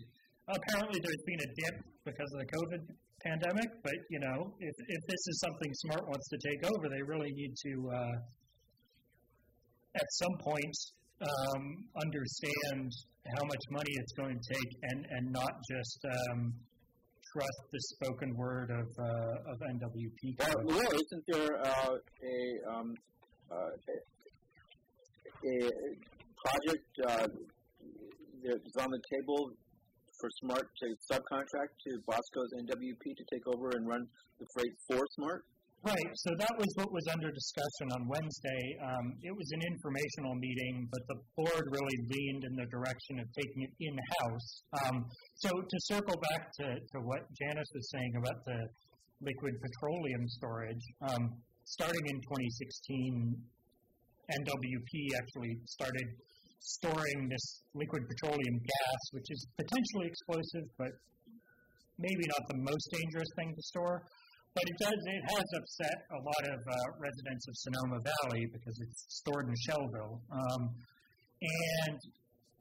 Apparently, 0.49 0.99
there's 0.99 1.25
been 1.27 1.39
a 1.39 1.51
dip 1.55 1.85
because 2.05 2.31
of 2.35 2.39
the 2.41 2.51
COVID 2.51 2.83
pandemic, 3.23 3.71
but 3.83 3.99
you 4.11 4.21
know, 4.21 4.55
if 4.61 4.75
if 4.89 5.03
this 5.07 5.23
is 5.29 5.41
something 5.41 5.71
Smart 5.75 6.07
wants 6.07 6.29
to 6.29 6.39
take 6.39 6.71
over, 6.71 6.89
they 6.89 7.03
really 7.03 7.33
need 7.33 7.55
to, 7.67 7.91
uh, 7.91 8.17
at 9.97 10.09
some 10.13 10.37
point, 10.41 10.77
um, 11.21 11.85
understand 12.01 12.91
how 13.37 13.45
much 13.45 13.65
money 13.71 13.93
it's 13.93 14.13
going 14.13 14.39
to 14.39 14.55
take, 14.55 14.71
and 14.83 15.07
and 15.11 15.33
not 15.33 15.53
just 15.71 16.01
um, 16.07 16.53
trust 17.33 17.61
the 17.73 17.81
spoken 17.97 18.37
word 18.37 18.71
of 18.71 18.87
uh, 18.99 19.53
of 19.53 19.59
NWP. 19.59 20.39
Well. 20.65 20.79
Isn't 20.79 21.25
there 21.27 21.61
uh, 21.61 21.97
a, 22.23 22.71
um, 22.73 22.95
uh, 23.51 23.55
a 23.55 23.97
a 25.45 25.71
project 26.45 26.89
uh, 27.07 27.27
that's 28.45 28.77
on 28.81 28.91
the 28.91 29.03
table 29.13 29.51
for 30.21 30.29
Smart 30.43 30.67
to 30.67 30.87
subcontract 31.11 31.73
to 31.87 31.91
Bosco's 32.07 32.53
NWP 32.59 33.03
to 33.17 33.25
take 33.33 33.47
over 33.47 33.71
and 33.75 33.87
run 33.87 34.07
the 34.39 34.47
freight 34.55 34.75
for 34.87 35.03
Smart? 35.15 35.45
Right. 35.87 36.11
So 36.27 36.35
that 36.43 36.55
was 36.59 36.67
what 36.75 36.91
was 36.91 37.07
under 37.07 37.31
discussion 37.31 37.87
on 37.95 38.03
Wednesday. 38.11 38.63
Um, 38.83 39.15
it 39.23 39.31
was 39.31 39.47
an 39.55 39.63
informational 39.63 40.35
meeting, 40.35 40.89
but 40.91 41.03
the 41.07 41.19
board 41.39 41.65
really 41.71 41.99
leaned 42.11 42.43
in 42.51 42.55
the 42.59 42.67
direction 42.67 43.23
of 43.23 43.27
taking 43.31 43.63
it 43.63 43.73
in 43.79 43.95
house. 44.19 44.49
Um, 44.83 45.07
so 45.39 45.51
to 45.55 45.77
circle 45.87 46.19
back 46.35 46.51
to, 46.59 46.67
to 46.83 46.99
what 47.07 47.23
Janice 47.39 47.71
was 47.75 47.87
saying 47.95 48.13
about 48.19 48.43
the 48.45 48.59
liquid 49.23 49.55
petroleum 49.63 50.27
storage, 50.43 50.85
um, 51.07 51.23
starting 51.65 52.05
in 52.11 52.19
2016, 52.27 53.39
NWP 54.29 54.93
actually 55.15 55.55
started 55.79 56.07
storing 56.61 57.29
this 57.29 57.63
liquid 57.75 58.03
petroleum 58.09 58.57
gas, 58.59 59.01
which 59.13 59.29
is 59.31 59.47
potentially 59.57 60.07
explosive, 60.07 60.67
but 60.77 60.93
maybe 61.99 62.25
not 62.27 62.43
the 62.49 62.59
most 62.59 62.87
dangerous 62.93 63.31
thing 63.37 63.55
to 63.55 63.63
store. 63.63 64.03
But 64.55 64.65
it 64.67 64.77
does. 64.81 65.01
It 65.07 65.25
has 65.39 65.49
upset 65.55 65.99
a 66.11 66.21
lot 66.25 66.45
of 66.51 66.59
uh, 66.59 66.75
residents 66.99 67.45
of 67.47 67.55
Sonoma 67.63 67.99
Valley 68.03 68.47
because 68.51 68.75
it's 68.81 69.05
stored 69.23 69.47
in 69.47 69.55
Schellville. 69.55 70.19
Um, 70.33 70.63
and 71.39 71.99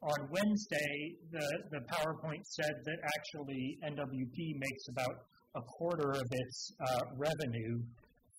on 0.03 0.29
Wednesday, 0.29 1.17
the 1.31 1.47
the 1.71 1.81
PowerPoint 1.89 2.43
said 2.45 2.75
that 2.85 2.99
actually 3.17 3.79
NWP 3.81 4.37
makes 4.59 4.83
about 4.91 5.25
a 5.55 5.61
quarter 5.61 6.11
of 6.11 6.27
its 6.29 6.71
uh, 6.79 7.01
revenue 7.15 7.81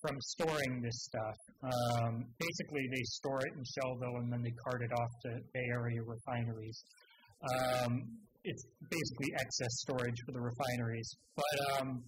from 0.01 0.15
storing 0.21 0.81
this 0.81 0.95
stuff. 1.11 1.37
Um, 1.63 2.25
basically, 2.39 2.83
they 2.91 3.03
store 3.19 3.39
it 3.43 3.53
in 3.55 3.63
Schellville 3.63 4.17
and 4.23 4.31
then 4.31 4.41
they 4.41 4.53
cart 4.63 4.81
it 4.81 4.91
off 4.95 5.11
to 5.25 5.29
Bay 5.53 5.67
Area 5.75 6.01
refineries. 6.03 6.77
Um, 7.43 8.19
it's 8.43 8.63
basically 8.79 9.29
excess 9.35 9.73
storage 9.83 10.15
for 10.25 10.31
the 10.31 10.39
refineries. 10.39 11.09
But 11.35 11.55
um, 11.75 12.03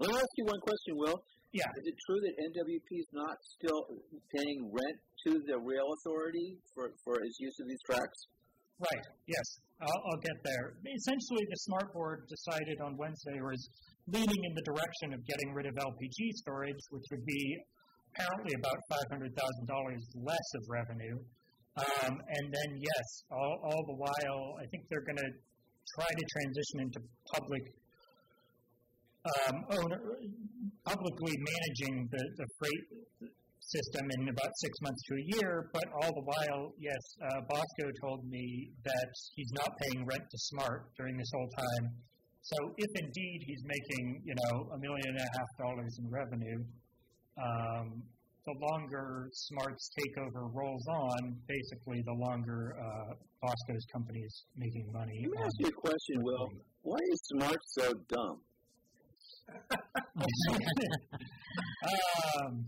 Let 0.00 0.10
me 0.10 0.16
ask 0.16 0.32
you 0.36 0.44
one 0.48 0.60
question, 0.60 0.96
Will. 0.96 1.20
yeah, 1.52 1.68
Is 1.80 1.86
it 1.86 1.96
true 2.08 2.20
that 2.24 2.34
NWP 2.48 2.88
is 3.00 3.10
not 3.12 3.36
still 3.60 3.80
paying 4.32 4.72
rent 4.72 4.98
to 5.28 5.30
the 5.46 5.56
rail 5.60 5.88
authority 6.00 6.56
for, 6.74 6.92
for 7.04 7.20
its 7.20 7.36
use 7.40 7.56
of 7.60 7.68
these 7.68 7.82
tracks? 7.84 8.18
Right. 8.80 9.04
Yes, 9.28 9.46
I'll, 9.80 10.00
I'll 10.10 10.22
get 10.24 10.36
there. 10.42 10.74
Essentially, 10.82 11.44
the 11.48 11.60
smart 11.70 11.92
board 11.94 12.26
decided 12.26 12.80
on 12.80 12.96
Wednesday 12.96 13.38
was 13.40 13.60
leaning 14.06 14.42
in 14.44 14.52
the 14.54 14.64
direction 14.68 15.14
of 15.14 15.20
getting 15.26 15.54
rid 15.54 15.66
of 15.66 15.74
LPG 15.74 16.18
storage, 16.44 16.82
which 16.90 17.06
would 17.10 17.24
be 17.24 17.42
apparently 18.12 18.52
about 18.58 18.78
five 18.90 19.08
hundred 19.10 19.32
thousand 19.34 19.66
dollars 19.66 20.02
less 20.20 20.48
of 20.56 20.62
revenue. 20.68 21.18
Um, 21.74 22.14
and 22.14 22.44
then, 22.54 22.70
yes, 22.78 23.06
all, 23.32 23.58
all 23.66 23.82
the 23.90 23.98
while, 23.98 24.42
I 24.62 24.64
think 24.70 24.86
they're 24.86 25.02
going 25.02 25.18
to 25.18 25.32
try 25.98 26.06
to 26.06 26.24
transition 26.38 26.86
into 26.86 27.00
public 27.34 27.64
um, 29.26 29.56
owner, 29.82 30.00
publicly 30.86 31.34
managing 31.34 32.06
the, 32.12 32.22
the 32.38 32.46
freight 32.60 32.86
system 33.58 34.04
in 34.20 34.28
about 34.28 34.52
six 34.60 34.72
months 34.82 35.02
to 35.08 35.12
a 35.14 35.24
year, 35.34 35.70
but 35.72 35.82
all 36.00 36.12
the 36.14 36.26
while, 36.28 36.72
yes, 36.78 37.02
uh, 37.26 37.40
Bosco 37.48 37.90
told 38.06 38.22
me 38.28 38.70
that 38.84 39.10
he's 39.34 39.50
not 39.54 39.70
paying 39.82 40.06
rent 40.06 40.22
to 40.22 40.38
Smart 40.54 40.92
during 40.96 41.16
this 41.16 41.30
whole 41.34 41.50
time. 41.58 41.84
So 42.44 42.74
if 42.76 42.90
indeed 43.00 43.40
he's 43.46 43.62
making, 43.64 44.20
you 44.22 44.34
know, 44.36 44.68
a 44.74 44.78
million 44.78 45.08
and 45.08 45.16
a 45.16 45.28
half 45.38 45.48
dollars 45.56 45.98
in 45.98 46.10
revenue, 46.10 46.62
um, 47.40 48.02
the 48.44 48.52
longer 48.60 49.30
Smart's 49.32 49.90
takeover 49.96 50.52
rolls 50.52 50.86
on, 50.86 51.40
basically 51.48 52.02
the 52.04 52.12
longer 52.12 52.76
uh, 52.78 53.14
Bosco's 53.40 53.86
company 53.90 54.20
is 54.20 54.44
making 54.58 54.92
money. 54.92 55.20
Let 55.22 55.30
me 55.30 55.38
ask 55.42 55.56
you 55.58 55.68
a 55.68 55.72
question, 55.72 56.22
Will. 56.22 56.50
Why 56.82 56.98
is 57.12 57.20
Smart 57.32 57.60
so 57.64 57.94
dumb? 58.08 58.40
um, 62.44 62.66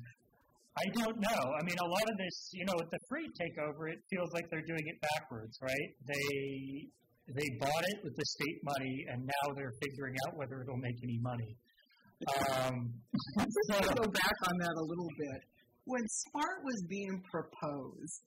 I 0.79 0.85
don't 0.95 1.21
know. 1.21 1.53
I 1.53 1.63
mean, 1.65 1.77
a 1.85 1.87
lot 1.87 2.09
of 2.09 2.17
this, 2.17 2.51
you 2.55 2.65
know, 2.65 2.75
with 2.77 2.91
the 2.91 2.99
free 3.11 3.29
takeover, 3.39 3.93
it 3.93 3.99
feels 4.09 4.33
like 4.33 4.49
they're 4.51 4.65
doing 4.67 4.87
it 4.87 4.99
backwards, 5.03 5.59
right? 5.61 5.95
They 6.07 6.89
they 7.35 7.49
bought 7.59 7.85
it 7.97 7.99
with 8.05 8.15
the 8.15 8.25
state 8.25 8.61
money, 8.63 9.05
and 9.11 9.27
now 9.27 9.55
they're 9.57 9.75
figuring 9.83 10.15
out 10.27 10.37
whether 10.37 10.63
it'll 10.63 10.79
make 10.79 10.99
any 11.03 11.19
money. 11.19 11.57
Um, 12.55 12.95
Let's 13.37 13.55
go 13.69 14.07
back 14.09 14.39
on 14.49 14.55
that 14.63 14.75
a 14.79 14.87
little 14.87 15.13
bit. 15.19 15.41
When 15.85 16.03
SMART 16.07 16.65
was 16.65 16.83
being 16.89 17.23
proposed, 17.31 18.23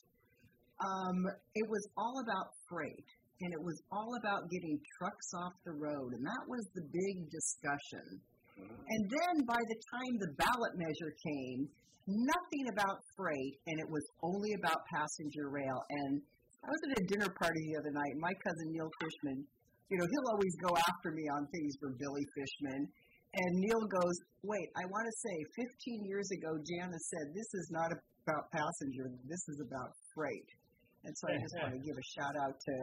um, 0.80 1.18
it 1.56 1.68
was 1.68 1.88
all 1.98 2.22
about 2.24 2.52
freight, 2.70 3.08
and 3.42 3.54
it 3.54 3.64
was 3.64 3.82
all 3.92 4.12
about 4.20 4.50
getting 4.52 4.80
trucks 5.00 5.32
off 5.44 5.54
the 5.66 5.74
road, 5.74 6.14
and 6.14 6.24
that 6.24 6.44
was 6.48 6.64
the 6.76 6.84
big 6.92 7.16
discussion. 7.32 8.20
And 8.60 9.02
then 9.08 9.46
by 9.48 9.60
the 9.60 9.80
time 9.96 10.14
the 10.20 10.34
ballot 10.36 10.76
measure 10.76 11.16
came, 11.24 11.70
nothing 12.08 12.66
about 12.74 13.00
freight, 13.16 13.56
and 13.68 13.80
it 13.80 13.90
was 13.90 14.04
only 14.24 14.52
about 14.60 14.84
passenger 14.92 15.48
rail. 15.48 15.80
And 15.90 16.22
I 16.64 16.68
was 16.68 16.82
at 16.92 17.02
a 17.02 17.06
dinner 17.08 17.32
party 17.40 17.62
the 17.72 17.80
other 17.80 17.94
night. 17.96 18.14
and 18.14 18.22
My 18.22 18.36
cousin 18.44 18.68
Neil 18.76 18.92
Fishman, 19.00 19.48
you 19.90 19.98
know, 19.98 20.06
he'll 20.06 20.30
always 20.36 20.56
go 20.60 20.76
after 20.76 21.10
me 21.16 21.24
on 21.32 21.48
things 21.50 21.74
for 21.80 21.96
Billy 21.96 22.26
Fishman. 22.36 22.86
And 23.30 23.52
Neil 23.62 23.84
goes, 23.88 24.18
Wait, 24.44 24.68
I 24.76 24.84
want 24.90 25.06
to 25.06 25.16
say 25.22 25.36
15 25.56 26.06
years 26.06 26.28
ago, 26.36 26.58
Janice 26.66 27.08
said, 27.10 27.34
This 27.34 27.50
is 27.54 27.68
not 27.72 27.90
about 28.26 28.52
passenger, 28.52 29.08
this 29.26 29.44
is 29.50 29.62
about 29.64 29.94
freight. 30.14 30.50
And 31.06 31.16
so 31.16 31.32
I 31.32 31.38
just 31.40 31.56
want 31.64 31.74
to 31.74 31.82
give 31.88 31.96
a 31.96 32.08
shout 32.20 32.36
out 32.36 32.60
to 32.60 32.74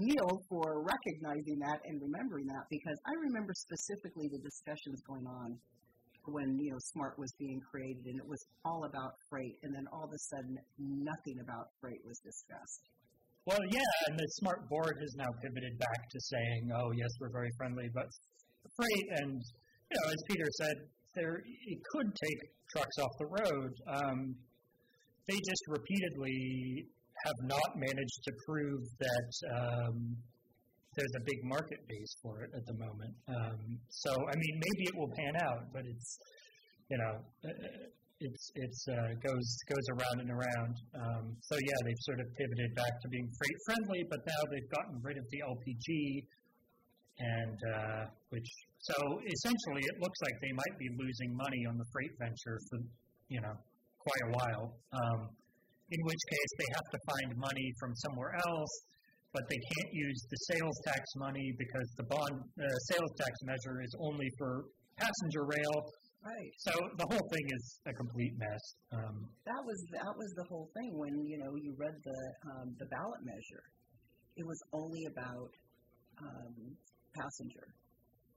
Neil 0.00 0.30
for 0.48 0.80
recognizing 0.80 1.58
that 1.60 1.78
and 1.84 2.00
remembering 2.00 2.46
that 2.48 2.64
because 2.70 2.96
I 3.04 3.14
remember 3.20 3.52
specifically 3.52 4.32
the 4.32 4.40
discussions 4.40 5.02
going 5.04 5.26
on 5.26 5.58
when 6.24 6.56
you 6.56 6.70
know 6.70 6.80
Smart 6.94 7.18
was 7.18 7.32
being 7.38 7.60
created 7.68 8.06
and 8.06 8.16
it 8.16 8.28
was 8.28 8.40
all 8.64 8.84
about 8.84 9.12
freight 9.28 9.58
and 9.62 9.74
then 9.74 9.84
all 9.92 10.04
of 10.04 10.12
a 10.12 10.22
sudden 10.30 10.56
nothing 10.78 11.42
about 11.42 11.68
freight 11.80 12.00
was 12.06 12.16
discussed. 12.24 12.86
Well, 13.50 13.66
yeah, 13.74 13.92
and 14.06 14.14
the 14.14 14.28
smart 14.38 14.62
board 14.70 14.94
has 15.02 15.12
now 15.18 15.26
pivoted 15.42 15.74
back 15.74 16.00
to 16.06 16.18
saying, 16.30 16.70
"Oh, 16.70 16.94
yes, 16.94 17.10
we're 17.18 17.34
very 17.34 17.50
friendly, 17.58 17.90
but 17.92 18.06
freight." 18.78 19.06
And 19.18 19.42
you 19.90 19.96
know, 19.98 20.06
as 20.06 20.20
Peter 20.30 20.46
said, 20.62 20.76
there 21.18 21.42
it 21.42 21.80
could 21.90 22.06
take 22.14 22.40
trucks 22.70 22.96
off 23.02 23.10
the 23.18 23.26
road. 23.26 23.72
Um, 23.90 24.18
they 25.26 25.34
just 25.34 25.64
repeatedly 25.66 26.86
have 27.26 27.40
not 27.42 27.70
managed 27.74 28.20
to 28.22 28.32
prove 28.46 28.82
that 29.02 29.30
um, 29.58 30.14
there's 30.94 31.14
a 31.18 31.24
big 31.26 31.42
market 31.42 31.82
base 31.90 32.14
for 32.22 32.46
it 32.46 32.50
at 32.54 32.64
the 32.70 32.76
moment. 32.78 33.14
Um, 33.34 33.58
so, 33.90 34.14
I 34.14 34.34
mean, 34.38 34.54
maybe 34.62 34.82
it 34.86 34.94
will 34.94 35.10
pan 35.18 35.34
out, 35.42 35.66
but 35.74 35.82
it's 35.90 36.18
you 36.90 36.98
know, 36.98 37.14
it's 38.20 38.52
it's 38.54 38.82
uh, 38.88 39.16
goes 39.24 39.48
goes 39.64 39.86
around 39.96 40.18
and 40.20 40.30
around. 40.30 40.74
Um, 40.94 41.24
so 41.40 41.56
yeah, 41.56 41.78
they've 41.84 42.04
sort 42.04 42.20
of 42.20 42.28
pivoted 42.36 42.70
back 42.76 42.94
to 43.02 43.08
being 43.08 43.24
freight 43.24 43.58
friendly, 43.66 44.04
but 44.08 44.20
now 44.28 44.42
they've 44.52 44.70
gotten 44.70 45.00
rid 45.00 45.16
of 45.16 45.24
the 45.32 45.40
LPG, 45.40 45.88
and 47.18 47.58
uh, 47.74 48.02
which 48.28 48.48
so 48.84 48.96
essentially 49.24 49.82
it 49.88 49.96
looks 50.00 50.20
like 50.20 50.36
they 50.44 50.52
might 50.52 50.76
be 50.78 50.88
losing 51.00 51.32
money 51.36 51.64
on 51.64 51.76
the 51.80 51.88
freight 51.92 52.12
venture 52.20 52.60
for 52.68 52.78
you 53.28 53.40
know 53.40 53.56
quite 53.98 54.22
a 54.28 54.30
while. 54.36 54.66
Um, 54.92 55.20
in 55.90 56.00
which 56.06 56.22
case 56.30 56.50
they 56.60 56.70
have 56.70 56.88
to 56.94 57.00
find 57.02 57.28
money 57.34 57.66
from 57.80 57.90
somewhere 58.06 58.30
else, 58.46 58.72
but 59.34 59.42
they 59.50 59.58
can't 59.58 59.90
use 59.90 60.20
the 60.30 60.54
sales 60.54 60.78
tax 60.86 61.02
money 61.16 61.50
because 61.58 61.88
the 61.96 62.06
bond 62.06 62.36
uh, 62.38 62.62
sales 62.94 63.10
tax 63.18 63.34
measure 63.42 63.82
is 63.82 63.90
only 63.98 64.28
for 64.38 64.70
passenger 64.94 65.42
rail 65.50 65.74
Right. 66.20 66.52
so 66.58 66.72
the 67.00 67.06
whole 67.08 67.26
thing 67.32 67.46
is 67.48 67.80
a 67.86 67.94
complete 67.94 68.36
mess. 68.36 68.64
Um, 68.92 69.24
That 69.48 69.62
was 69.64 69.78
that 69.92 70.12
was 70.20 70.30
the 70.36 70.44
whole 70.52 70.68
thing 70.76 70.92
when 70.98 71.24
you 71.24 71.38
know 71.40 71.56
you 71.56 71.72
read 71.80 71.96
the 72.04 72.20
um, 72.52 72.76
the 72.78 72.86
ballot 72.92 73.24
measure. 73.24 73.64
It 74.36 74.44
was 74.44 74.60
only 74.72 75.04
about 75.08 75.50
um, 76.20 76.54
passenger 77.16 77.66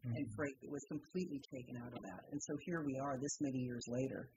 and 0.03 0.25
freight. 0.35 0.55
It 0.61 0.71
was 0.71 0.83
completely 0.91 1.39
taken 1.53 1.75
out 1.79 1.91
of 1.95 2.01
that. 2.03 2.23
And 2.31 2.39
so 2.43 2.55
here 2.67 2.83
we 2.83 2.99
are, 2.99 3.15
this 3.19 3.37
many 3.39 3.59
years 3.59 3.85
later, 3.87 4.27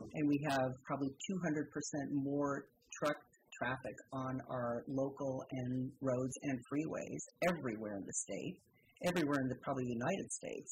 and 0.00 0.28
we 0.28 0.40
have 0.48 0.68
probably 0.84 1.12
200 1.28 1.70
percent 1.72 2.08
more 2.12 2.64
truck 3.00 3.16
traffic 3.60 3.96
on 4.12 4.40
our 4.48 4.84
local 4.88 5.44
and 5.50 5.90
roads 6.00 6.36
and 6.44 6.56
freeways 6.68 7.22
everywhere 7.48 7.96
in 7.96 8.04
the 8.04 8.12
state, 8.12 8.56
everywhere 9.08 9.40
in 9.40 9.48
the 9.48 9.56
probably 9.64 9.84
United 9.88 10.30
States. 10.32 10.70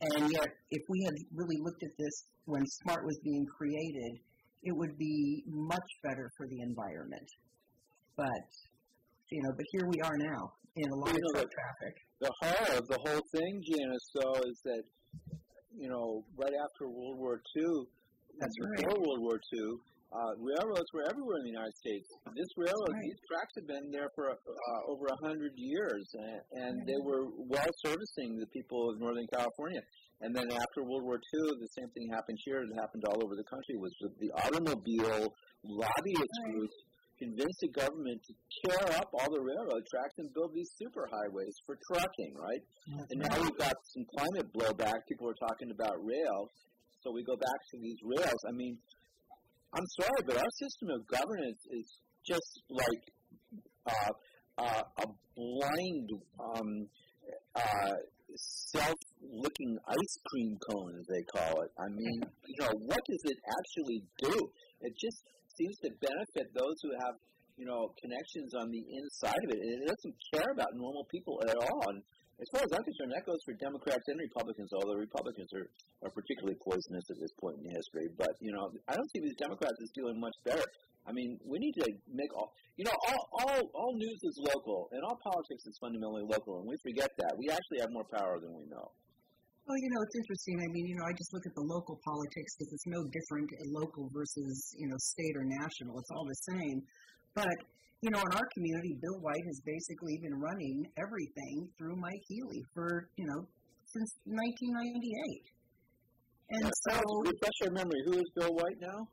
And 0.00 0.30
yet, 0.30 0.48
if 0.70 0.82
we 0.88 1.02
had 1.04 1.14
really 1.34 1.56
looked 1.60 1.82
at 1.82 1.90
this 1.98 2.24
when 2.44 2.62
SMART 2.66 3.04
was 3.04 3.18
being 3.24 3.44
created, 3.46 4.20
it 4.62 4.72
would 4.76 4.96
be 4.96 5.42
much 5.46 5.88
better 6.04 6.30
for 6.36 6.46
the 6.46 6.60
environment. 6.62 7.26
But, 8.16 8.46
you 9.30 9.42
know, 9.42 9.50
but 9.56 9.64
here 9.72 9.86
we 9.88 10.00
are 10.02 10.16
now 10.18 10.52
in 10.76 10.90
a 10.90 10.94
lot 10.94 11.08
You 11.10 11.14
of 11.14 11.34
know, 11.34 11.40
the- 11.42 11.48
traffic. 11.50 11.94
The 12.20 12.32
horror 12.42 12.78
of 12.78 12.86
the 12.88 12.98
whole 13.06 13.22
thing, 13.32 13.62
Janice, 13.62 14.10
though, 14.14 14.34
is 14.50 14.60
that 14.64 14.82
you 15.76 15.88
know, 15.88 16.24
right 16.36 16.52
after 16.54 16.88
World 16.88 17.18
War 17.18 17.40
II, 17.56 17.86
That's 18.40 18.54
right. 18.58 18.76
before 18.82 19.00
World 19.00 19.20
War 19.20 19.40
II, 19.54 19.78
uh, 20.08 20.32
railroads 20.40 20.88
were 20.96 21.04
everywhere 21.04 21.36
in 21.44 21.44
the 21.44 21.52
United 21.52 21.76
States. 21.76 22.08
This 22.32 22.48
railroad, 22.56 22.96
right. 22.96 23.04
these 23.04 23.20
tracks 23.28 23.52
have 23.60 23.68
been 23.68 23.92
there 23.92 24.08
for 24.16 24.32
uh, 24.32 24.80
over 24.88 25.04
a 25.04 25.18
hundred 25.20 25.52
years, 25.56 26.04
and, 26.16 26.40
and 26.64 26.74
they 26.88 26.96
were 27.04 27.28
well 27.36 27.72
servicing 27.84 28.40
the 28.40 28.48
people 28.48 28.88
of 28.88 28.96
Northern 28.98 29.28
California. 29.28 29.84
And 30.20 30.34
then 30.34 30.50
after 30.50 30.82
World 30.82 31.04
War 31.04 31.20
II, 31.20 31.60
the 31.60 31.72
same 31.78 31.90
thing 31.92 32.08
happened 32.10 32.38
here. 32.44 32.64
It 32.64 32.72
happened 32.80 33.04
all 33.06 33.20
over 33.22 33.36
the 33.36 33.46
country. 33.46 33.76
Was 33.76 33.94
the 34.18 34.32
automobile 34.48 35.28
lobbyist 35.62 36.34
Right. 36.42 36.54
groups 36.56 36.76
convinced 37.18 37.58
the 37.60 37.68
government 37.74 38.18
to 38.24 38.32
tear 38.62 38.96
up 38.96 39.10
all 39.12 39.30
the 39.30 39.42
railroad 39.42 39.82
tracks 39.90 40.14
and 40.18 40.32
build 40.34 40.54
these 40.54 40.70
super 40.78 41.06
highways 41.10 41.54
for 41.66 41.76
trucking, 41.90 42.32
right? 42.38 42.62
And 43.10 43.18
now 43.20 43.42
we've 43.42 43.58
got 43.58 43.74
some 43.92 44.06
climate 44.16 44.46
blowback. 44.54 45.02
People 45.08 45.28
are 45.28 45.38
talking 45.50 45.70
about 45.70 45.98
rail. 45.98 46.48
So 47.02 47.10
we 47.12 47.22
go 47.22 47.36
back 47.36 47.60
to 47.74 47.76
these 47.78 47.98
rails. 48.02 48.40
I 48.48 48.52
mean, 48.52 48.78
I'm 49.74 49.86
sorry, 50.00 50.22
but 50.26 50.36
our 50.36 50.52
system 50.58 50.88
of 50.96 51.06
governance 51.06 51.62
is 51.70 51.86
just 52.24 52.62
like 52.70 53.04
uh, 53.86 54.12
uh, 54.58 54.82
a 55.04 55.06
blind, 55.36 56.08
um, 56.40 56.88
uh, 57.54 57.96
self-looking 58.72 59.78
ice 59.88 60.14
cream 60.26 60.56
cone, 60.70 60.94
as 60.98 61.06
they 61.06 61.24
call 61.30 61.62
it. 61.62 61.70
I 61.78 61.88
mean, 61.92 62.18
you 62.46 62.56
know, 62.60 62.72
what 62.86 63.02
does 63.08 63.24
it 63.24 63.38
actually 63.44 64.00
do? 64.24 64.34
It 64.80 64.94
just 64.96 65.20
seems 65.56 65.76
to 65.84 65.90
benefit 66.00 66.54
those 66.54 66.76
who 66.82 66.92
have, 67.04 67.14
you 67.56 67.66
know, 67.66 67.92
connections 68.00 68.54
on 68.54 68.70
the 68.70 68.82
inside 68.82 69.42
of 69.44 69.50
it, 69.50 69.58
and 69.58 69.82
it 69.82 69.86
doesn't 69.88 70.16
care 70.32 70.50
about 70.54 70.72
normal 70.76 71.04
people 71.10 71.40
at 71.48 71.56
all. 71.56 71.82
And 71.92 72.02
as 72.38 72.46
far 72.54 72.62
as 72.62 72.70
I'm 72.70 72.86
concerned, 72.86 73.10
that 73.14 73.26
goes 73.26 73.42
for 73.42 73.54
Democrats 73.58 74.06
and 74.06 74.18
Republicans, 74.18 74.70
although 74.70 74.94
Republicans 74.94 75.50
are, 75.58 75.66
are 76.06 76.12
particularly 76.14 76.54
poisonous 76.62 77.10
at 77.10 77.18
this 77.18 77.34
point 77.42 77.58
in 77.58 77.66
history. 77.66 78.06
But, 78.14 78.30
you 78.38 78.54
know, 78.54 78.70
I 78.86 78.94
don't 78.94 79.10
see 79.10 79.18
these 79.18 79.34
Democrats 79.34 79.74
as 79.82 79.90
doing 79.90 80.20
much 80.22 80.34
better. 80.46 80.62
I 81.02 81.10
mean, 81.10 81.40
we 81.42 81.58
need 81.58 81.74
to 81.82 81.86
make 82.06 82.30
all, 82.36 82.54
you 82.76 82.84
know, 82.84 82.94
all, 82.94 83.22
all, 83.42 83.60
all 83.74 83.92
news 83.96 84.20
is 84.22 84.36
local, 84.54 84.86
and 84.92 85.02
all 85.02 85.18
politics 85.18 85.66
is 85.66 85.74
fundamentally 85.80 86.22
local, 86.22 86.62
and 86.62 86.68
we 86.68 86.76
forget 86.84 87.10
that. 87.18 87.34
We 87.34 87.50
actually 87.50 87.80
have 87.80 87.90
more 87.90 88.06
power 88.06 88.38
than 88.38 88.54
we 88.54 88.70
know. 88.70 88.86
Well, 89.66 89.76
you 89.76 89.90
know, 89.92 90.00
it's 90.00 90.16
interesting. 90.16 90.56
I 90.64 90.68
mean, 90.72 90.86
you 90.86 90.96
know, 90.96 91.04
I 91.04 91.12
just 91.12 91.28
look 91.34 91.44
at 91.44 91.52
the 91.52 91.66
local 91.66 92.00
politics 92.00 92.56
because 92.56 92.72
it's 92.72 92.88
no 92.88 93.04
different 93.12 93.50
local 93.68 94.08
versus, 94.14 94.72
you 94.78 94.88
know, 94.88 94.96
state 94.96 95.36
or 95.36 95.44
national. 95.44 95.98
It's 95.98 96.08
all 96.14 96.24
the 96.24 96.40
same. 96.56 96.80
But, 97.34 97.56
you 98.00 98.10
know, 98.10 98.20
in 98.20 98.32
our 98.36 98.48
community, 98.54 98.96
Bill 99.00 99.20
White 99.20 99.44
has 99.46 99.60
basically 99.64 100.18
been 100.22 100.38
running 100.38 100.86
everything 100.98 101.68
through 101.78 101.96
Mike 101.96 102.22
Healy 102.28 102.62
for, 102.74 103.08
you 103.16 103.26
know, 103.26 103.46
since 103.86 104.10
1998. 104.24 105.58
And 106.50 106.64
so 106.88 106.94
refresh 107.24 107.58
our 107.68 107.72
memory. 107.72 108.00
Who 108.06 108.16
is 108.18 108.28
Bill 108.34 108.54
White 108.54 108.80
now? 108.80 109.08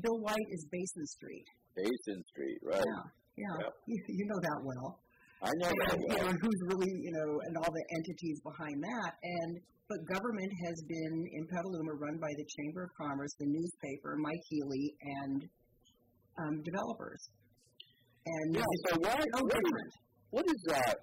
Bill 0.00 0.18
White 0.20 0.48
is 0.50 0.64
Basin 0.72 1.06
Street. 1.06 1.44
Basin 1.76 2.24
Street, 2.32 2.60
right? 2.64 2.80
Yeah, 2.80 3.04
yeah. 3.36 3.56
Yep. 3.64 3.72
You, 3.86 3.98
you 4.08 4.24
know 4.26 4.40
that 4.40 4.60
well. 4.64 5.00
I 5.42 5.52
know 5.56 5.72
that 5.72 5.96
and, 5.96 6.02
you 6.04 6.16
know, 6.20 6.28
and 6.28 6.38
who's 6.40 6.60
really, 6.68 6.92
you 7.00 7.12
know, 7.12 7.40
and 7.48 7.56
all 7.56 7.72
the 7.72 7.84
entities 7.96 8.40
behind 8.44 8.76
that. 8.84 9.12
And 9.24 9.60
but 9.88 9.98
government 10.06 10.52
has 10.68 10.76
been 10.86 11.16
in 11.32 11.42
Petaluma 11.50 11.98
run 11.98 12.16
by 12.20 12.30
the 12.36 12.46
Chamber 12.46 12.84
of 12.84 12.90
Commerce, 12.94 13.34
the 13.40 13.48
newspaper, 13.50 14.14
Mike 14.22 14.44
Healy, 14.46 14.94
and 15.02 15.48
um, 16.38 16.62
developers. 16.62 17.18
And 18.26 18.54
Yeah, 18.54 18.72
so 18.88 19.00
why, 19.00 19.16
no 19.16 19.40
what, 19.42 19.62
is, 19.64 19.92
what 20.30 20.46
is 20.46 20.62
that? 20.68 20.96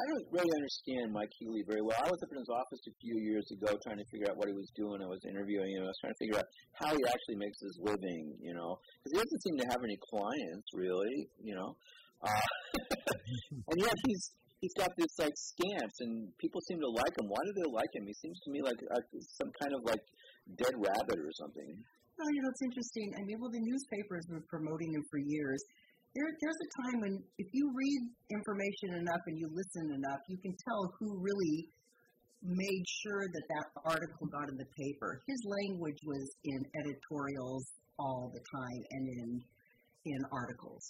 I 0.00 0.04
don't 0.08 0.26
really 0.32 0.54
understand 0.56 1.12
Mike 1.12 1.28
Healy 1.36 1.60
very 1.68 1.84
well. 1.84 2.00
I 2.00 2.08
was 2.08 2.20
up 2.24 2.32
in 2.32 2.40
his 2.40 2.48
office 2.48 2.80
a 2.88 2.94
few 3.04 3.20
years 3.20 3.44
ago 3.52 3.76
trying 3.84 4.00
to 4.00 4.08
figure 4.08 4.32
out 4.32 4.36
what 4.40 4.48
he 4.48 4.56
was 4.56 4.72
doing. 4.72 5.04
I 5.04 5.10
was 5.12 5.20
interviewing 5.28 5.76
him. 5.76 5.84
I 5.84 5.92
was 5.92 6.00
trying 6.00 6.16
to 6.16 6.20
figure 6.24 6.38
out 6.40 6.48
how 6.72 6.90
he 6.96 7.02
actually 7.04 7.36
makes 7.36 7.60
his 7.60 7.76
living, 7.84 8.32
you 8.40 8.56
know, 8.56 8.80
because 8.80 9.12
he 9.12 9.18
doesn't 9.20 9.42
seem 9.44 9.56
to 9.60 9.68
have 9.68 9.82
any 9.84 9.98
clients 10.00 10.68
really, 10.72 11.28
you 11.44 11.52
know. 11.52 11.76
Uh, 12.24 12.48
and 13.70 13.76
yet 13.76 13.96
he's 14.08 14.32
he's 14.64 14.76
got 14.76 14.88
this 14.96 15.12
like 15.20 15.36
stance, 15.36 15.96
and 16.00 16.32
people 16.40 16.60
seem 16.64 16.80
to 16.80 16.88
like 16.88 17.12
him. 17.20 17.28
Why 17.28 17.40
do 17.44 17.52
they 17.60 17.68
like 17.68 17.92
him? 17.92 18.08
He 18.08 18.16
seems 18.24 18.40
to 18.44 18.48
me 18.52 18.64
like 18.64 18.80
uh, 18.80 19.04
some 19.36 19.52
kind 19.60 19.76
of 19.76 19.84
like 19.84 20.04
dead 20.56 20.76
rabbit 20.80 21.18
or 21.20 21.32
something. 21.44 21.76
Well, 22.20 22.30
you 22.32 22.40
know, 22.44 22.52
it's 22.52 22.64
interesting. 22.64 23.08
I 23.16 23.24
mean, 23.24 23.40
well, 23.40 23.52
the 23.52 23.64
newspapers 23.64 24.28
were 24.28 24.44
promoting 24.48 24.92
him 24.92 25.04
for 25.08 25.16
years, 25.16 25.60
there, 26.14 26.26
there's 26.40 26.60
a 26.60 26.70
time 26.82 27.00
when 27.00 27.14
if 27.38 27.48
you 27.52 27.70
read 27.74 28.00
information 28.30 28.98
enough 28.98 29.22
and 29.26 29.38
you 29.38 29.46
listen 29.52 29.94
enough, 29.94 30.20
you 30.28 30.38
can 30.42 30.54
tell 30.66 30.82
who 30.98 31.18
really 31.22 31.68
made 32.42 32.84
sure 33.04 33.28
that 33.28 33.44
that 33.52 33.66
article 33.84 34.26
got 34.32 34.48
in 34.48 34.56
the 34.56 34.66
paper. 34.74 35.20
His 35.28 35.40
language 35.44 36.00
was 36.04 36.24
in 36.44 36.60
editorials 36.80 37.64
all 37.98 38.32
the 38.32 38.40
time 38.40 38.80
and 38.90 39.04
in 39.08 39.30
in 40.06 40.20
articles. 40.32 40.80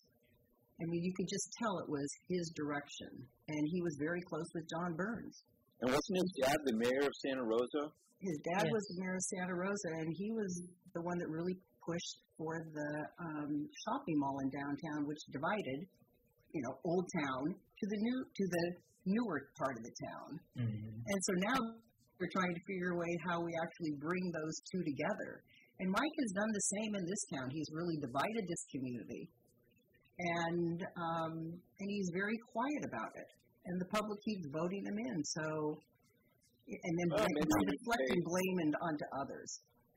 I 0.80 0.86
mean, 0.86 1.02
you 1.04 1.12
could 1.12 1.28
just 1.28 1.48
tell 1.60 1.76
it 1.82 1.90
was 1.90 2.08
his 2.30 2.48
direction, 2.56 3.10
and 3.48 3.62
he 3.68 3.82
was 3.82 3.98
very 4.00 4.22
close 4.30 4.46
with 4.54 4.64
John 4.70 4.94
Burns. 4.96 5.42
And 5.82 5.90
wasn't 5.92 6.16
his 6.22 6.32
dad 6.46 6.56
the 6.64 6.76
mayor 6.78 7.04
of 7.04 7.12
Santa 7.20 7.42
Rosa? 7.44 7.92
His 8.22 8.38
dad 8.54 8.64
Yes. 8.64 8.72
was 8.72 8.84
the 8.88 8.96
mayor 9.02 9.16
of 9.16 9.24
Santa 9.34 9.54
Rosa, 9.56 9.90
and 10.00 10.08
he 10.16 10.30
was 10.30 10.52
the 10.94 11.02
one 11.02 11.18
that 11.18 11.28
really 11.28 11.58
pushed 11.90 12.16
for 12.38 12.54
the 12.70 12.90
um, 13.18 13.52
shopping 13.82 14.16
mall 14.22 14.38
in 14.46 14.48
downtown, 14.54 15.04
which 15.10 15.18
divided, 15.34 15.78
you 16.54 16.62
know, 16.62 16.72
Old 16.86 17.06
Town 17.18 17.42
to 17.50 17.84
the 17.90 17.98
new 17.98 18.18
to 18.22 18.44
the 18.46 18.64
newer 19.10 19.50
part 19.58 19.74
of 19.74 19.82
the 19.82 19.94
town. 20.06 20.28
Mm-hmm. 20.62 20.92
And 21.02 21.18
so 21.26 21.32
now 21.50 21.58
we're 22.20 22.32
trying 22.36 22.54
to 22.54 22.62
figure 22.68 22.92
a 22.94 22.98
way 23.00 23.12
how 23.26 23.40
we 23.42 23.52
actually 23.58 23.96
bring 23.98 24.24
those 24.30 24.56
two 24.70 24.82
together. 24.84 25.42
And 25.80 25.88
Mike 25.88 26.16
has 26.20 26.30
done 26.36 26.52
the 26.52 26.66
same 26.76 26.92
in 27.00 27.04
this 27.08 27.22
town. 27.32 27.48
He's 27.48 27.70
really 27.72 27.96
divided 28.04 28.44
this 28.44 28.62
community, 28.68 29.24
and 30.20 30.78
um, 30.96 31.34
and 31.56 31.86
he's 31.88 32.08
very 32.12 32.36
quiet 32.52 32.82
about 32.84 33.12
it. 33.16 33.30
And 33.64 33.80
the 33.80 33.88
public 33.88 34.18
keeps 34.24 34.44
voting 34.52 34.84
him 34.84 34.96
in. 34.96 35.16
So, 35.24 35.44
and 36.68 36.94
then 37.00 37.08
Well, 37.12 37.24
blame- 37.24 37.32
maybe 37.32 37.76
deflecting 37.76 38.20
blame 38.24 38.56
and 38.64 38.72
onto 38.84 39.06
others. 39.24 39.50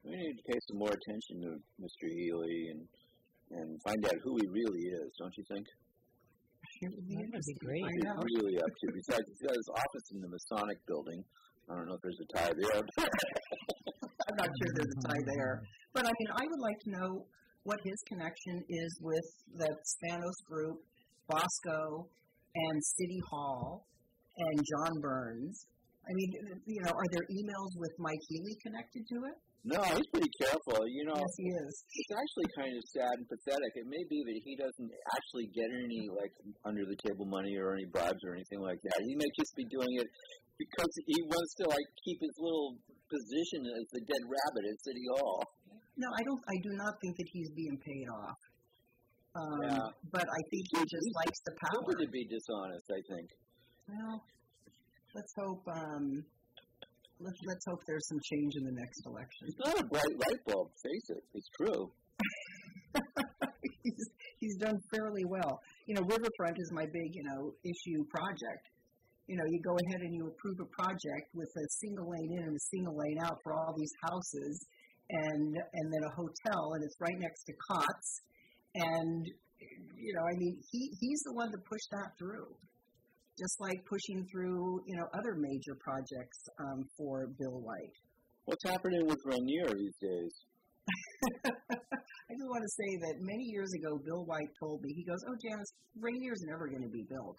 We 0.04 0.16
need 0.20 0.36
to 0.36 0.44
pay 0.52 0.60
some 0.68 0.78
more 0.84 0.92
attention 0.92 1.36
to 1.48 1.50
Mr. 1.80 2.06
Healy 2.12 2.60
and 2.76 2.82
and 3.54 3.70
find 3.86 4.02
out 4.10 4.18
who 4.24 4.34
he 4.42 4.48
really 4.50 4.84
is. 4.98 5.08
Don't 5.20 5.36
you 5.38 5.46
think? 5.52 5.66
It 6.82 6.90
would 6.96 7.06
be 7.08 7.16
That 7.16 7.30
would 7.38 7.48
be 7.54 7.58
great. 7.64 7.84
find 7.86 8.00
What 8.04 8.18
out. 8.18 8.26
he's 8.28 8.38
really 8.42 8.58
up 8.58 8.74
to. 8.74 8.86
Besides, 8.98 9.26
he's 9.30 9.44
got 9.46 9.54
his 9.56 9.70
office 9.72 10.08
in 10.16 10.20
the 10.26 10.30
Masonic 10.34 10.80
Building. 10.90 11.22
I 11.70 11.76
don't 11.78 11.86
know 11.88 11.96
if 11.96 12.02
there's 12.04 12.20
a 12.20 12.30
tie 12.36 12.52
there. 12.52 12.82
I'm 14.28 14.38
not 14.42 14.50
sure 14.50 14.70
there's 14.76 14.96
a 14.98 15.02
tie 15.08 15.24
there. 15.38 15.62
But 15.94 16.04
I 16.08 16.12
mean, 16.12 16.30
I 16.34 16.44
would 16.50 16.64
like 16.64 16.80
to 16.88 16.90
know 16.98 17.10
what 17.64 17.80
his 17.86 17.96
connection 18.10 18.64
is 18.68 18.92
with 19.00 19.28
the 19.56 19.70
Spanos 19.70 20.40
Group, 20.50 20.82
Bosco, 21.30 22.10
and 22.56 22.76
City 23.00 23.22
Hall, 23.30 23.86
and 24.36 24.56
John 24.60 24.94
Burns. 25.00 25.56
I 26.04 26.12
mean, 26.12 26.30
you 26.66 26.82
know, 26.84 26.92
are 26.92 27.10
there 27.12 27.24
emails 27.32 27.72
with 27.80 27.94
Mike 28.00 28.20
Healy 28.28 28.58
connected 28.66 29.04
to 29.08 29.18
it? 29.32 29.38
No, 29.64 29.80
he's 29.96 30.10
pretty 30.12 30.32
careful. 30.44 30.84
You 30.88 31.08
know, 31.08 31.16
Yes, 31.16 31.34
he 31.40 31.48
is. 31.48 31.74
it's 31.88 32.14
actually 32.14 32.50
kind 32.60 32.74
of 32.76 32.84
sad 32.92 33.16
and 33.16 33.28
pathetic. 33.32 33.72
It 33.80 33.88
may 33.88 34.04
be 34.12 34.20
that 34.28 34.38
he 34.44 34.54
doesn't 34.60 34.92
actually 35.16 35.48
get 35.56 35.70
any 35.72 36.12
like 36.12 36.34
under 36.68 36.84
the 36.84 36.98
table 37.08 37.24
money 37.26 37.56
or 37.56 37.72
any 37.74 37.88
bribes 37.88 38.20
or 38.28 38.36
anything 38.36 38.60
like 38.60 38.80
that. 38.84 38.98
He 39.08 39.16
may 39.16 39.30
just 39.40 39.56
be 39.56 39.64
doing 39.72 39.94
it 40.04 40.08
because 40.60 40.92
he 41.08 41.18
wants 41.32 41.52
to 41.64 41.72
like 41.72 41.88
keep 42.04 42.20
his 42.20 42.36
little 42.38 42.76
position 43.08 43.64
as 43.80 43.86
the 43.96 44.02
dead 44.04 44.24
rabbit 44.28 44.64
at 44.68 44.78
City 44.84 45.06
Hall. 45.16 45.40
No, 45.96 46.08
I 46.12 46.22
don't. 46.28 46.42
I 46.50 46.58
do 46.64 46.72
not 46.76 46.94
think 47.00 47.14
that 47.18 47.30
he's 47.32 47.52
being 47.56 47.78
paid 47.80 48.08
off. 48.10 48.40
Um, 49.38 49.60
Yeah. 49.64 49.86
But 50.12 50.26
I 50.28 50.42
think 50.52 50.64
he 50.76 50.82
just 50.84 51.10
likes 51.24 51.40
the 51.46 51.54
power. 51.72 51.94
To 52.04 52.08
be 52.12 52.26
dishonest, 52.28 52.88
I 52.92 53.02
think. 53.14 53.28
Well, 53.90 54.16
let's 55.16 55.34
hope. 55.40 55.64
Um, 55.70 56.26
let's 57.24 57.40
let's 57.48 57.66
hope 57.66 57.80
there's 57.88 58.08
some 58.08 58.20
change 58.22 58.56
in 58.56 58.64
the 58.64 58.76
next 58.76 59.06
election. 59.06 59.48
It's 59.48 59.60
not 59.64 59.80
a 59.80 59.86
bright 59.86 60.16
light 60.20 60.42
bulb. 60.46 60.70
Face 60.84 61.08
it, 61.10 61.24
it's 61.34 61.50
true. 61.58 61.92
he's 63.84 64.06
he's 64.40 64.58
done 64.58 64.78
fairly 64.94 65.26
well. 65.26 65.60
You 65.88 65.96
know, 65.96 66.02
Riverfront 66.02 66.58
is 66.60 66.72
my 66.72 66.86
big 66.86 67.16
you 67.16 67.24
know 67.24 67.54
issue 67.64 68.04
project. 68.12 68.70
You 69.28 69.38
know, 69.38 69.48
you 69.48 69.62
go 69.64 69.72
ahead 69.88 70.02
and 70.02 70.14
you 70.14 70.28
approve 70.28 70.60
a 70.60 70.68
project 70.76 71.32
with 71.34 71.48
a 71.48 71.66
single 71.80 72.12
lane 72.12 72.32
in 72.38 72.44
and 72.44 72.56
a 72.56 72.66
single 72.76 72.98
lane 72.98 73.20
out 73.24 73.40
for 73.44 73.54
all 73.54 73.74
these 73.78 73.94
houses, 74.04 74.66
and 75.10 75.56
and 75.56 75.94
then 75.94 76.04
a 76.04 76.14
hotel, 76.14 76.74
and 76.76 76.84
it's 76.84 76.96
right 77.00 77.18
next 77.18 77.44
to 77.46 77.54
Cots, 77.72 78.22
and 78.76 79.26
you 79.98 80.14
know, 80.14 80.24
I 80.28 80.36
mean, 80.38 80.60
he 80.72 80.92
he's 81.00 81.22
the 81.24 81.34
one 81.34 81.50
that 81.52 81.64
pushed 81.66 81.90
that 81.92 82.12
through. 82.20 82.52
Just 83.40 83.58
like 83.60 83.80
pushing 83.90 84.26
through, 84.30 84.84
you 84.86 84.96
know, 84.96 85.08
other 85.18 85.34
major 85.36 85.74
projects 85.82 86.40
um, 86.62 86.86
for 86.98 87.28
Bill 87.40 87.62
White. 87.66 87.98
What's 88.46 88.64
happening 88.68 89.08
with 89.08 89.18
Rainier 89.26 89.74
these 89.74 89.98
days? 89.98 90.34
I 91.50 92.32
just 92.36 92.50
want 92.52 92.62
to 92.62 92.74
say 92.78 92.90
that 93.08 93.16
many 93.24 93.46
years 93.50 93.72
ago, 93.74 93.98
Bill 94.06 94.26
White 94.26 94.52
told 94.60 94.84
me, 94.84 94.94
he 94.94 95.04
goes, 95.04 95.18
Oh, 95.26 95.36
Janice, 95.42 95.74
Rainier's 95.98 96.44
never 96.46 96.68
going 96.68 96.84
to 96.84 96.94
be 96.94 97.06
built. 97.10 97.38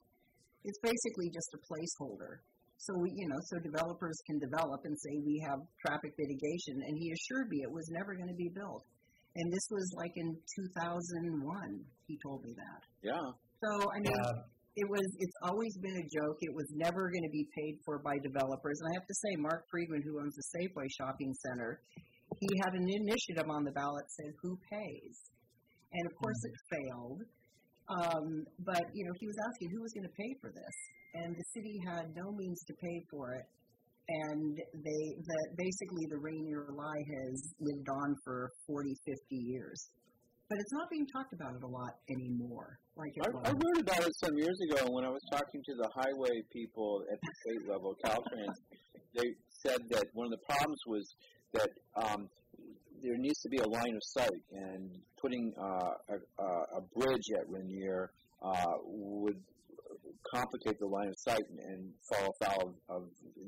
It's 0.64 0.80
basically 0.82 1.28
just 1.30 1.50
a 1.54 1.60
placeholder. 1.62 2.42
So, 2.78 2.96
we, 2.98 3.12
you 3.14 3.28
know, 3.28 3.38
so 3.52 3.60
developers 3.62 4.18
can 4.26 4.40
develop 4.40 4.80
and 4.84 4.96
say 4.98 5.12
we 5.24 5.38
have 5.46 5.60
traffic 5.86 6.12
mitigation. 6.18 6.82
And 6.88 6.98
he 6.98 7.12
assured 7.12 7.48
me 7.48 7.62
it 7.62 7.70
was 7.70 7.86
never 7.92 8.16
going 8.16 8.32
to 8.32 8.40
be 8.40 8.50
built. 8.50 8.82
And 9.36 9.46
this 9.52 9.66
was 9.70 9.86
like 9.96 10.12
in 10.16 10.34
2001, 10.34 11.84
he 12.06 12.18
told 12.24 12.42
me 12.42 12.54
that. 12.56 12.80
Yeah. 13.02 13.26
So, 13.62 13.70
I 13.92 13.98
mean, 14.00 14.14
Yeah. 14.14 14.42
It 14.76 14.88
was 14.90 15.06
it's 15.18 15.38
always 15.42 15.76
been 15.78 15.94
a 15.94 16.06
joke. 16.10 16.38
It 16.40 16.54
was 16.54 16.66
never 16.74 17.10
going 17.10 17.22
to 17.22 17.30
be 17.30 17.46
paid 17.54 17.78
for 17.84 17.98
by 18.02 18.18
developers. 18.18 18.80
And 18.82 18.90
I 18.90 18.94
have 18.98 19.06
to 19.06 19.14
say, 19.14 19.36
Mark 19.38 19.64
Friedman, 19.70 20.02
who 20.02 20.18
owns 20.20 20.34
the 20.34 20.46
Safeway 20.50 20.90
shopping 20.98 21.32
center, 21.46 21.80
he 22.40 22.48
had 22.64 22.74
an 22.74 22.88
initiative 22.90 23.46
on 23.48 23.62
the 23.62 23.70
ballot 23.70 24.06
said 24.10 24.34
who 24.42 24.58
pays, 24.70 25.16
and 25.92 26.02
of 26.10 26.12
course 26.18 26.40
it 26.42 26.54
failed. 26.74 27.22
Um, 27.86 28.26
but 28.66 28.82
you 28.94 29.04
know, 29.06 29.14
he 29.20 29.26
was 29.26 29.36
asking 29.46 29.70
who 29.70 29.82
was 29.82 29.92
going 29.92 30.08
to 30.10 30.16
pay 30.18 30.32
for 30.40 30.50
this, 30.50 30.76
and 31.14 31.36
the 31.36 31.46
city 31.54 31.78
had 31.86 32.10
no 32.16 32.32
means 32.32 32.58
to 32.66 32.74
pay 32.82 32.98
for 33.10 33.34
it. 33.34 33.46
And 34.06 34.58
they, 34.58 35.02
the, 35.16 35.38
basically, 35.56 36.04
the 36.10 36.18
Rainier 36.20 36.68
lie 36.76 37.04
has 37.08 37.54
lived 37.58 37.88
on 37.88 38.14
for 38.22 38.50
40, 38.66 38.92
50 39.06 39.36
years. 39.36 39.88
But 40.48 40.58
it's 40.60 40.72
not 40.72 40.90
being 40.90 41.06
talked 41.06 41.32
about 41.32 41.54
it 41.56 41.62
a 41.62 41.66
lot 41.66 41.96
anymore, 42.10 42.78
like 42.96 43.14
I. 43.18 43.48
I 43.48 43.50
about 43.50 44.04
it 44.04 44.14
some 44.22 44.36
years 44.36 44.58
ago 44.68 44.86
when 44.92 45.04
I 45.04 45.08
was 45.08 45.22
talking 45.32 45.62
to 45.64 45.74
the 45.74 45.88
highway 45.96 46.42
people 46.52 47.02
at 47.10 47.18
the 47.20 47.32
state 47.40 47.68
level, 47.68 47.96
Caltrans. 48.04 48.56
They 49.14 49.30
said 49.62 49.78
that 49.90 50.06
one 50.12 50.26
of 50.26 50.32
the 50.32 50.44
problems 50.44 50.80
was 50.88 51.14
that 51.52 51.70
um, 51.94 52.28
there 53.00 53.16
needs 53.16 53.38
to 53.42 53.48
be 53.48 53.58
a 53.58 53.68
line 53.68 53.94
of 53.94 54.02
sight, 54.02 54.42
and 54.50 54.90
putting 55.22 55.54
uh, 55.56 56.14
a, 56.40 56.44
a 56.78 56.80
bridge 56.98 57.22
at 57.38 57.48
Rainier 57.48 58.10
uh, 58.42 58.74
would 58.82 59.40
complicate 60.34 60.78
the 60.80 60.86
line 60.86 61.08
of 61.08 61.14
sight 61.18 61.42
and, 61.48 61.60
and 61.60 61.92
fall 62.10 62.34
afoul 62.40 62.74
of 62.88 63.02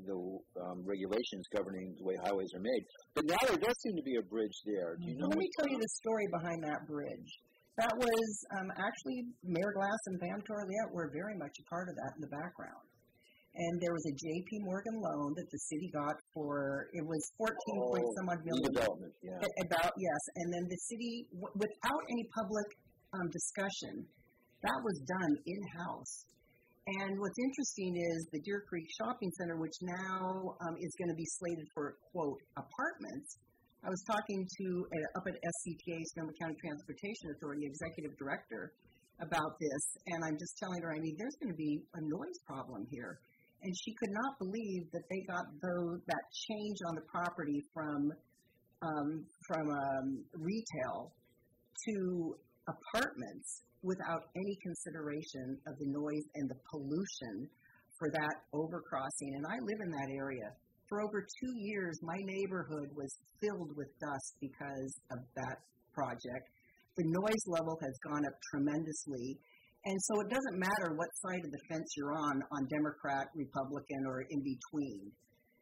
the 0.05 0.19
um, 0.61 0.85
regulations 0.85 1.45
governing 1.55 1.95
the 1.99 2.05
way 2.05 2.17
highways 2.25 2.51
are 2.55 2.65
made. 2.65 2.83
But 3.15 3.25
now 3.27 3.41
there 3.49 3.61
does 3.63 3.77
seem 3.81 3.97
to 3.97 4.05
be 4.05 4.17
a 4.21 4.25
bridge 4.29 4.57
there. 4.67 4.97
Do 5.01 5.07
you 5.07 5.17
know? 5.17 5.29
Let 5.31 5.39
me 5.39 5.49
tell 5.59 5.69
you 5.71 5.79
the 5.79 5.93
story 6.05 6.27
behind 6.33 6.61
that 6.69 6.85
bridge. 6.87 7.31
That 7.77 7.93
was 7.93 8.29
um, 8.57 8.69
actually 8.77 9.21
Mayor 9.45 9.73
Glass 9.77 10.01
and 10.09 10.17
Pam 10.21 10.41
Torliatt 10.49 10.89
were 10.97 11.13
very 11.13 11.37
much 11.37 11.53
a 11.61 11.65
part 11.69 11.89
of 11.93 11.95
that 11.97 12.13
in 12.17 12.25
the 12.25 12.33
background. 12.33 12.85
And 13.57 13.81
there 13.81 13.93
was 13.93 14.05
a 14.05 14.13
J.P. 14.13 14.69
Morgan 14.69 15.01
loan 15.01 15.33
that 15.37 15.49
the 15.49 15.61
city 15.73 15.89
got 15.93 16.17
for 16.37 16.89
it 16.93 17.01
was 17.05 17.21
fourteen 17.41 17.79
point 17.89 18.05
Oh, 18.05 18.17
some 18.21 18.29
odd 18.29 18.45
million. 18.45 18.69
Redevelopment, 18.69 19.15
yeah. 19.25 19.41
About 19.65 19.93
yes, 19.97 20.23
and 20.37 20.53
then 20.53 20.65
the 20.69 20.81
city, 20.93 21.25
w- 21.33 21.57
without 21.57 22.03
any 22.13 22.25
public 22.37 22.69
um, 23.17 23.29
discussion, 23.33 24.05
that 24.61 24.77
was 24.85 24.97
done 25.09 25.33
in 25.49 25.61
house. 25.81 26.25
And 26.87 27.19
what's 27.19 27.39
interesting 27.43 27.99
is 27.99 28.29
the 28.31 28.39
Deer 28.47 28.63
Creek 28.69 28.87
Shopping 28.95 29.33
Center, 29.35 29.59
which 29.59 29.75
now 29.83 30.55
um, 30.63 30.79
is 30.79 30.95
going 31.03 31.11
to 31.11 31.19
be 31.19 31.27
slated 31.43 31.67
for 31.75 31.99
quote 32.15 32.39
apartments. 32.55 33.43
I 33.83 33.91
was 33.91 33.99
talking 34.07 34.47
to 34.47 34.67
uh, 34.87 35.19
up 35.19 35.27
at 35.27 35.35
SCTA, 35.35 35.99
Sonoma 36.15 36.31
County 36.39 36.55
Transportation 36.63 37.35
Authority 37.35 37.67
executive 37.67 38.15
director 38.15 38.71
about 39.19 39.59
this, 39.59 39.83
and 40.15 40.23
I'm 40.23 40.39
just 40.39 40.55
telling 40.63 40.79
her, 40.83 40.95
I 40.95 41.03
mean, 41.03 41.17
there's 41.19 41.35
going 41.43 41.51
to 41.51 41.59
be 41.59 41.83
a 41.99 42.03
noise 42.07 42.39
problem 42.47 42.87
here. 42.87 43.19
And 43.67 43.75
she 43.83 43.91
could 43.99 44.15
not 44.23 44.39
believe 44.39 44.87
that 44.95 45.03
they 45.11 45.27
got 45.27 45.43
those, 45.59 45.99
that 46.07 46.23
change 46.47 46.79
on 46.87 46.95
the 46.95 47.03
property 47.11 47.67
from 47.75 48.13
um, 48.87 49.25
from 49.49 49.67
um, 49.73 50.23
retail 50.39 51.11
to 51.89 52.37
apartments 52.69 53.66
without 53.83 54.29
any 54.37 54.57
consideration 54.63 55.59
of 55.67 55.79
the 55.79 55.87
noise 55.87 56.27
and 56.35 56.49
the 56.49 56.61
pollution 56.71 57.49
for 57.99 58.11
that 58.13 58.37
overcrossing, 58.53 59.37
and 59.37 59.47
I 59.47 59.57
live 59.65 59.81
in 59.81 59.91
that 59.91 60.11
area. 60.13 60.53
For 60.89 61.03
over 61.03 61.25
two 61.25 61.55
years, 61.57 61.99
my 62.03 62.19
neighborhood 62.23 62.91
was 62.95 63.11
filled 63.41 63.75
with 63.77 63.89
dust 63.99 64.37
because 64.41 64.93
of 65.11 65.19
that 65.35 65.59
project. 65.93 66.47
The 66.97 67.09
noise 67.09 67.45
level 67.49 67.77
has 67.81 67.95
gone 68.07 68.25
up 68.25 68.37
tremendously. 68.53 69.39
And 69.87 69.99
so 70.03 70.21
it 70.21 70.29
doesn't 70.29 70.59
matter 70.59 70.95
what 70.95 71.09
side 71.23 71.43
of 71.45 71.51
the 71.51 71.63
fence 71.71 71.87
you're 71.97 72.15
on, 72.15 72.43
on 72.53 72.67
Democrat, 72.69 73.29
Republican, 73.35 74.03
or 74.07 74.27
in 74.31 74.43
between. 74.43 75.11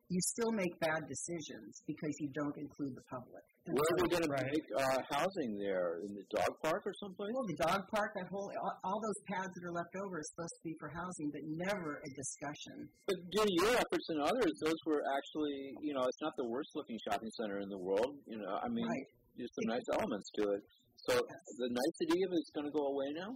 You 0.09 0.21
still 0.21 0.53
make 0.53 0.79
bad 0.81 1.05
decisions 1.09 1.83
because 1.87 2.15
you 2.21 2.29
don't 2.35 2.57
include 2.57 2.97
the 2.97 3.05
public. 3.09 3.45
And 3.65 3.73
Where 3.81 3.81
are 3.81 3.97
so- 3.97 4.05
we 4.05 4.09
going 4.13 4.29
to 4.29 4.35
make 4.45 4.67
uh, 4.77 5.01
housing 5.09 5.57
there? 5.57 6.05
In 6.05 6.13
the 6.13 6.25
dog 6.29 6.53
park 6.61 6.85
or 6.85 6.93
someplace? 7.01 7.33
Well, 7.33 7.49
the 7.49 7.61
dog 7.65 7.81
park, 7.89 8.13
that 8.21 8.29
whole, 8.29 8.53
all, 8.61 8.77
all 8.85 8.99
those 9.01 9.21
pads 9.25 9.49
that 9.57 9.65
are 9.65 9.73
left 9.73 9.89
over 10.05 10.21
is 10.21 10.29
supposed 10.37 10.53
to 10.61 10.63
be 10.69 10.77
for 10.77 10.93
housing, 10.93 11.33
but 11.33 11.41
never 11.49 11.97
a 11.97 12.11
discussion. 12.13 12.85
But 13.09 13.17
due 13.33 13.41
to 13.49 13.55
your 13.65 13.73
efforts 13.73 14.07
and 14.13 14.21
others, 14.21 14.53
those 14.61 14.77
were 14.85 15.01
actually, 15.17 15.81
you 15.81 15.97
know, 15.97 16.05
it's 16.05 16.21
not 16.21 16.37
the 16.37 16.45
worst 16.45 16.77
looking 16.77 17.01
shopping 17.09 17.33
center 17.41 17.65
in 17.65 17.73
the 17.73 17.81
world. 17.81 18.21
You 18.29 18.37
know, 18.45 18.53
I 18.61 18.69
mean, 18.69 18.85
Right. 18.85 19.09
there's 19.41 19.55
some 19.57 19.73
nice 19.73 19.89
elements 19.97 20.29
to 20.37 20.43
it. 20.61 20.63
So 21.09 21.13
the 21.25 21.69
nicety 21.73 22.21
of 22.21 22.37
it 22.37 22.41
is 22.45 22.51
going 22.53 22.69
to 22.69 22.75
go 22.77 22.85
away 22.93 23.17
now. 23.17 23.33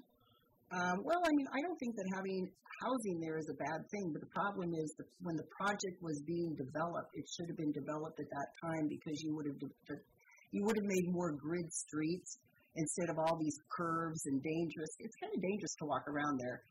Um, 0.77 1.01
well, 1.09 1.25
I 1.25 1.33
mean, 1.33 1.49
I 1.57 1.61
don't 1.65 1.81
think 1.81 1.97
that 1.97 2.05
having 2.13 2.45
housing 2.85 3.17
there 3.25 3.41
is 3.41 3.49
a 3.49 3.57
bad 3.57 3.81
thing, 3.89 4.13
but 4.13 4.21
the 4.21 4.33
problem 4.37 4.69
is 4.77 4.89
that 5.01 5.09
when 5.25 5.33
the 5.41 5.49
project 5.57 5.97
was 6.05 6.21
being 6.29 6.53
developed, 6.61 7.09
it 7.17 7.25
should 7.33 7.49
have 7.49 7.57
been 7.57 7.73
developed 7.73 8.21
at 8.21 8.29
that 8.29 8.49
time 8.61 8.85
because 8.93 9.17
you 9.25 9.33
would 9.33 9.49
have 9.49 9.57
de- 9.57 9.73
de- 9.89 10.05
you 10.51 10.65
would 10.65 10.77
have 10.77 10.89
made 10.89 11.07
more 11.13 11.33
grid 11.33 11.71
streets 11.73 12.39
instead 12.77 13.11
of 13.11 13.19
all 13.19 13.37
these 13.39 13.59
curves 13.77 14.23
and 14.27 14.43
dangerous. 14.43 14.93
It's 14.99 15.17
kind 15.21 15.33
of 15.35 15.43
dangerous 15.43 15.75
to 15.83 15.85
walk 15.87 16.07
around 16.07 16.39
there, 16.39 16.63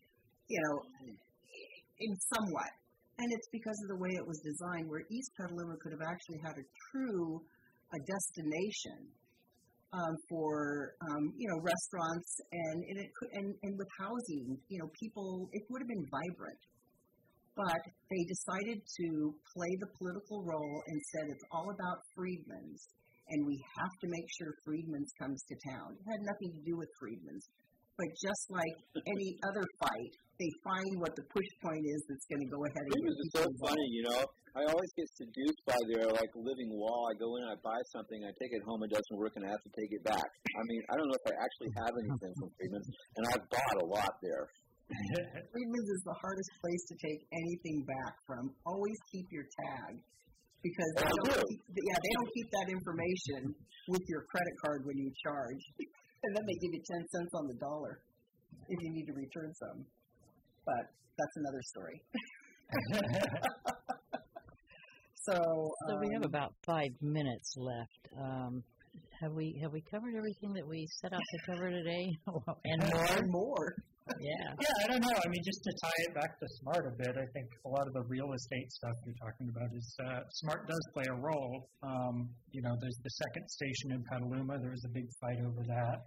you 0.48 0.60
know, 0.64 0.76
in 2.00 2.12
somewhat, 2.34 2.72
and 3.18 3.28
it's 3.32 3.50
because 3.52 3.78
of 3.86 3.98
the 3.98 4.00
way 4.02 4.14
it 4.14 4.26
was 4.26 4.40
designed, 4.46 4.90
where 4.90 5.02
East 5.10 5.32
Petaluma 5.36 5.76
could 5.82 5.92
have 5.92 6.06
actually 6.06 6.40
had 6.46 6.56
a 6.58 6.66
true 6.92 7.42
a 7.94 8.00
destination 8.04 9.08
um, 9.94 10.16
for 10.30 10.96
um, 11.08 11.32
you 11.38 11.48
know 11.48 11.60
restaurants 11.64 12.32
and 12.52 12.84
and, 12.84 12.98
it 13.00 13.10
and 13.34 13.56
and 13.64 13.78
with 13.78 13.88
housing, 14.00 14.58
you 14.68 14.80
know, 14.80 14.90
people 15.00 15.50
it 15.54 15.64
would 15.70 15.82
have 15.82 15.88
been 15.88 16.08
vibrant. 16.12 16.62
But 17.56 17.82
they 18.12 18.22
decided 18.30 18.86
to 18.86 19.34
play 19.56 19.74
the 19.82 19.90
political 19.98 20.46
role 20.46 20.78
and 20.86 21.02
said 21.10 21.26
it's 21.34 21.48
all 21.52 21.66
about 21.74 21.98
Friedman's, 22.14 22.86
and 23.30 23.46
we 23.46 23.58
have 23.80 23.94
to 24.02 24.08
make 24.08 24.28
sure 24.40 24.52
Friedman's 24.64 25.12
comes 25.20 25.44
to 25.48 25.56
town. 25.68 25.96
It 26.00 26.06
had 26.08 26.22
nothing 26.24 26.52
to 26.56 26.62
do 26.64 26.78
with 26.80 26.90
Friedman's, 27.00 27.46
but 27.98 28.10
just 28.22 28.46
like 28.54 28.78
any 28.96 29.38
other 29.44 29.66
fight, 29.82 30.14
they 30.38 30.52
find 30.62 31.02
what 31.02 31.18
the 31.18 31.26
push 31.34 31.50
point 31.66 31.82
is 31.82 32.00
that's 32.06 32.28
going 32.30 32.46
to 32.46 32.52
go 32.54 32.62
ahead 32.62 32.84
and 32.86 32.94
It 32.94 33.02
get 33.02 33.10
was 33.10 33.18
people 33.26 33.42
so 33.42 33.66
funny, 33.66 33.88
you 33.90 34.04
know. 34.06 34.22
I 34.54 34.62
always 34.70 34.92
get 34.98 35.10
seduced 35.18 35.62
by 35.66 35.78
their 35.94 36.10
like 36.14 36.34
living 36.34 36.70
wall. 36.74 37.10
I 37.10 37.14
go 37.18 37.30
in, 37.38 37.44
I 37.46 37.58
buy 37.62 37.78
something, 37.94 38.22
I 38.26 38.34
take 38.38 38.54
it 38.54 38.62
home, 38.66 38.82
it 38.86 38.94
doesn't 38.94 39.18
work, 39.18 39.34
and 39.38 39.46
I 39.46 39.50
have 39.54 39.62
to 39.66 39.74
take 39.74 39.92
it 39.94 40.02
back. 40.06 40.26
I 40.26 40.62
mean, 40.66 40.82
I 40.90 40.98
don't 40.98 41.10
know 41.10 41.18
if 41.18 41.28
I 41.30 41.36
actually 41.42 41.72
have 41.78 41.94
anything 41.94 42.34
from 42.38 42.50
Friedman's, 42.58 42.90
and 43.18 43.24
I've 43.34 43.46
bought 43.50 43.78
a 43.82 43.88
lot 43.90 44.14
there. 44.22 44.46
Friedman's 44.88 45.90
is 45.94 46.04
the 46.06 46.18
hardest 46.22 46.52
place 46.64 46.84
to 46.90 46.96
take 47.02 47.22
anything 47.34 47.84
back 47.86 48.14
from. 48.26 48.50
Always 48.66 48.98
keep 49.12 49.28
your 49.30 49.44
tag 49.44 50.00
because 50.68 50.92
they 51.00 51.08
don't 51.08 51.32
do. 51.32 51.40
keep, 51.48 51.62
yeah 51.72 51.98
they 52.04 52.14
don't 52.20 52.32
keep 52.36 52.48
that 52.52 52.68
information 52.72 53.40
with 53.88 54.04
your 54.12 54.24
credit 54.28 54.56
card 54.64 54.84
when 54.86 54.98
you 54.98 55.10
charge, 55.24 55.64
and 56.24 56.32
then 56.36 56.44
they 56.44 56.58
give 56.60 56.72
you 56.76 56.84
ten 56.84 57.04
cents 57.08 57.34
on 57.36 57.48
the 57.48 57.58
dollar 57.60 58.00
if 58.68 58.78
you 58.84 58.92
need 58.92 59.08
to 59.08 59.16
return 59.16 59.54
some. 59.56 59.86
But 60.66 60.92
that's 61.18 61.36
another 61.38 61.64
story. 61.64 61.98
so 65.28 65.72
So 65.88 65.98
we 66.00 66.12
have 66.14 66.24
um, 66.24 66.30
about 66.30 66.54
five 66.66 66.92
minutes 67.02 67.56
left. 67.58 68.10
Um, 68.20 68.64
have 69.22 69.32
we 69.32 69.58
have 69.62 69.72
we 69.72 69.82
covered 69.90 70.16
everything 70.16 70.54
that 70.54 70.68
we 70.68 70.88
set 71.02 71.14
out 71.14 71.22
to 71.22 71.52
cover 71.52 71.70
today, 71.72 72.12
and 72.66 72.82
more? 72.84 73.06
and 73.18 73.32
more. 73.32 73.76
Yeah. 74.20 74.48
Yeah, 74.60 74.76
I 74.84 74.86
don't 74.92 75.02
know. 75.02 75.18
I 75.18 75.28
mean, 75.30 75.44
just 75.44 75.62
to 75.64 75.72
tie 75.84 76.02
it 76.10 76.14
back 76.16 76.40
to 76.40 76.46
smart 76.62 76.86
a 76.88 76.94
bit, 76.98 77.14
I 77.18 77.28
think 77.34 77.48
a 77.66 77.70
lot 77.70 77.88
of 77.88 77.94
the 77.94 78.04
real 78.08 78.32
estate 78.34 78.72
stuff 78.72 78.96
you're 79.06 79.22
talking 79.22 79.48
about 79.50 79.70
is 79.76 79.88
uh, 80.04 80.22
smart 80.44 80.68
does 80.68 80.86
play 80.94 81.06
a 81.10 81.18
role. 81.18 81.70
Um, 81.84 82.30
you 82.52 82.62
know, 82.62 82.74
there's 82.80 83.00
the 83.04 83.14
second 83.28 83.46
station 83.50 83.88
in 83.98 84.02
Petaluma. 84.10 84.60
There 84.60 84.72
was 84.72 84.86
a 84.86 84.94
big 84.94 85.08
fight 85.22 85.40
over 85.44 85.64
that. 85.68 85.98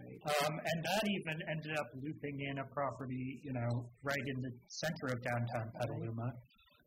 Um, 0.00 0.54
and 0.56 0.78
that 0.84 1.04
even 1.04 1.36
ended 1.50 1.76
up 1.76 1.88
looping 2.00 2.40
in 2.48 2.58
a 2.58 2.66
property, 2.72 3.40
you 3.44 3.52
know, 3.52 3.84
right 4.02 4.26
in 4.32 4.40
the 4.40 4.52
center 4.68 5.12
of 5.12 5.18
downtown 5.20 5.68
Petaluma. 5.76 6.28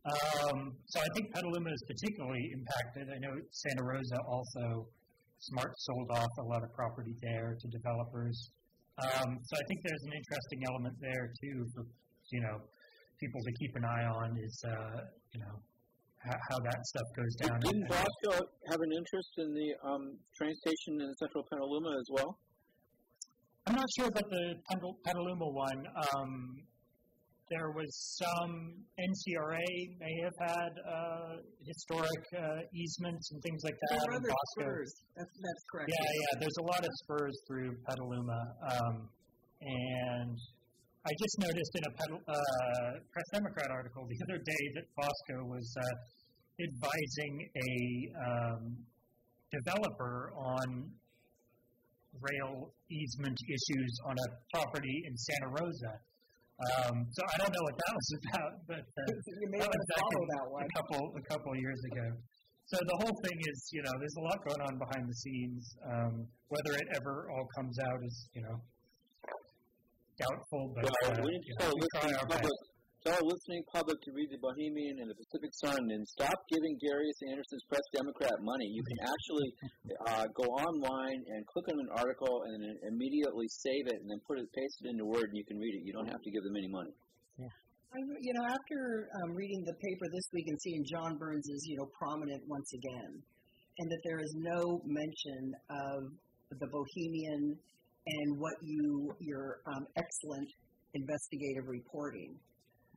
Um, 0.03 0.73
so 0.87 0.99
I 0.99 1.07
think 1.15 1.33
Petaluma 1.33 1.69
is 1.69 1.83
particularly 1.87 2.49
impacted. 2.51 3.13
I 3.13 3.19
know 3.19 3.37
Santa 3.51 3.83
Rosa 3.83 4.19
also, 4.27 4.87
Smart 5.39 5.71
sold 5.77 6.09
off 6.11 6.31
a 6.39 6.43
lot 6.43 6.63
of 6.63 6.71
property 6.73 7.13
there 7.21 7.57
to 7.59 7.67
developers. 7.67 8.49
Um, 9.01 9.29
so 9.41 9.53
I 9.57 9.63
think 9.67 9.79
there's 9.81 10.05
an 10.05 10.13
interesting 10.13 10.59
element 10.69 10.95
there 11.01 11.25
too 11.41 11.65
for 11.73 11.83
you 12.29 12.41
know 12.41 12.61
people 13.19 13.41
to 13.41 13.51
keep 13.57 13.73
an 13.75 13.85
eye 13.85 14.05
on 14.05 14.37
is 14.37 14.55
uh, 14.69 14.99
you 15.33 15.39
know 15.41 15.55
how, 16.21 16.37
how 16.49 16.57
that 16.59 16.79
stuff 16.93 17.07
goes 17.17 17.33
down. 17.41 17.59
Didn't 17.59 17.89
Bosco 17.89 18.33
have 18.69 18.79
an 18.79 18.91
interest 18.93 19.31
in 19.37 19.49
the 19.53 19.69
um, 19.83 20.03
train 20.37 20.53
station 20.61 21.01
in 21.01 21.09
central 21.19 21.43
Petaluma 21.49 21.91
as 21.97 22.07
well? 22.11 22.37
I'm 23.65 23.75
not 23.75 23.89
sure 23.97 24.07
about 24.07 24.29
the 24.29 24.55
Petal- 24.69 24.97
Petaluma 25.03 25.47
one. 25.47 25.81
Um, 26.13 26.31
there 27.53 27.69
was 27.71 27.91
some 28.17 28.73
NCRA 28.97 29.67
may 30.01 30.15
have 30.25 30.37
had 30.41 30.73
uh, 30.81 31.33
historic 31.61 32.23
uh, 32.33 32.65
easements 32.73 33.31
and 33.31 33.41
things 33.43 33.61
like 33.63 33.77
that. 33.77 34.01
and 34.01 34.15
other 34.17 34.33
spurs. 34.57 34.89
That's 35.15 35.35
that's 35.37 35.63
correct. 35.71 35.89
Yeah, 35.93 36.01
yeah. 36.01 36.33
There's 36.41 36.59
a 36.59 36.65
lot 36.65 36.81
of 36.81 36.91
spurs 37.05 37.35
through 37.47 37.77
Petaluma, 37.85 38.41
um, 38.73 38.95
and 39.61 40.35
I 41.05 41.11
just 41.19 41.35
noticed 41.39 41.73
in 41.75 41.83
a 41.83 41.93
Petal- 41.99 42.25
uh, 42.27 42.91
Press 43.11 43.27
Democrat 43.33 43.69
article 43.69 44.07
the 44.07 44.19
other 44.25 44.39
day 44.41 44.63
that 44.75 44.85
Bosco 44.97 45.45
was 45.45 45.67
uh, 45.77 46.63
advising 46.63 47.33
a 47.53 47.73
um, 48.17 48.61
developer 49.51 50.33
on 50.37 50.89
rail 52.21 52.73
easement 52.89 53.37
issues 53.49 53.93
on 54.05 54.15
a 54.15 54.27
property 54.53 55.03
in 55.05 55.17
Santa 55.17 55.49
Rosa. 55.49 55.93
Um, 56.63 56.95
so 57.11 57.21
I 57.23 57.35
don't 57.43 57.53
know 57.53 57.65
what 57.67 57.77
that 57.77 57.93
was 57.93 58.09
about, 58.19 58.51
but 58.69 58.83
uh, 58.83 59.11
you 59.41 59.47
may 59.51 59.59
that 59.59 59.67
want 59.67 59.75
was 59.75 59.87
to 59.87 59.93
back 59.93 60.03
follow 60.03 60.25
that 60.35 60.45
one. 60.51 60.63
a 60.63 60.71
couple 60.77 61.01
a 61.17 61.23
couple 61.29 61.49
years 61.57 61.81
ago. 61.91 62.07
So 62.65 62.77
the 62.79 62.97
whole 63.03 63.17
thing 63.27 63.37
is, 63.37 63.57
you 63.75 63.81
know, 63.83 63.91
there's 63.99 64.17
a 64.17 64.23
lot 64.23 64.37
going 64.47 64.61
on 64.63 64.73
behind 64.79 65.03
the 65.07 65.17
scenes. 65.19 65.63
Um, 65.83 66.13
whether 66.47 66.73
it 66.79 66.87
ever 66.95 67.27
all 67.35 67.45
comes 67.59 67.75
out 67.79 67.99
is, 68.07 68.15
you 68.33 68.41
know, 68.43 68.55
doubtful. 70.17 70.73
But 70.75 70.83
Well, 70.85 71.11
uh, 71.11 71.21
we 71.23 71.33
you 71.43 71.53
know, 71.59 71.65
tell 71.65 71.75
we 71.75 71.87
try 71.99 72.13
our 72.13 72.27
best. 72.27 72.72
Tell 73.03 73.19
our 73.19 73.27
listening 73.27 73.63
public 73.67 73.99
to 73.99 74.15
read 74.15 74.31
the 74.31 74.39
Bohemian 74.39 75.03
and 75.03 75.11
the 75.11 75.17
Pacific 75.19 75.51
Sun 75.59 75.91
and 75.91 76.07
stop 76.07 76.39
giving 76.47 76.79
Darius 76.79 77.19
Anderson's 77.27 77.63
Press 77.67 77.83
Democrat 77.91 78.31
money. 78.39 78.67
You 78.71 78.83
can 78.83 78.99
actually 79.03 79.49
uh, 80.07 80.25
go 80.31 80.47
online 80.55 81.19
and 81.27 81.43
click 81.51 81.67
on 81.67 81.83
an 81.83 81.91
article 81.99 82.47
and 82.47 82.63
then 82.63 82.75
immediately 82.87 83.47
save 83.51 83.91
it 83.91 83.99
and 83.99 84.07
then 84.07 84.23
put 84.23 84.39
it, 84.39 84.47
paste 84.55 84.87
it 84.87 84.95
into 84.95 85.03
Word 85.03 85.27
and 85.27 85.35
you 85.35 85.43
can 85.43 85.59
read 85.59 85.75
it. 85.75 85.83
You 85.83 85.91
don't 85.91 86.07
have 86.07 86.23
to 86.23 86.31
give 86.31 86.43
them 86.47 86.55
any 86.55 86.71
money. 86.71 86.95
I, 87.93 87.99
you 88.23 88.33
know, 88.33 88.45
after 88.47 89.11
um, 89.21 89.35
reading 89.35 89.61
the 89.67 89.75
paper 89.77 90.05
this 90.09 90.27
week 90.33 90.47
and 90.47 90.57
seeing 90.63 90.81
John 90.89 91.19
Burns 91.19 91.45
is, 91.45 91.61
you 91.67 91.77
know, 91.77 91.87
prominent 91.93 92.41
once 92.47 92.71
again, 92.73 93.21
and 93.21 93.85
that 93.91 94.01
there 94.03 94.17
is 94.17 94.33
no 94.39 94.81
mention 94.87 95.53
of 95.69 95.99
the 96.57 96.67
Bohemian 96.71 97.53
and 98.07 98.27
what 98.39 98.55
you 98.63 99.13
your 99.19 99.61
um, 99.67 99.85
excellent 99.93 100.49
investigative 100.95 101.67
reporting. 101.67 102.33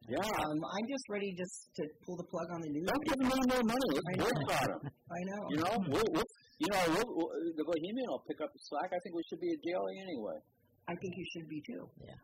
Yeah. 0.09 0.23
Um, 0.23 0.59
I'm 0.63 0.87
just 0.87 1.07
ready 1.11 1.35
just 1.35 1.73
to 1.77 1.83
pull 2.07 2.17
the 2.17 2.29
plug 2.31 2.47
on 2.53 2.61
the 2.63 2.71
news. 2.71 2.87
Don't 2.87 3.05
give 3.05 3.19
them 3.19 3.33
any 3.33 3.47
more 3.51 3.65
money. 3.67 3.91
I 3.97 4.13
Let's 4.15 4.31
know. 4.31 4.47
work 4.47 4.63
on 4.63 4.69
them. 4.71 4.83
I 5.11 5.21
know. 5.27 5.41
You 5.51 5.57
know, 5.57 5.75
we'll, 5.91 6.09
we'll, 6.15 6.31
you 6.63 6.69
know, 6.71 6.83
we'll, 6.95 7.11
we'll, 7.11 7.31
the 7.57 7.65
Bohemian 7.67 8.07
will 8.07 8.23
pick 8.29 8.41
up 8.41 8.53
the 8.53 8.63
slack. 8.71 8.95
I 8.95 8.99
think 9.03 9.17
we 9.17 9.25
should 9.29 9.41
be 9.41 9.51
a 9.51 9.59
daily 9.67 9.95
anyway. 9.99 10.39
I 10.87 10.95
think 10.95 11.15
you 11.17 11.27
should 11.35 11.49
be 11.49 11.61
too. 11.67 11.83
Yeah. 11.99 12.15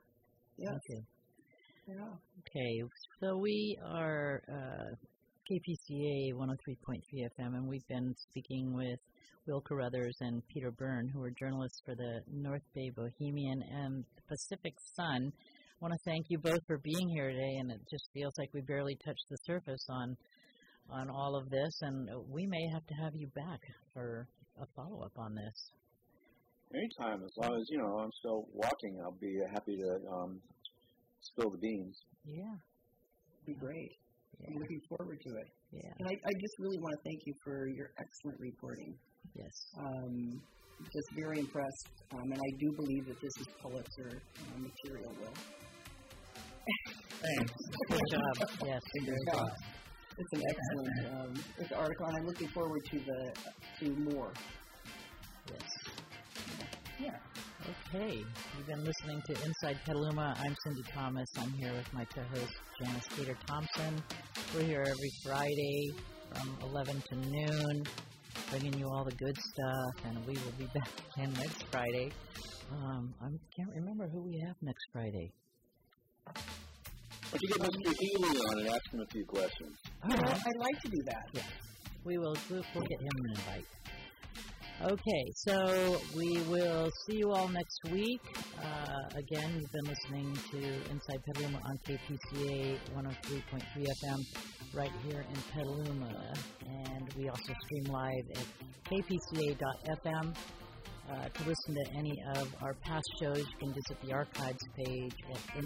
Yes. 0.58 0.78
Okay. 0.78 1.02
Yeah. 1.88 2.14
Okay, 2.46 2.82
so 3.20 3.36
we 3.38 3.76
are 3.84 4.40
uh, 4.48 4.94
KPCA 5.50 6.32
103.3 6.32 7.02
FM, 7.36 7.54
and 7.56 7.66
we've 7.66 7.86
been 7.88 8.14
speaking 8.30 8.72
with 8.72 9.00
Will 9.48 9.60
Carruthers 9.60 10.16
and 10.20 10.40
Peter 10.46 10.70
Byrne, 10.70 11.08
who 11.12 11.20
are 11.24 11.32
journalists 11.36 11.82
for 11.84 11.96
the 11.96 12.20
North 12.32 12.62
Bay 12.76 12.90
Bohemian 12.94 13.60
and 13.68 14.04
the 14.14 14.22
Pacific 14.28 14.74
Sun. 14.94 15.32
I 15.82 15.84
want 15.84 15.94
to 15.98 16.10
thank 16.10 16.26
you 16.28 16.38
both 16.38 16.60
for 16.68 16.78
being 16.78 17.08
here 17.08 17.30
today, 17.30 17.56
and 17.58 17.72
it 17.72 17.80
just 17.90 18.06
feels 18.14 18.32
like 18.38 18.48
we 18.54 18.60
barely 18.60 18.96
touched 19.04 19.26
the 19.28 19.36
surface 19.44 19.84
on 19.90 20.16
on 20.88 21.10
all 21.10 21.34
of 21.34 21.50
this, 21.50 21.74
and 21.82 22.08
we 22.30 22.46
may 22.46 22.62
have 22.72 22.86
to 22.86 22.94
have 23.02 23.10
you 23.16 23.26
back 23.34 23.58
for 23.92 24.28
a 24.62 24.66
follow 24.76 25.02
up 25.02 25.10
on 25.18 25.34
this. 25.34 25.72
Anytime, 26.72 27.24
as 27.24 27.32
long 27.36 27.58
as 27.58 27.66
you 27.68 27.78
know 27.78 27.98
I'm 27.98 28.12
still 28.20 28.46
walking, 28.54 29.00
I'll 29.02 29.18
be 29.20 29.34
happy 29.52 29.76
to 29.76 29.90
um, 30.06 30.40
spill 31.20 31.50
the 31.50 31.58
beans. 31.58 31.98
Yeah. 32.26 32.54
be 33.44 33.54
great. 33.54 33.90
I'm 34.46 34.54
looking 34.54 34.82
forward 34.88 35.18
to 35.20 35.30
it. 35.34 35.48
Yeah. 35.72 35.90
And 35.98 36.08
I, 36.08 36.12
I 36.12 36.32
just 36.40 36.54
really 36.60 36.78
want 36.78 36.94
to 36.94 37.02
thank 37.02 37.26
you 37.26 37.34
for 37.42 37.66
your 37.66 37.90
excellent 37.98 38.38
reporting. 38.38 38.94
Yes. 39.34 39.50
Um, 39.80 40.40
just 40.94 41.10
very 41.18 41.40
impressed, 41.40 41.88
um, 42.14 42.30
and 42.30 42.38
I 42.38 42.50
do 42.58 42.70
believe 42.76 43.06
that 43.06 43.20
this 43.20 43.34
is 43.40 43.46
Pulitzer 43.60 44.22
uh, 44.38 44.58
material, 44.58 45.10
Will. 45.20 45.34
Thanks. 47.22 47.52
Good 47.88 48.00
job. 48.10 48.48
Yes. 48.66 48.80
Very 49.04 49.18
Yeah. 49.26 49.32
good. 49.32 49.52
It's 50.18 50.32
an 50.34 50.42
excellent 50.50 51.14
um, 51.14 51.44
it's 51.58 51.70
an 51.70 51.76
article, 51.78 52.06
and 52.06 52.16
I'm 52.18 52.26
looking 52.26 52.48
forward 52.48 52.80
to 52.90 52.98
the 52.98 53.32
to 53.80 53.96
more. 54.12 54.32
Yes. 55.50 55.62
Yeah. 56.98 57.16
Okay. 57.94 58.24
You've 58.56 58.66
been 58.66 58.84
listening 58.84 59.22
to 59.28 59.32
Inside 59.44 59.78
Petaluma. 59.86 60.36
I'm 60.38 60.54
Cindy 60.64 60.82
Thomas. 60.92 61.28
I'm 61.38 61.52
here 61.52 61.72
with 61.72 61.92
my 61.94 62.04
co-host 62.06 62.52
Janice 62.80 63.04
Peter 63.16 63.36
Thompson. 63.46 64.02
We're 64.54 64.64
here 64.64 64.82
every 64.82 65.12
Friday 65.24 65.90
from 66.34 66.58
11 66.70 67.02
to 67.10 67.16
noon, 67.16 67.82
bringing 68.50 68.74
you 68.78 68.86
all 68.86 69.04
the 69.04 69.12
good 69.16 69.36
stuff, 69.38 70.04
and 70.10 70.26
we 70.26 70.34
will 70.34 70.56
be 70.58 70.66
back 70.74 70.90
again 71.16 71.32
next 71.38 71.64
Friday. 71.70 72.10
Um, 72.70 73.14
I 73.22 73.28
can't 73.56 73.70
remember 73.76 74.08
who 74.08 74.22
we 74.22 74.42
have 74.46 74.56
next 74.60 74.84
Friday. 74.92 75.32
Why 77.32 77.38
don't 77.38 77.42
you 77.42 77.48
get 77.48 77.94
Mr. 77.94 77.94
Healy 77.98 78.40
on 78.50 78.58
and 78.58 78.68
ask 78.68 78.92
him 78.92 79.00
a 79.00 79.06
few 79.06 79.24
questions? 79.24 79.72
You 80.04 80.16
know, 80.16 80.22
I'd 80.22 80.60
like 80.60 80.80
to 80.82 80.88
do 80.90 81.02
that. 81.06 81.42
We 82.04 82.18
will 82.18 82.36
we'll, 82.50 82.62
we'll 82.74 82.84
get 82.84 83.00
him 83.00 83.08
an 83.24 83.30
invite. 83.36 83.64
Okay, 84.82 85.24
so 85.36 85.98
we 86.14 86.42
will 86.42 86.90
see 87.06 87.16
you 87.16 87.30
all 87.30 87.48
next 87.48 87.80
week. 87.90 88.20
Uh, 88.62 89.16
again, 89.16 89.58
you've 89.58 89.72
been 89.72 89.94
listening 89.94 90.36
to 90.50 90.90
Inside 90.90 91.24
Petaluma 91.24 91.58
on 91.64 91.78
KPCA 91.88 92.78
103.3 92.96 93.86
FM 93.86 94.74
right 94.74 94.92
here 95.06 95.24
in 95.26 95.42
Petaluma. 95.54 96.34
And 96.66 97.14
we 97.16 97.30
also 97.30 97.54
stream 97.64 97.94
live 97.94 98.26
at 98.36 98.46
kpca.fm. 98.90 100.36
Uh, 101.10 101.28
to 101.28 101.48
listen 101.48 101.74
to 101.74 101.84
any 101.96 102.14
of 102.36 102.54
our 102.62 102.74
past 102.84 103.04
shows, 103.20 103.38
you 103.38 103.56
can 103.58 103.68
visit 103.68 104.00
the 104.04 104.12
archives 104.12 104.62
page 104.76 105.14
at 105.30 105.64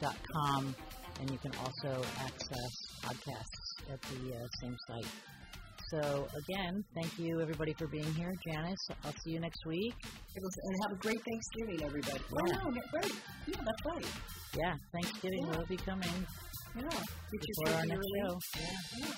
insidepetaluma.com, 0.00 0.74
and 1.20 1.30
you 1.30 1.38
can 1.38 1.52
also 1.58 2.02
access 2.18 2.72
podcasts 3.02 3.92
at 3.92 4.00
the 4.02 4.34
uh, 4.34 4.46
same 4.62 4.76
site. 4.88 5.06
So, 5.90 6.28
again, 6.48 6.84
thank 6.94 7.18
you 7.18 7.40
everybody 7.40 7.74
for 7.76 7.88
being 7.88 8.12
here. 8.14 8.32
Janice, 8.46 8.78
I'll 9.04 9.12
see 9.24 9.32
you 9.32 9.40
next 9.40 9.58
week. 9.66 9.92
And 10.36 10.76
have 10.88 10.92
a 10.92 11.00
great 11.00 11.18
Thanksgiving, 11.28 11.84
everybody. 11.84 12.20
Oh, 12.32 12.46
Yeah. 12.46 12.52
no, 12.62 12.70
that's 12.70 12.92
right. 12.94 13.22
Yeah, 13.48 13.62
that's 13.64 13.84
right. 13.86 14.06
Yeah, 14.56 14.74
Thanksgiving 14.92 15.46
Yeah. 15.46 15.56
will 15.58 15.66
be 15.66 15.76
coming 15.78 16.26
Yeah. 16.76 16.82
Before 17.32 17.74
our 17.76 17.86
next 17.86 18.06
show. 18.16 18.38
Yeah. 18.56 19.14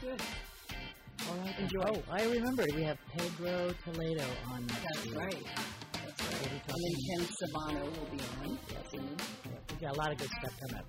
Good. 0.00 0.22
All 1.28 1.36
right. 1.38 1.58
Enjoy. 1.58 1.82
Oh, 1.84 2.02
I 2.12 2.22
remember 2.24 2.64
We 2.76 2.82
have 2.84 2.98
Pedro 3.12 3.72
Toledo 3.84 4.24
on 4.52 4.64
next 4.66 4.82
That's 4.82 5.06
week. 5.06 5.16
right. 5.18 5.44
That's 5.92 6.20
right. 6.22 6.52
And 6.52 6.78
then 6.84 6.94
Ken 7.08 7.26
Sabano 7.26 7.82
will 7.98 8.06
be 8.16 8.20
on. 8.20 8.58
soon. 8.92 9.65
We've 9.76 9.88
got 9.88 9.96
a 9.96 10.00
lot 10.00 10.10
of 10.10 10.16
good 10.16 10.30
stuff 10.30 10.58
coming 10.58 10.76
up. 10.76 10.86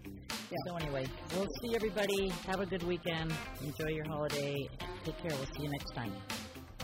Yeah. 0.49 0.57
So 0.65 0.77
anyway, 0.77 1.07
we'll 1.35 1.49
see 1.61 1.75
everybody. 1.75 2.29
Have 2.45 2.61
a 2.61 2.65
good 2.65 2.83
weekend. 2.83 3.33
Enjoy 3.61 3.89
your 3.89 4.05
holiday. 4.07 4.69
Take 5.03 5.17
care. 5.17 5.31
We'll 5.31 5.45
see 5.57 5.63
you 5.63 5.69
next 5.69 5.91
time. 5.93 6.13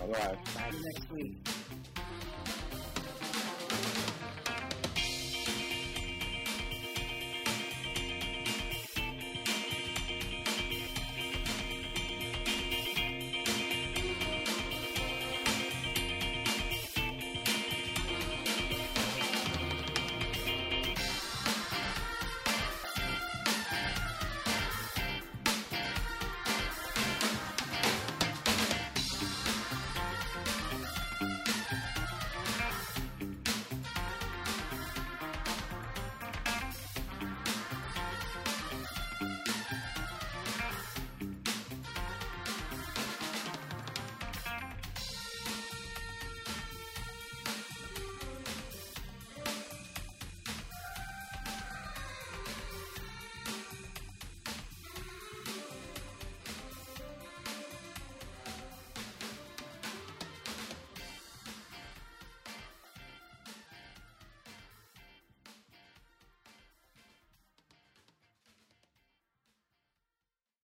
All 0.02 0.10
right. 0.10 0.38
See 0.48 0.76
you 0.76 0.84
next 0.84 1.12
week. 1.14 1.53